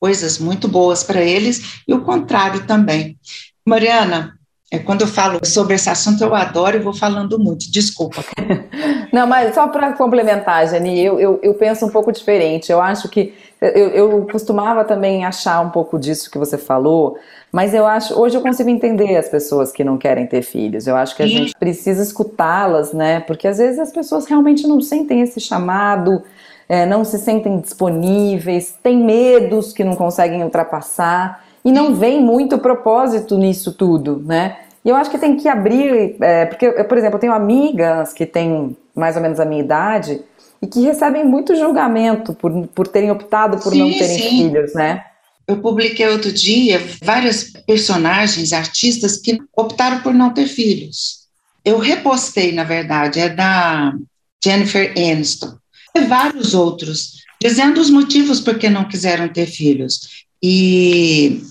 coisas 0.00 0.38
muito 0.38 0.68
boas 0.68 1.02
para 1.02 1.22
eles 1.22 1.82
e 1.88 1.94
o 1.94 2.02
contrário 2.02 2.66
também. 2.66 3.18
Mariana, 3.66 4.38
é, 4.70 4.78
quando 4.78 5.02
eu 5.02 5.06
falo 5.06 5.38
sobre 5.44 5.74
esse 5.74 5.88
assunto, 5.88 6.22
eu 6.22 6.34
adoro 6.34 6.76
e 6.76 6.80
vou 6.80 6.92
falando 6.92 7.38
muito, 7.38 7.70
desculpa. 7.70 8.24
Não, 9.12 9.26
mas 9.26 9.54
só 9.54 9.68
para 9.68 9.92
complementar, 9.92 10.66
Jani, 10.68 11.00
eu, 11.00 11.20
eu, 11.20 11.40
eu, 11.42 11.54
penso 11.54 11.86
um 11.86 11.90
pouco 11.90 12.10
diferente. 12.10 12.72
Eu 12.72 12.80
acho 12.80 13.08
que 13.08 13.32
eu, 13.60 13.88
eu 13.90 14.26
costumava 14.26 14.84
também 14.84 15.24
achar 15.24 15.60
um 15.60 15.70
pouco 15.70 15.98
disso 15.98 16.30
que 16.30 16.38
você 16.38 16.58
falou, 16.58 17.16
mas 17.54 17.72
eu 17.72 17.86
acho, 17.86 18.20
hoje 18.20 18.36
eu 18.36 18.40
consigo 18.40 18.68
entender 18.68 19.16
as 19.16 19.28
pessoas 19.28 19.70
que 19.70 19.84
não 19.84 19.96
querem 19.96 20.26
ter 20.26 20.42
filhos. 20.42 20.88
Eu 20.88 20.96
acho 20.96 21.14
que 21.14 21.22
a 21.22 21.26
Sim. 21.28 21.36
gente 21.36 21.54
precisa 21.56 22.02
escutá-las, 22.02 22.92
né? 22.92 23.20
Porque 23.20 23.46
às 23.46 23.58
vezes 23.58 23.78
as 23.78 23.92
pessoas 23.92 24.26
realmente 24.26 24.66
não 24.66 24.80
sentem 24.80 25.20
esse 25.20 25.38
chamado, 25.38 26.20
é, 26.68 26.84
não 26.84 27.04
se 27.04 27.16
sentem 27.16 27.60
disponíveis, 27.60 28.76
têm 28.82 28.98
medos 28.98 29.72
que 29.72 29.84
não 29.84 29.94
conseguem 29.94 30.42
ultrapassar 30.42 31.44
e 31.64 31.70
não 31.70 31.94
vem 31.94 32.20
muito 32.20 32.58
propósito 32.58 33.38
nisso 33.38 33.72
tudo, 33.72 34.20
né? 34.26 34.56
E 34.84 34.88
eu 34.88 34.96
acho 34.96 35.08
que 35.08 35.16
tem 35.16 35.36
que 35.36 35.46
abrir, 35.46 36.16
é, 36.20 36.46
porque, 36.46 36.68
por 36.72 36.98
exemplo, 36.98 37.18
eu 37.18 37.20
tenho 37.20 37.32
amigas 37.32 38.12
que 38.12 38.26
têm 38.26 38.76
mais 38.96 39.14
ou 39.14 39.22
menos 39.22 39.38
a 39.38 39.44
minha 39.44 39.62
idade 39.62 40.20
e 40.60 40.66
que 40.66 40.80
recebem 40.80 41.24
muito 41.24 41.54
julgamento 41.54 42.34
por, 42.34 42.50
por 42.74 42.88
terem 42.88 43.12
optado 43.12 43.58
por 43.58 43.70
sim, 43.70 43.78
não 43.78 43.92
terem 43.92 44.18
sim. 44.18 44.28
filhos, 44.28 44.74
né? 44.74 45.04
Eu 45.46 45.58
publiquei 45.58 46.06
outro 46.08 46.32
dia 46.32 46.82
vários 47.02 47.52
personagens, 47.66 48.52
artistas 48.52 49.18
que 49.18 49.38
optaram 49.56 50.00
por 50.00 50.14
não 50.14 50.32
ter 50.32 50.46
filhos. 50.46 51.24
Eu 51.64 51.78
repostei, 51.78 52.52
na 52.52 52.64
verdade, 52.64 53.20
é 53.20 53.28
da 53.28 53.94
Jennifer 54.42 54.92
Aniston. 54.96 55.56
E 55.94 56.00
vários 56.02 56.54
outros, 56.54 57.22
dizendo 57.40 57.80
os 57.80 57.90
motivos 57.90 58.40
por 58.40 58.58
que 58.58 58.68
não 58.68 58.88
quiseram 58.88 59.28
ter 59.28 59.46
filhos. 59.46 60.24
E 60.42 61.42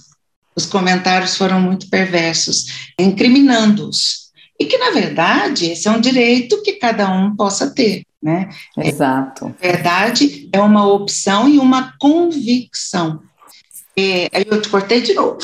os 0.55 0.65
comentários 0.65 1.35
foram 1.35 1.59
muito 1.59 1.89
perversos, 1.89 2.91
incriminando-os. 2.99 4.31
E 4.59 4.65
que, 4.65 4.77
na 4.77 4.91
verdade, 4.91 5.71
esse 5.71 5.87
é 5.87 5.91
um 5.91 5.99
direito 5.99 6.61
que 6.61 6.73
cada 6.73 7.11
um 7.11 7.35
possa 7.35 7.71
ter. 7.71 8.03
Né? 8.21 8.49
Exato. 8.77 9.47
Na 9.47 9.55
verdade, 9.59 10.47
é 10.53 10.61
uma 10.61 10.87
opção 10.87 11.49
e 11.49 11.57
uma 11.59 11.93
convicção. 11.99 13.21
E, 13.95 14.29
aí 14.33 14.45
eu 14.49 14.61
te 14.61 14.69
cortei 14.69 15.01
de 15.01 15.13
novo. 15.13 15.37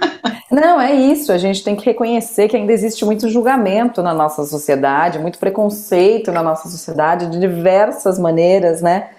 Não, 0.50 0.80
é 0.80 0.94
isso. 0.94 1.32
A 1.32 1.38
gente 1.38 1.64
tem 1.64 1.74
que 1.74 1.84
reconhecer 1.84 2.48
que 2.48 2.56
ainda 2.56 2.72
existe 2.72 3.04
muito 3.04 3.28
julgamento 3.28 4.02
na 4.02 4.14
nossa 4.14 4.44
sociedade, 4.44 5.18
muito 5.18 5.38
preconceito 5.38 6.30
na 6.30 6.42
nossa 6.42 6.68
sociedade, 6.68 7.30
de 7.30 7.40
diversas 7.40 8.18
maneiras, 8.18 8.80
né? 8.80 9.10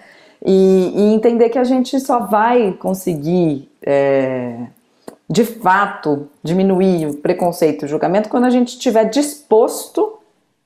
E, 0.44 0.92
e 0.94 1.14
entender 1.14 1.48
que 1.50 1.58
a 1.58 1.64
gente 1.64 1.98
só 2.00 2.20
vai 2.20 2.72
conseguir 2.72 3.68
é, 3.82 4.56
de 5.28 5.44
fato 5.44 6.28
diminuir 6.42 7.06
o 7.06 7.14
preconceito 7.14 7.82
e 7.82 7.86
o 7.86 7.88
julgamento 7.88 8.28
quando 8.28 8.44
a 8.44 8.50
gente 8.50 8.68
estiver 8.68 9.04
disposto 9.04 10.18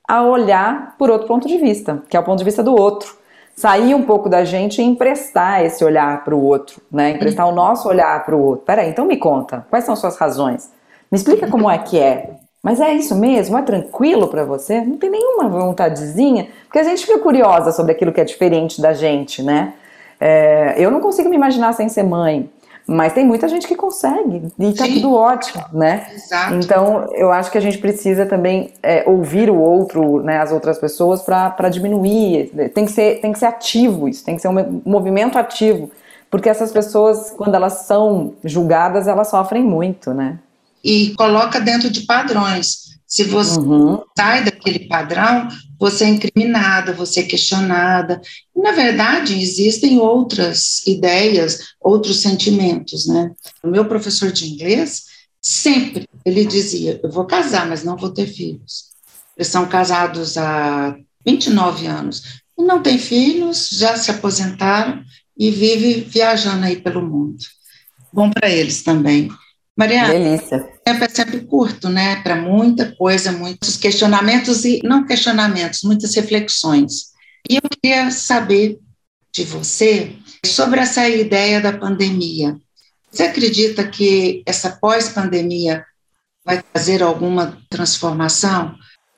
a 0.06 0.22
olhar 0.22 0.94
por 0.98 1.10
outro 1.10 1.26
ponto 1.26 1.48
de 1.48 1.58
vista, 1.58 2.02
que 2.08 2.16
é 2.16 2.20
o 2.20 2.22
ponto 2.22 2.38
de 2.38 2.44
vista 2.44 2.62
do 2.62 2.74
outro. 2.74 3.16
Sair 3.54 3.94
um 3.94 4.02
pouco 4.02 4.28
da 4.28 4.44
gente 4.44 4.80
e 4.80 4.84
emprestar 4.84 5.64
esse 5.64 5.84
olhar 5.84 6.24
para 6.24 6.34
o 6.34 6.42
outro, 6.42 6.80
né? 6.90 7.10
Emprestar 7.10 7.46
o 7.46 7.52
nosso 7.52 7.88
olhar 7.88 8.24
para 8.24 8.34
o 8.34 8.42
outro. 8.42 8.64
Peraí, 8.64 8.88
então 8.88 9.04
me 9.04 9.16
conta, 9.16 9.66
quais 9.68 9.84
são 9.84 9.94
suas 9.94 10.16
razões? 10.16 10.70
Me 11.10 11.16
explica 11.16 11.46
como 11.46 11.70
é 11.70 11.78
que 11.78 11.98
é. 11.98 12.30
Mas 12.62 12.80
é 12.80 12.92
isso 12.92 13.14
mesmo? 13.16 13.58
É 13.58 13.62
tranquilo 13.62 14.28
para 14.28 14.44
você? 14.44 14.80
Não 14.80 14.96
tem 14.96 15.10
nenhuma 15.10 15.48
vontadezinha? 15.48 16.48
Porque 16.64 16.78
a 16.78 16.84
gente 16.84 17.04
fica 17.04 17.18
curiosa 17.18 17.72
sobre 17.72 17.92
aquilo 17.92 18.12
que 18.12 18.20
é 18.20 18.24
diferente 18.24 18.80
da 18.80 18.94
gente, 18.94 19.42
né? 19.42 19.74
É, 20.20 20.74
eu 20.78 20.90
não 20.90 21.00
consigo 21.00 21.28
me 21.28 21.34
imaginar 21.34 21.72
sem 21.72 21.88
ser 21.88 22.04
mãe. 22.04 22.48
Mas 22.86 23.12
tem 23.12 23.24
muita 23.24 23.48
gente 23.48 23.66
que 23.66 23.76
consegue 23.76 24.48
e 24.58 24.72
tá 24.72 24.84
Sim. 24.84 24.94
tudo 24.94 25.14
ótimo, 25.14 25.64
né? 25.72 26.06
Exato. 26.12 26.54
Então 26.54 27.06
eu 27.14 27.30
acho 27.30 27.50
que 27.50 27.58
a 27.58 27.60
gente 27.60 27.78
precisa 27.78 28.26
também 28.26 28.74
é, 28.82 29.04
ouvir 29.06 29.48
o 29.50 29.56
outro, 29.56 30.22
né, 30.22 30.38
as 30.38 30.50
outras 30.50 30.78
pessoas 30.78 31.22
para 31.22 31.68
diminuir. 31.68 32.50
Tem 32.74 32.84
que, 32.84 32.92
ser, 32.92 33.20
tem 33.20 33.32
que 33.32 33.38
ser 33.38 33.46
ativo 33.46 34.08
isso, 34.08 34.24
tem 34.24 34.34
que 34.34 34.42
ser 34.42 34.48
um 34.48 34.82
movimento 34.84 35.38
ativo. 35.38 35.90
Porque 36.30 36.48
essas 36.48 36.72
pessoas, 36.72 37.30
quando 37.30 37.54
elas 37.54 37.84
são 37.86 38.34
julgadas, 38.42 39.06
elas 39.06 39.28
sofrem 39.28 39.62
muito, 39.62 40.14
né? 40.14 40.38
E 40.82 41.14
coloca 41.16 41.60
dentro 41.60 41.90
de 41.90 42.00
padrões. 42.00 42.91
Se 43.12 43.24
você 43.24 43.60
uhum. 43.60 44.02
sai 44.16 44.42
daquele 44.42 44.88
padrão, 44.88 45.46
você 45.78 46.04
é 46.04 46.08
incriminada, 46.08 46.94
você 46.94 47.20
é 47.20 47.24
questionada. 47.24 48.18
na 48.56 48.72
verdade, 48.72 49.38
existem 49.38 49.98
outras 49.98 50.82
ideias, 50.86 51.74
outros 51.78 52.22
sentimentos, 52.22 53.06
né? 53.06 53.30
O 53.62 53.68
meu 53.68 53.84
professor 53.84 54.32
de 54.32 54.50
inglês, 54.50 55.02
sempre, 55.42 56.08
ele 56.24 56.46
dizia, 56.46 56.98
eu 57.02 57.10
vou 57.10 57.26
casar, 57.26 57.68
mas 57.68 57.84
não 57.84 57.98
vou 57.98 58.08
ter 58.08 58.26
filhos. 58.26 58.92
Eles 59.36 59.48
são 59.48 59.68
casados 59.68 60.38
há 60.38 60.96
29 61.26 61.86
anos. 61.86 62.40
E 62.58 62.62
não 62.62 62.82
têm 62.82 62.96
filhos, 62.96 63.68
já 63.72 63.94
se 63.94 64.10
aposentaram 64.10 65.04
e 65.36 65.50
vive 65.50 66.00
viajando 66.00 66.64
aí 66.64 66.76
pelo 66.76 67.02
mundo. 67.02 67.36
bom 68.10 68.30
para 68.30 68.48
eles 68.48 68.82
também. 68.82 69.28
Mariana, 69.76 70.14
Delícia. 70.14 70.71
Tempo 70.84 71.04
é 71.04 71.08
sempre 71.08 71.40
curto, 71.40 71.88
né? 71.88 72.16
Para 72.22 72.36
muita 72.36 72.94
coisa, 72.96 73.32
muitos 73.32 73.76
questionamentos 73.76 74.64
e 74.64 74.80
não 74.84 75.06
questionamentos, 75.06 75.82
muitas 75.82 76.14
reflexões. 76.14 77.12
E 77.48 77.56
eu 77.56 77.62
queria 77.62 78.10
saber 78.10 78.78
de 79.32 79.44
você 79.44 80.16
sobre 80.44 80.80
essa 80.80 81.08
ideia 81.08 81.60
da 81.60 81.72
pandemia. 81.72 82.56
Você 83.10 83.24
acredita 83.24 83.86
que 83.86 84.42
essa 84.46 84.78
pós-pandemia 84.80 85.84
vai 86.44 86.62
trazer 86.62 87.02
alguma 87.02 87.58
transformação? 87.68 88.74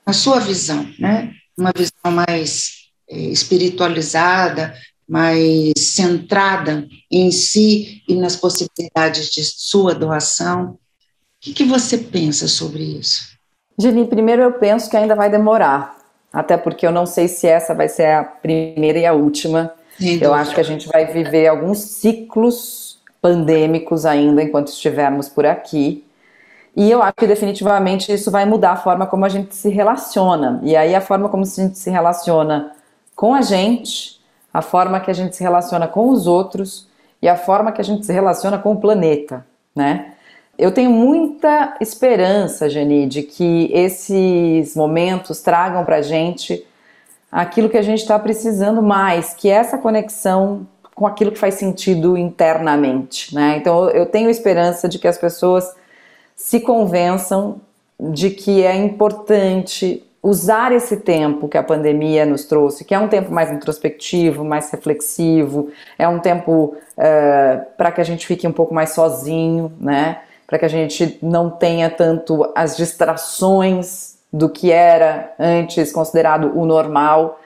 Na 0.06 0.12
sua 0.12 0.38
visão, 0.38 0.86
né? 0.98 1.32
Uma 1.56 1.72
visão 1.74 2.12
mais 2.12 2.90
é, 3.08 3.18
espiritualizada, 3.18 4.74
mais 5.08 5.72
centrada 5.76 6.86
em 7.10 7.30
si 7.30 8.02
e 8.08 8.14
nas 8.14 8.36
possibilidades 8.36 9.30
de 9.30 9.44
sua 9.44 9.94
doação. 9.94 10.78
O 11.45 11.49
que, 11.49 11.53
que 11.53 11.64
você 11.64 11.99
pensa 11.99 12.49
sobre 12.49 12.82
isso? 12.82 13.36
Jenny, 13.78 14.07
primeiro 14.07 14.40
eu 14.40 14.53
penso 14.53 14.88
que 14.88 14.97
ainda 14.97 15.14
vai 15.14 15.28
demorar, 15.28 15.99
até 16.32 16.57
porque 16.57 16.86
eu 16.86 16.90
não 16.90 17.05
sei 17.05 17.28
se 17.28 17.47
essa 17.47 17.74
vai 17.74 17.86
ser 17.86 18.07
a 18.07 18.24
primeira 18.24 18.99
e 18.99 19.05
a 19.05 19.12
última. 19.12 19.70
eu 20.22 20.32
acho 20.32 20.55
que 20.55 20.61
a 20.61 20.64
gente 20.64 20.88
vai 20.88 21.05
viver 21.05 21.47
alguns 21.49 21.80
ciclos 21.80 22.99
pandêmicos 23.20 24.07
ainda 24.07 24.42
enquanto 24.42 24.68
estivermos 24.68 25.28
por 25.28 25.45
aqui. 25.45 26.03
E 26.74 26.90
eu 26.90 27.03
acho 27.03 27.14
que 27.18 27.26
definitivamente 27.26 28.11
isso 28.11 28.30
vai 28.30 28.47
mudar 28.47 28.72
a 28.72 28.76
forma 28.76 29.07
como 29.07 29.26
a 29.26 29.28
gente 29.28 29.55
se 29.55 29.68
relaciona. 29.68 30.61
E 30.62 30.74
aí 30.74 30.95
a 30.95 31.01
forma 31.03 31.28
como 31.28 31.42
a 31.42 31.47
gente 31.47 31.78
se 31.78 31.90
relaciona 31.90 32.72
com 33.14 33.34
a 33.34 33.42
gente, 33.42 34.18
a 34.53 34.62
forma 34.62 34.99
que 34.99 35.11
a 35.11 35.14
gente 35.14 35.36
se 35.36 35.42
relaciona 35.42 35.86
com 35.86 36.09
os 36.09 36.26
outros 36.26 36.88
e 37.20 37.28
a 37.28 37.36
forma 37.36 37.70
que 37.70 37.82
a 37.82 37.84
gente 37.84 38.07
se 38.07 38.12
relaciona 38.14 38.57
com 38.57 38.72
o 38.72 38.80
planeta, 38.80 39.47
né? 39.76 40.13
Eu 40.59 40.72
tenho 40.72 40.90
muita 40.90 41.76
esperança, 41.80 42.68
Geni, 42.68 43.07
de 43.07 43.22
que 43.22 43.70
esses 43.72 44.76
momentos 44.76 45.40
tragam 45.40 45.84
para 45.84 46.00
gente 46.00 46.64
aquilo 47.30 47.68
que 47.68 47.76
a 47.76 47.82
gente 47.82 48.00
está 48.00 48.18
precisando 48.18 48.80
mais, 48.80 49.34
que 49.34 49.50
é 49.50 49.55
essa 49.55 49.76
conexão 49.76 50.66
com 50.94 51.07
aquilo 51.07 51.32
que 51.32 51.38
faz 51.38 51.55
sentido 51.55 52.16
internamente, 52.16 53.34
né? 53.34 53.57
Então 53.57 53.90
eu 53.90 54.07
tenho 54.07 54.30
esperança 54.30 54.88
de 54.88 54.98
que 54.98 55.09
as 55.09 55.18
pessoas 55.18 55.74
se 56.36 56.61
convençam 56.61 57.61
de 57.98 58.30
que 58.30 58.64
é 58.64 58.76
importante 58.76 60.05
usar 60.22 60.72
esse 60.72 60.98
tempo 60.98 61.48
que 61.48 61.59
a 61.59 61.62
pandemia 61.62 62.24
nos 62.24 62.44
trouxe, 62.44 62.84
que 62.84 62.94
é 62.94 62.98
um 62.98 63.09
tempo 63.09 63.30
mais 63.32 63.50
introspectivo, 63.50 64.44
mais 64.44 64.70
reflexivo, 64.70 65.68
é 65.98 66.09
um 66.09 66.18
tempo 66.18 66.76
uh, 66.96 67.66
para 67.76 67.92
que 67.92 68.00
a 68.00 68.05
gente 68.05 68.26
fique 68.26 68.46
um 68.46 68.52
pouco 68.52 68.72
mais 68.72 68.90
sozinho, 68.90 69.72
né? 69.78 70.20
Para 70.55 70.61
que 70.61 70.66
a 70.66 70.68
gente 70.68 71.18
não 71.20 71.50
tenha 71.50 71.90
tanto 71.90 72.48
as 72.55 72.76
distrações 72.76 74.18
do 74.32 74.48
que 74.48 74.70
era 74.70 75.34
antes 75.36 75.90
considerado 75.90 76.57
o 76.57 76.64
normal. 76.64 77.40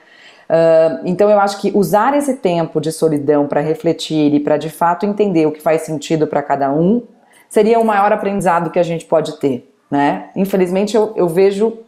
Uh, 0.47 1.01
então 1.07 1.31
eu 1.31 1.41
acho 1.41 1.59
que 1.59 1.73
usar 1.75 2.15
esse 2.15 2.35
tempo 2.35 2.83
de 2.83 2.93
solidão 2.93 3.47
para 3.47 3.63
refletir 3.63 4.35
e 4.35 4.41
para 4.41 4.59
de 4.59 4.69
fato 4.69 5.07
entender 5.07 5.47
o 5.47 5.53
que 5.53 5.63
faz 5.63 5.87
sentido 5.87 6.27
para 6.27 6.43
cada 6.43 6.71
um 6.71 7.03
seria 7.49 7.81
o 7.81 7.85
maior 7.85 8.13
aprendizado 8.13 8.69
que 8.69 8.79
a 8.79 8.83
gente 8.83 9.07
pode 9.07 9.39
ter, 9.39 9.75
né? 9.91 10.29
Infelizmente 10.37 10.95
eu, 10.95 11.15
eu 11.17 11.29
vejo 11.29 11.79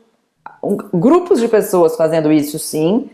um, 0.64 0.78
grupos 0.98 1.38
de 1.38 1.48
pessoas 1.48 1.96
fazendo 1.96 2.32
isso, 2.32 2.58
sim, 2.58 3.10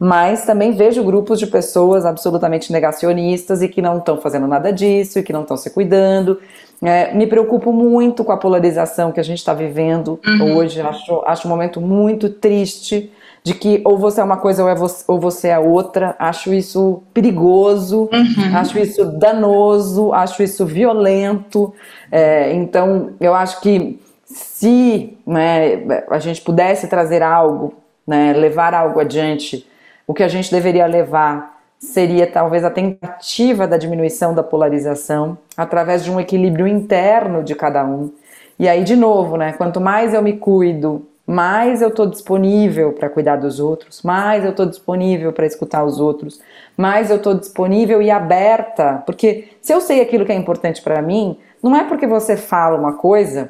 mas 0.00 0.46
também 0.46 0.72
vejo 0.72 1.04
grupos 1.04 1.38
de 1.38 1.46
pessoas 1.46 2.06
absolutamente 2.06 2.72
negacionistas 2.72 3.60
e 3.60 3.68
que 3.68 3.82
não 3.82 3.98
estão 3.98 4.16
fazendo 4.16 4.46
nada 4.46 4.72
disso 4.72 5.18
e 5.18 5.22
que 5.22 5.30
não 5.30 5.42
estão 5.42 5.58
se 5.58 5.68
cuidando. 5.68 6.40
É, 6.82 7.12
me 7.12 7.26
preocupo 7.26 7.70
muito 7.70 8.24
com 8.24 8.32
a 8.32 8.38
polarização 8.38 9.12
que 9.12 9.20
a 9.20 9.22
gente 9.22 9.36
está 9.36 9.52
vivendo 9.52 10.18
uhum. 10.26 10.56
hoje. 10.56 10.80
Acho, 10.80 11.22
acho 11.26 11.46
um 11.46 11.50
momento 11.50 11.82
muito 11.82 12.30
triste 12.30 13.12
de 13.44 13.52
que 13.52 13.82
ou 13.84 13.98
você 13.98 14.22
é 14.22 14.24
uma 14.24 14.38
coisa 14.38 14.62
ou, 14.62 14.70
é 14.70 14.74
você, 14.74 15.04
ou 15.06 15.20
você 15.20 15.48
é 15.48 15.58
outra. 15.58 16.16
Acho 16.18 16.54
isso 16.54 17.02
perigoso, 17.12 18.08
uhum. 18.10 18.56
acho 18.56 18.78
isso 18.78 19.04
danoso, 19.04 20.14
acho 20.14 20.42
isso 20.42 20.64
violento. 20.64 21.74
É, 22.10 22.54
então, 22.54 23.10
eu 23.20 23.34
acho 23.34 23.60
que 23.60 24.00
se 24.24 25.18
né, 25.26 26.04
a 26.08 26.18
gente 26.18 26.40
pudesse 26.40 26.88
trazer 26.88 27.22
algo, 27.22 27.74
né, 28.06 28.32
levar 28.32 28.72
algo 28.72 28.98
adiante, 28.98 29.68
o 30.10 30.12
que 30.12 30.24
a 30.24 30.28
gente 30.28 30.50
deveria 30.50 30.86
levar 30.86 31.60
seria 31.78 32.26
talvez 32.26 32.64
a 32.64 32.70
tentativa 32.70 33.68
da 33.68 33.76
diminuição 33.76 34.34
da 34.34 34.42
polarização 34.42 35.38
através 35.56 36.02
de 36.02 36.10
um 36.10 36.18
equilíbrio 36.18 36.66
interno 36.66 37.44
de 37.44 37.54
cada 37.54 37.84
um. 37.84 38.10
E 38.58 38.68
aí, 38.68 38.82
de 38.82 38.96
novo, 38.96 39.36
né, 39.36 39.52
quanto 39.52 39.80
mais 39.80 40.12
eu 40.12 40.20
me 40.20 40.32
cuido, 40.32 41.06
mais 41.24 41.80
eu 41.80 41.90
estou 41.90 42.06
disponível 42.06 42.92
para 42.92 43.08
cuidar 43.08 43.36
dos 43.36 43.60
outros, 43.60 44.02
mais 44.02 44.44
eu 44.44 44.50
estou 44.50 44.66
disponível 44.66 45.32
para 45.32 45.46
escutar 45.46 45.84
os 45.84 46.00
outros, 46.00 46.40
mais 46.76 47.08
eu 47.08 47.18
estou 47.18 47.34
disponível 47.34 48.02
e 48.02 48.10
aberta, 48.10 49.04
porque 49.06 49.50
se 49.62 49.72
eu 49.72 49.80
sei 49.80 50.00
aquilo 50.00 50.26
que 50.26 50.32
é 50.32 50.34
importante 50.34 50.82
para 50.82 51.00
mim, 51.00 51.38
não 51.62 51.76
é 51.76 51.84
porque 51.84 52.08
você 52.08 52.36
fala 52.36 52.76
uma 52.76 52.94
coisa 52.94 53.48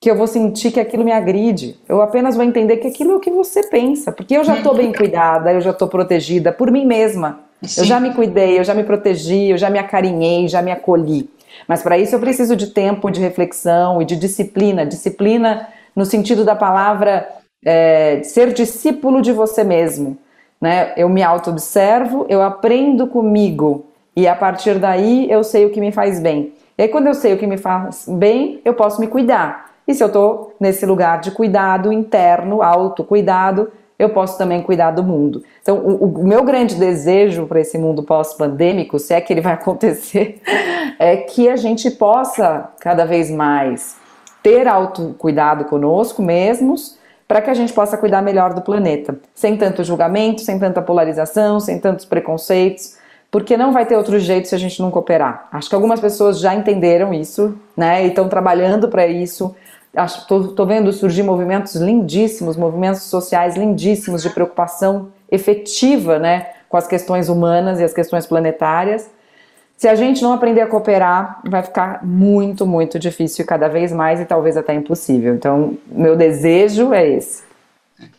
que 0.00 0.10
eu 0.10 0.16
vou 0.16 0.26
sentir 0.26 0.70
que 0.70 0.80
aquilo 0.80 1.04
me 1.04 1.12
agride. 1.12 1.78
Eu 1.88 2.00
apenas 2.02 2.36
vou 2.36 2.44
entender 2.44 2.76
que 2.76 2.88
aquilo 2.88 3.12
é 3.12 3.16
o 3.16 3.20
que 3.20 3.30
você 3.30 3.62
pensa, 3.66 4.12
porque 4.12 4.36
eu 4.36 4.44
já 4.44 4.56
estou 4.56 4.74
bem 4.74 4.92
cuidada, 4.92 5.52
eu 5.52 5.60
já 5.60 5.70
estou 5.70 5.88
protegida 5.88 6.52
por 6.52 6.70
mim 6.70 6.84
mesma. 6.84 7.40
Sim. 7.62 7.80
Eu 7.80 7.86
já 7.86 7.98
me 7.98 8.12
cuidei, 8.12 8.58
eu 8.58 8.64
já 8.64 8.74
me 8.74 8.84
protegi, 8.84 9.50
eu 9.50 9.58
já 9.58 9.70
me 9.70 9.78
acarinhei, 9.78 10.46
já 10.46 10.60
me 10.60 10.70
acolhi. 10.70 11.28
Mas 11.66 11.82
para 11.82 11.96
isso 11.96 12.14
eu 12.14 12.20
preciso 12.20 12.54
de 12.54 12.68
tempo, 12.68 13.10
de 13.10 13.20
reflexão 13.20 14.00
e 14.00 14.04
de 14.04 14.16
disciplina. 14.16 14.84
Disciplina 14.84 15.68
no 15.94 16.04
sentido 16.04 16.44
da 16.44 16.54
palavra 16.54 17.26
é, 17.64 18.20
ser 18.22 18.52
discípulo 18.52 19.22
de 19.22 19.32
você 19.32 19.64
mesmo. 19.64 20.18
Né? 20.60 20.92
Eu 20.96 21.08
me 21.08 21.22
auto-observo, 21.22 22.26
eu 22.28 22.42
aprendo 22.42 23.06
comigo 23.06 23.86
e 24.14 24.28
a 24.28 24.34
partir 24.34 24.78
daí 24.78 25.30
eu 25.30 25.42
sei 25.42 25.64
o 25.66 25.70
que 25.70 25.80
me 25.80 25.92
faz 25.92 26.20
bem. 26.20 26.52
E 26.78 26.82
aí, 26.82 26.88
quando 26.88 27.06
eu 27.06 27.14
sei 27.14 27.32
o 27.32 27.38
que 27.38 27.46
me 27.46 27.56
faz 27.56 28.06
bem, 28.06 28.60
eu 28.62 28.74
posso 28.74 29.00
me 29.00 29.06
cuidar. 29.06 29.75
E 29.86 29.94
se 29.94 30.02
eu 30.02 30.08
estou 30.08 30.54
nesse 30.58 30.84
lugar 30.84 31.20
de 31.20 31.30
cuidado 31.30 31.92
interno, 31.92 32.62
autocuidado, 32.62 33.70
eu 33.98 34.10
posso 34.10 34.36
também 34.36 34.62
cuidar 34.62 34.90
do 34.90 35.02
mundo. 35.02 35.42
Então, 35.62 35.78
o, 35.78 36.20
o 36.20 36.26
meu 36.26 36.44
grande 36.44 36.74
desejo 36.74 37.46
para 37.46 37.60
esse 37.60 37.78
mundo 37.78 38.02
pós-pandêmico, 38.02 38.98
se 38.98 39.14
é 39.14 39.20
que 39.20 39.32
ele 39.32 39.40
vai 39.40 39.54
acontecer, 39.54 40.40
é 40.98 41.16
que 41.16 41.48
a 41.48 41.56
gente 41.56 41.90
possa 41.90 42.70
cada 42.80 43.04
vez 43.04 43.30
mais 43.30 43.96
ter 44.42 44.68
autocuidado 44.68 45.64
conosco 45.64 46.22
mesmos, 46.22 46.98
para 47.26 47.40
que 47.40 47.50
a 47.50 47.54
gente 47.54 47.72
possa 47.72 47.96
cuidar 47.96 48.22
melhor 48.22 48.54
do 48.54 48.60
planeta, 48.60 49.18
sem 49.34 49.56
tanto 49.56 49.82
julgamento, 49.82 50.42
sem 50.42 50.58
tanta 50.58 50.80
polarização, 50.80 51.58
sem 51.58 51.80
tantos 51.80 52.04
preconceitos, 52.04 52.96
porque 53.30 53.56
não 53.56 53.72
vai 53.72 53.84
ter 53.86 53.96
outro 53.96 54.18
jeito 54.18 54.48
se 54.48 54.54
a 54.54 54.58
gente 54.58 54.80
não 54.80 54.90
cooperar. 54.90 55.48
Acho 55.52 55.68
que 55.68 55.74
algumas 55.74 56.00
pessoas 56.00 56.38
já 56.38 56.54
entenderam 56.54 57.12
isso, 57.12 57.54
né, 57.76 58.04
e 58.04 58.08
estão 58.08 58.28
trabalhando 58.28 58.88
para 58.88 59.06
isso 59.06 59.54
Estou 60.04 60.66
vendo 60.66 60.92
surgir 60.92 61.22
movimentos 61.22 61.74
lindíssimos, 61.76 62.54
movimentos 62.54 63.04
sociais 63.04 63.56
lindíssimos 63.56 64.22
de 64.22 64.28
preocupação 64.28 65.10
efetiva 65.30 66.18
né, 66.18 66.48
com 66.68 66.76
as 66.76 66.86
questões 66.86 67.30
humanas 67.30 67.80
e 67.80 67.84
as 67.84 67.94
questões 67.94 68.26
planetárias. 68.26 69.08
Se 69.74 69.88
a 69.88 69.94
gente 69.94 70.22
não 70.22 70.34
aprender 70.34 70.60
a 70.60 70.66
cooperar, 70.66 71.40
vai 71.48 71.62
ficar 71.62 72.04
muito, 72.04 72.66
muito 72.66 72.98
difícil 72.98 73.46
cada 73.46 73.68
vez 73.68 73.90
mais 73.90 74.20
e 74.20 74.26
talvez 74.26 74.56
até 74.58 74.74
impossível. 74.74 75.34
Então, 75.34 75.78
meu 75.86 76.14
desejo 76.14 76.92
é 76.92 77.08
esse. 77.08 77.42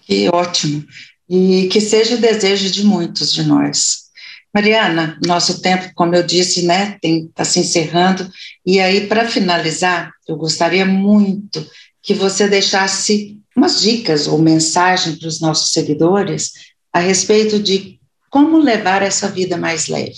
Que 0.01 0.30
ótimo. 0.34 0.84
E 1.30 1.68
que 1.72 1.80
seja 1.80 2.16
o 2.16 2.20
desejo 2.20 2.72
de 2.72 2.84
muitos 2.84 3.32
de 3.32 3.43
nós. 3.43 4.07
Mariana, 4.54 5.20
nosso 5.26 5.62
tempo, 5.62 5.91
como 5.93 6.16
eu 6.16 6.24
disse, 6.24 6.66
né, 6.66 6.98
está 7.04 7.43
se 7.43 7.60
encerrando. 7.60 8.30
E 8.66 8.80
aí, 8.80 9.08
para 9.08 9.28
finalizar, 9.28 10.12
eu 10.28 10.36
gostaria 10.36 10.86
muito 10.86 11.66
que 12.02 12.14
você 12.14 12.48
deixasse 12.48 13.38
umas 13.56 13.82
dicas 13.82 14.28
ou 14.28 14.39
mensagem 14.39 15.16
para 15.16 15.28
os 15.28 15.41
nossos 15.41 15.72
seguidores 15.72 16.52
a 16.93 17.00
respeito 17.00 17.60
de 17.60 18.00
como 18.30 18.58
levar 18.58 19.02
essa 19.02 19.28
vida 19.28 19.58
mais 19.58 19.88
leve, 19.88 20.16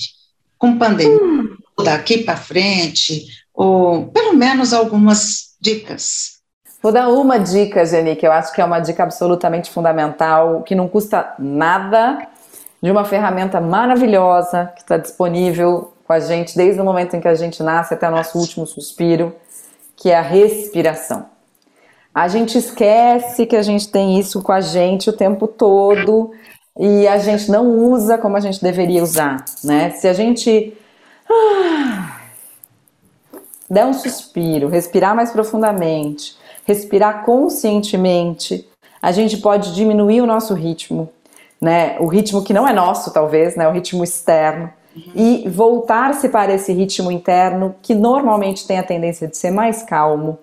com 0.58 0.78
pandemia, 0.78 1.22
hum. 1.22 1.56
daqui 1.84 2.20
para 2.20 2.38
frente, 2.38 3.26
ou 3.54 4.08
pelo 4.08 4.34
menos 4.34 4.74
algumas 4.74 5.56
dicas. 5.60 6.40
Vou 6.82 6.92
dar 6.94 7.10
uma 7.10 7.38
dica, 7.38 7.86
Jenny, 7.86 8.16
que 8.16 8.26
eu 8.26 8.32
acho 8.32 8.54
que 8.54 8.62
é 8.62 8.66
uma 8.66 8.80
dica 8.80 9.04
absolutamente 9.04 9.70
fundamental, 9.70 10.64
que 10.64 10.76
não 10.76 10.88
custa 10.88 11.36
nada 11.38 12.29
de 12.82 12.92
uma 12.92 13.04
ferramenta 13.04 13.60
maravilhosa 13.60 14.72
que 14.76 14.82
está 14.82 14.98
disponível 14.98 15.94
com 16.06 16.14
a 16.14 16.20
gente 16.20 16.56
desde 16.56 16.82
o 16.82 16.84
momento 16.84 17.16
em 17.16 17.22
que 17.22 17.28
a 17.28 17.36
gente 17.36 17.62
nasce 17.62 17.94
até 17.94 18.08
o 18.08 18.12
nosso 18.12 18.38
último 18.38 18.66
suspiro, 18.66 19.36
que 19.96 20.10
é 20.10 20.18
a 20.18 20.22
respiração. 20.22 21.26
A 22.14 22.28
gente 22.28 22.58
esquece 22.58 23.46
que 23.46 23.56
a 23.56 23.62
gente 23.62 23.90
tem 23.90 24.20
isso 24.20 24.42
com 24.42 24.52
a 24.52 24.62
gente 24.62 25.10
o 25.10 25.14
tempo 25.14 25.48
todo 25.48 26.32
e 26.78 27.08
a 27.08 27.18
gente 27.18 27.52
não 27.52 27.68
usa 27.92 28.18
como 28.18 28.38
a 28.38 28.40
gente 28.40 28.62
deveria 28.62 29.04
usar, 29.04 29.44
né? 29.64 29.92
Se 29.92 30.08
a 30.08 30.14
gente 30.14 30.74
ah, 31.30 32.20
der 33.70 33.86
um 33.86 33.94
suspiro, 33.94 34.68
respirar 34.68 35.16
mais 35.16 35.32
profundamente, 35.32 36.36
respirar 36.66 37.24
conscientemente, 37.24 38.68
a 39.02 39.12
gente 39.12 39.38
pode 39.38 39.76
diminuir 39.76 40.22
o 40.22 40.26
nosso 40.26 40.54
ritmo, 40.54 41.10
né? 41.62 41.98
O 42.00 42.06
ritmo 42.06 42.44
que 42.44 42.54
não 42.54 42.68
é 42.68 42.74
nosso, 42.74 43.12
talvez, 43.12 43.56
né? 43.56 43.68
O 43.68 43.72
ritmo 43.72 44.04
externo. 44.04 44.70
E 45.16 45.48
voltar-se 45.48 46.30
para 46.30 46.54
esse 46.54 46.74
ritmo 46.74 47.12
interno 47.12 47.76
que 47.82 47.94
normalmente 47.94 48.68
tem 48.68 48.80
a 48.80 48.84
tendência 48.84 49.28
de 49.28 49.38
ser 49.38 49.52
mais 49.52 49.84
calmo 49.84 50.40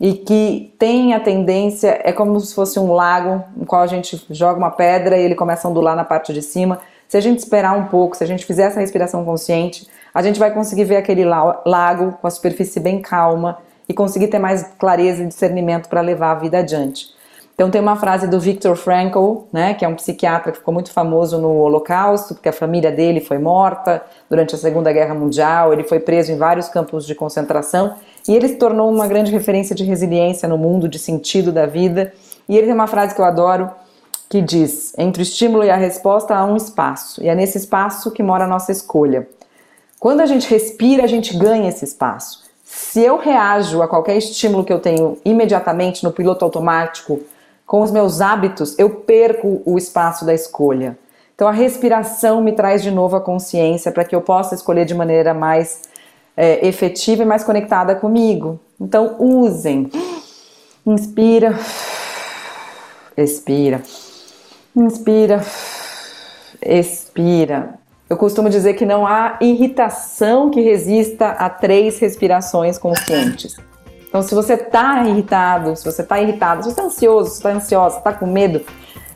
e 0.00 0.14
que 0.14 0.72
tem 0.78 1.12
a 1.12 1.20
tendência, 1.20 2.00
é 2.04 2.12
como 2.12 2.38
se 2.38 2.54
fosse 2.54 2.78
um 2.78 2.92
lago 2.92 3.42
no 3.56 3.66
qual 3.66 3.82
a 3.82 3.86
gente 3.86 4.24
joga 4.30 4.58
uma 4.58 4.70
pedra 4.70 5.18
e 5.18 5.24
ele 5.24 5.34
começa 5.34 5.66
a 5.66 5.70
ondular 5.70 5.96
na 5.96 6.04
parte 6.04 6.32
de 6.32 6.40
cima. 6.40 6.80
Se 7.08 7.16
a 7.16 7.20
gente 7.20 7.40
esperar 7.40 7.76
um 7.76 7.86
pouco, 7.86 8.16
se 8.16 8.22
a 8.22 8.26
gente 8.26 8.46
fizer 8.46 8.64
essa 8.64 8.80
respiração 8.80 9.24
consciente, 9.24 9.88
a 10.14 10.22
gente 10.22 10.38
vai 10.38 10.52
conseguir 10.52 10.84
ver 10.84 10.96
aquele 10.96 11.24
lago 11.24 12.12
com 12.20 12.26
a 12.26 12.30
superfície 12.30 12.78
bem 12.78 13.02
calma 13.02 13.58
e 13.88 13.94
conseguir 13.94 14.28
ter 14.28 14.38
mais 14.38 14.62
clareza 14.78 15.22
e 15.22 15.26
discernimento 15.26 15.88
para 15.88 16.00
levar 16.00 16.32
a 16.32 16.34
vida 16.34 16.58
adiante. 16.58 17.17
Então 17.58 17.72
tem 17.72 17.80
uma 17.80 17.96
frase 17.96 18.28
do 18.28 18.38
Viktor 18.38 18.76
Frankl, 18.76 19.38
né, 19.52 19.74
que 19.74 19.84
é 19.84 19.88
um 19.88 19.96
psiquiatra 19.96 20.52
que 20.52 20.58
ficou 20.58 20.72
muito 20.72 20.92
famoso 20.92 21.38
no 21.38 21.54
Holocausto, 21.56 22.34
porque 22.34 22.48
a 22.48 22.52
família 22.52 22.92
dele 22.92 23.20
foi 23.20 23.36
morta 23.36 24.00
durante 24.30 24.54
a 24.54 24.58
Segunda 24.58 24.92
Guerra 24.92 25.12
Mundial, 25.12 25.72
ele 25.72 25.82
foi 25.82 25.98
preso 25.98 26.30
em 26.30 26.36
vários 26.36 26.68
campos 26.68 27.04
de 27.04 27.16
concentração 27.16 27.96
e 28.28 28.36
ele 28.36 28.46
se 28.46 28.54
tornou 28.54 28.88
uma 28.88 29.08
grande 29.08 29.32
referência 29.32 29.74
de 29.74 29.82
resiliência 29.82 30.48
no 30.48 30.56
mundo, 30.56 30.88
de 30.88 31.00
sentido 31.00 31.50
da 31.50 31.66
vida. 31.66 32.12
E 32.48 32.56
ele 32.56 32.66
tem 32.66 32.74
uma 32.74 32.86
frase 32.86 33.12
que 33.12 33.20
eu 33.20 33.24
adoro, 33.24 33.68
que 34.28 34.40
diz: 34.40 34.96
entre 34.96 35.20
o 35.20 35.24
estímulo 35.24 35.64
e 35.64 35.70
a 35.70 35.76
resposta 35.76 36.36
há 36.36 36.44
um 36.44 36.54
espaço, 36.54 37.20
e 37.24 37.28
é 37.28 37.34
nesse 37.34 37.58
espaço 37.58 38.12
que 38.12 38.22
mora 38.22 38.44
a 38.44 38.48
nossa 38.48 38.70
escolha. 38.70 39.28
Quando 39.98 40.20
a 40.20 40.26
gente 40.26 40.48
respira, 40.48 41.02
a 41.02 41.08
gente 41.08 41.36
ganha 41.36 41.68
esse 41.68 41.84
espaço. 41.84 42.44
Se 42.62 43.00
eu 43.00 43.16
reajo 43.16 43.82
a 43.82 43.88
qualquer 43.88 44.16
estímulo 44.16 44.62
que 44.62 44.72
eu 44.72 44.78
tenho 44.78 45.18
imediatamente 45.24 46.04
no 46.04 46.12
piloto 46.12 46.44
automático, 46.44 47.20
com 47.68 47.82
os 47.82 47.90
meus 47.90 48.22
hábitos, 48.22 48.74
eu 48.78 48.88
perco 48.88 49.60
o 49.66 49.76
espaço 49.76 50.24
da 50.24 50.32
escolha. 50.32 50.98
Então 51.34 51.46
a 51.46 51.52
respiração 51.52 52.40
me 52.42 52.52
traz 52.52 52.82
de 52.82 52.90
novo 52.90 53.14
a 53.14 53.20
consciência 53.20 53.92
para 53.92 54.06
que 54.06 54.16
eu 54.16 54.22
possa 54.22 54.54
escolher 54.54 54.86
de 54.86 54.94
maneira 54.94 55.34
mais 55.34 55.82
é, 56.34 56.66
efetiva 56.66 57.22
e 57.22 57.26
mais 57.26 57.44
conectada 57.44 57.94
comigo. 57.94 58.58
Então 58.80 59.16
usem. 59.18 59.92
Inspira, 60.86 61.58
expira. 63.14 63.82
Inspira, 64.74 65.44
expira. 66.62 67.74
Eu 68.08 68.16
costumo 68.16 68.48
dizer 68.48 68.74
que 68.74 68.86
não 68.86 69.06
há 69.06 69.36
irritação 69.42 70.48
que 70.48 70.62
resista 70.62 71.32
a 71.32 71.50
três 71.50 71.98
respirações 71.98 72.78
conscientes. 72.78 73.58
Então, 74.08 74.22
se 74.22 74.34
você 74.34 74.54
está 74.54 75.04
irritado, 75.04 75.76
se 75.76 75.84
você 75.84 76.02
está 76.02 76.20
irritado, 76.20 76.62
se 76.62 76.68
você 76.68 76.70
está 76.70 76.82
ansioso, 76.82 77.30
se 77.30 77.36
está 77.36 77.50
ansiosa, 77.50 77.98
está 77.98 78.12
com 78.12 78.26
medo, 78.26 78.64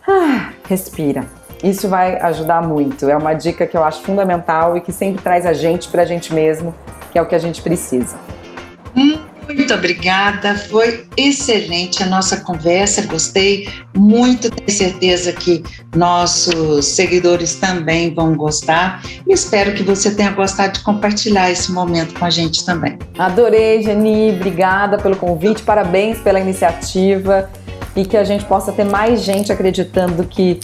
ah, 0.06 0.52
respira. 0.68 1.24
Isso 1.62 1.88
vai 1.88 2.20
ajudar 2.20 2.60
muito. 2.60 3.08
É 3.08 3.16
uma 3.16 3.34
dica 3.34 3.66
que 3.66 3.76
eu 3.76 3.84
acho 3.84 4.02
fundamental 4.02 4.76
e 4.76 4.80
que 4.80 4.92
sempre 4.92 5.22
traz 5.22 5.46
a 5.46 5.52
gente 5.52 5.88
para 5.88 6.02
a 6.02 6.04
gente 6.04 6.34
mesmo, 6.34 6.74
que 7.10 7.18
é 7.18 7.22
o 7.22 7.26
que 7.26 7.34
a 7.34 7.38
gente 7.38 7.62
precisa. 7.62 8.16
Hum. 8.96 9.21
Muito 9.54 9.74
obrigada, 9.74 10.54
foi 10.54 11.04
excelente 11.16 12.02
a 12.02 12.06
nossa 12.06 12.38
conversa, 12.38 13.02
gostei 13.02 13.68
muito, 13.94 14.50
tenho 14.50 14.70
certeza 14.70 15.32
que 15.32 15.62
nossos 15.94 16.86
seguidores 16.86 17.56
também 17.56 18.14
vão 18.14 18.34
gostar 18.34 19.02
e 19.26 19.32
espero 19.32 19.74
que 19.74 19.82
você 19.82 20.14
tenha 20.14 20.30
gostado 20.30 20.74
de 20.74 20.80
compartilhar 20.80 21.50
esse 21.50 21.70
momento 21.70 22.18
com 22.18 22.24
a 22.24 22.30
gente 22.30 22.64
também. 22.64 22.98
Adorei, 23.18 23.82
Geni, 23.82 24.32
obrigada 24.32 24.98
pelo 24.98 25.16
convite, 25.16 25.62
parabéns 25.62 26.18
pela 26.18 26.40
iniciativa 26.40 27.50
e 27.94 28.04
que 28.04 28.16
a 28.16 28.24
gente 28.24 28.44
possa 28.44 28.72
ter 28.72 28.84
mais 28.84 29.22
gente 29.22 29.52
acreditando 29.52 30.24
que 30.24 30.58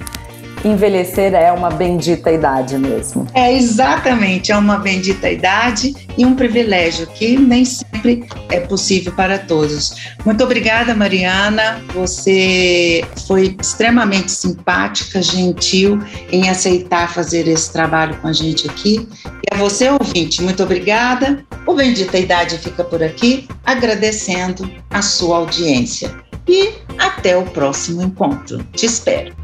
envelhecer 0.65 1.35
é 1.35 1.53
uma 1.53 1.71
bendita 1.71 2.31
idade 2.31 2.77
mesmo. 2.79 3.27
É 3.35 3.53
exatamente, 3.53 4.53
é 4.53 4.57
uma 4.57 4.79
bendita 4.79 5.31
idade 5.31 5.95
e 6.17 6.25
um 6.25 6.35
privilégio 6.35 7.07
que 7.07 7.37
nem 7.39 7.65
sempre 7.65 8.27
é 8.51 8.61
possível 8.61 9.13
para 9.13 9.39
todos. 9.39 9.95
Muito 10.25 10.43
obrigada, 10.43 10.95
Mariana. 10.95 11.83
Você 11.95 13.05
foi 13.27 13.57
extremamente 13.61 14.31
simpática, 14.31 15.23
gentil 15.23 16.03
em 16.31 16.49
aceitar 16.49 17.13
fazer 17.13 17.47
esse 17.49 17.73
trabalho 17.73 18.17
com 18.17 18.29
a 18.29 18.33
gente 18.33 18.69
aqui. 18.69 19.09
E 19.25 19.55
a 19.55 19.57
você, 19.57 19.89
ouvinte, 19.89 20.43
muito 20.43 20.63
obrigada. 20.63 21.45
O 21.67 21.75
Bendita 21.75 22.19
Idade 22.19 22.59
fica 22.59 22.83
por 22.83 23.03
aqui, 23.03 23.47
agradecendo 23.65 24.71
a 24.91 25.03
sua 25.03 25.39
audiência. 25.39 26.11
E 26.49 26.73
até 26.99 27.37
o 27.37 27.45
próximo 27.45 28.03
encontro. 28.03 28.65
Te 28.73 28.87
espero. 28.87 29.35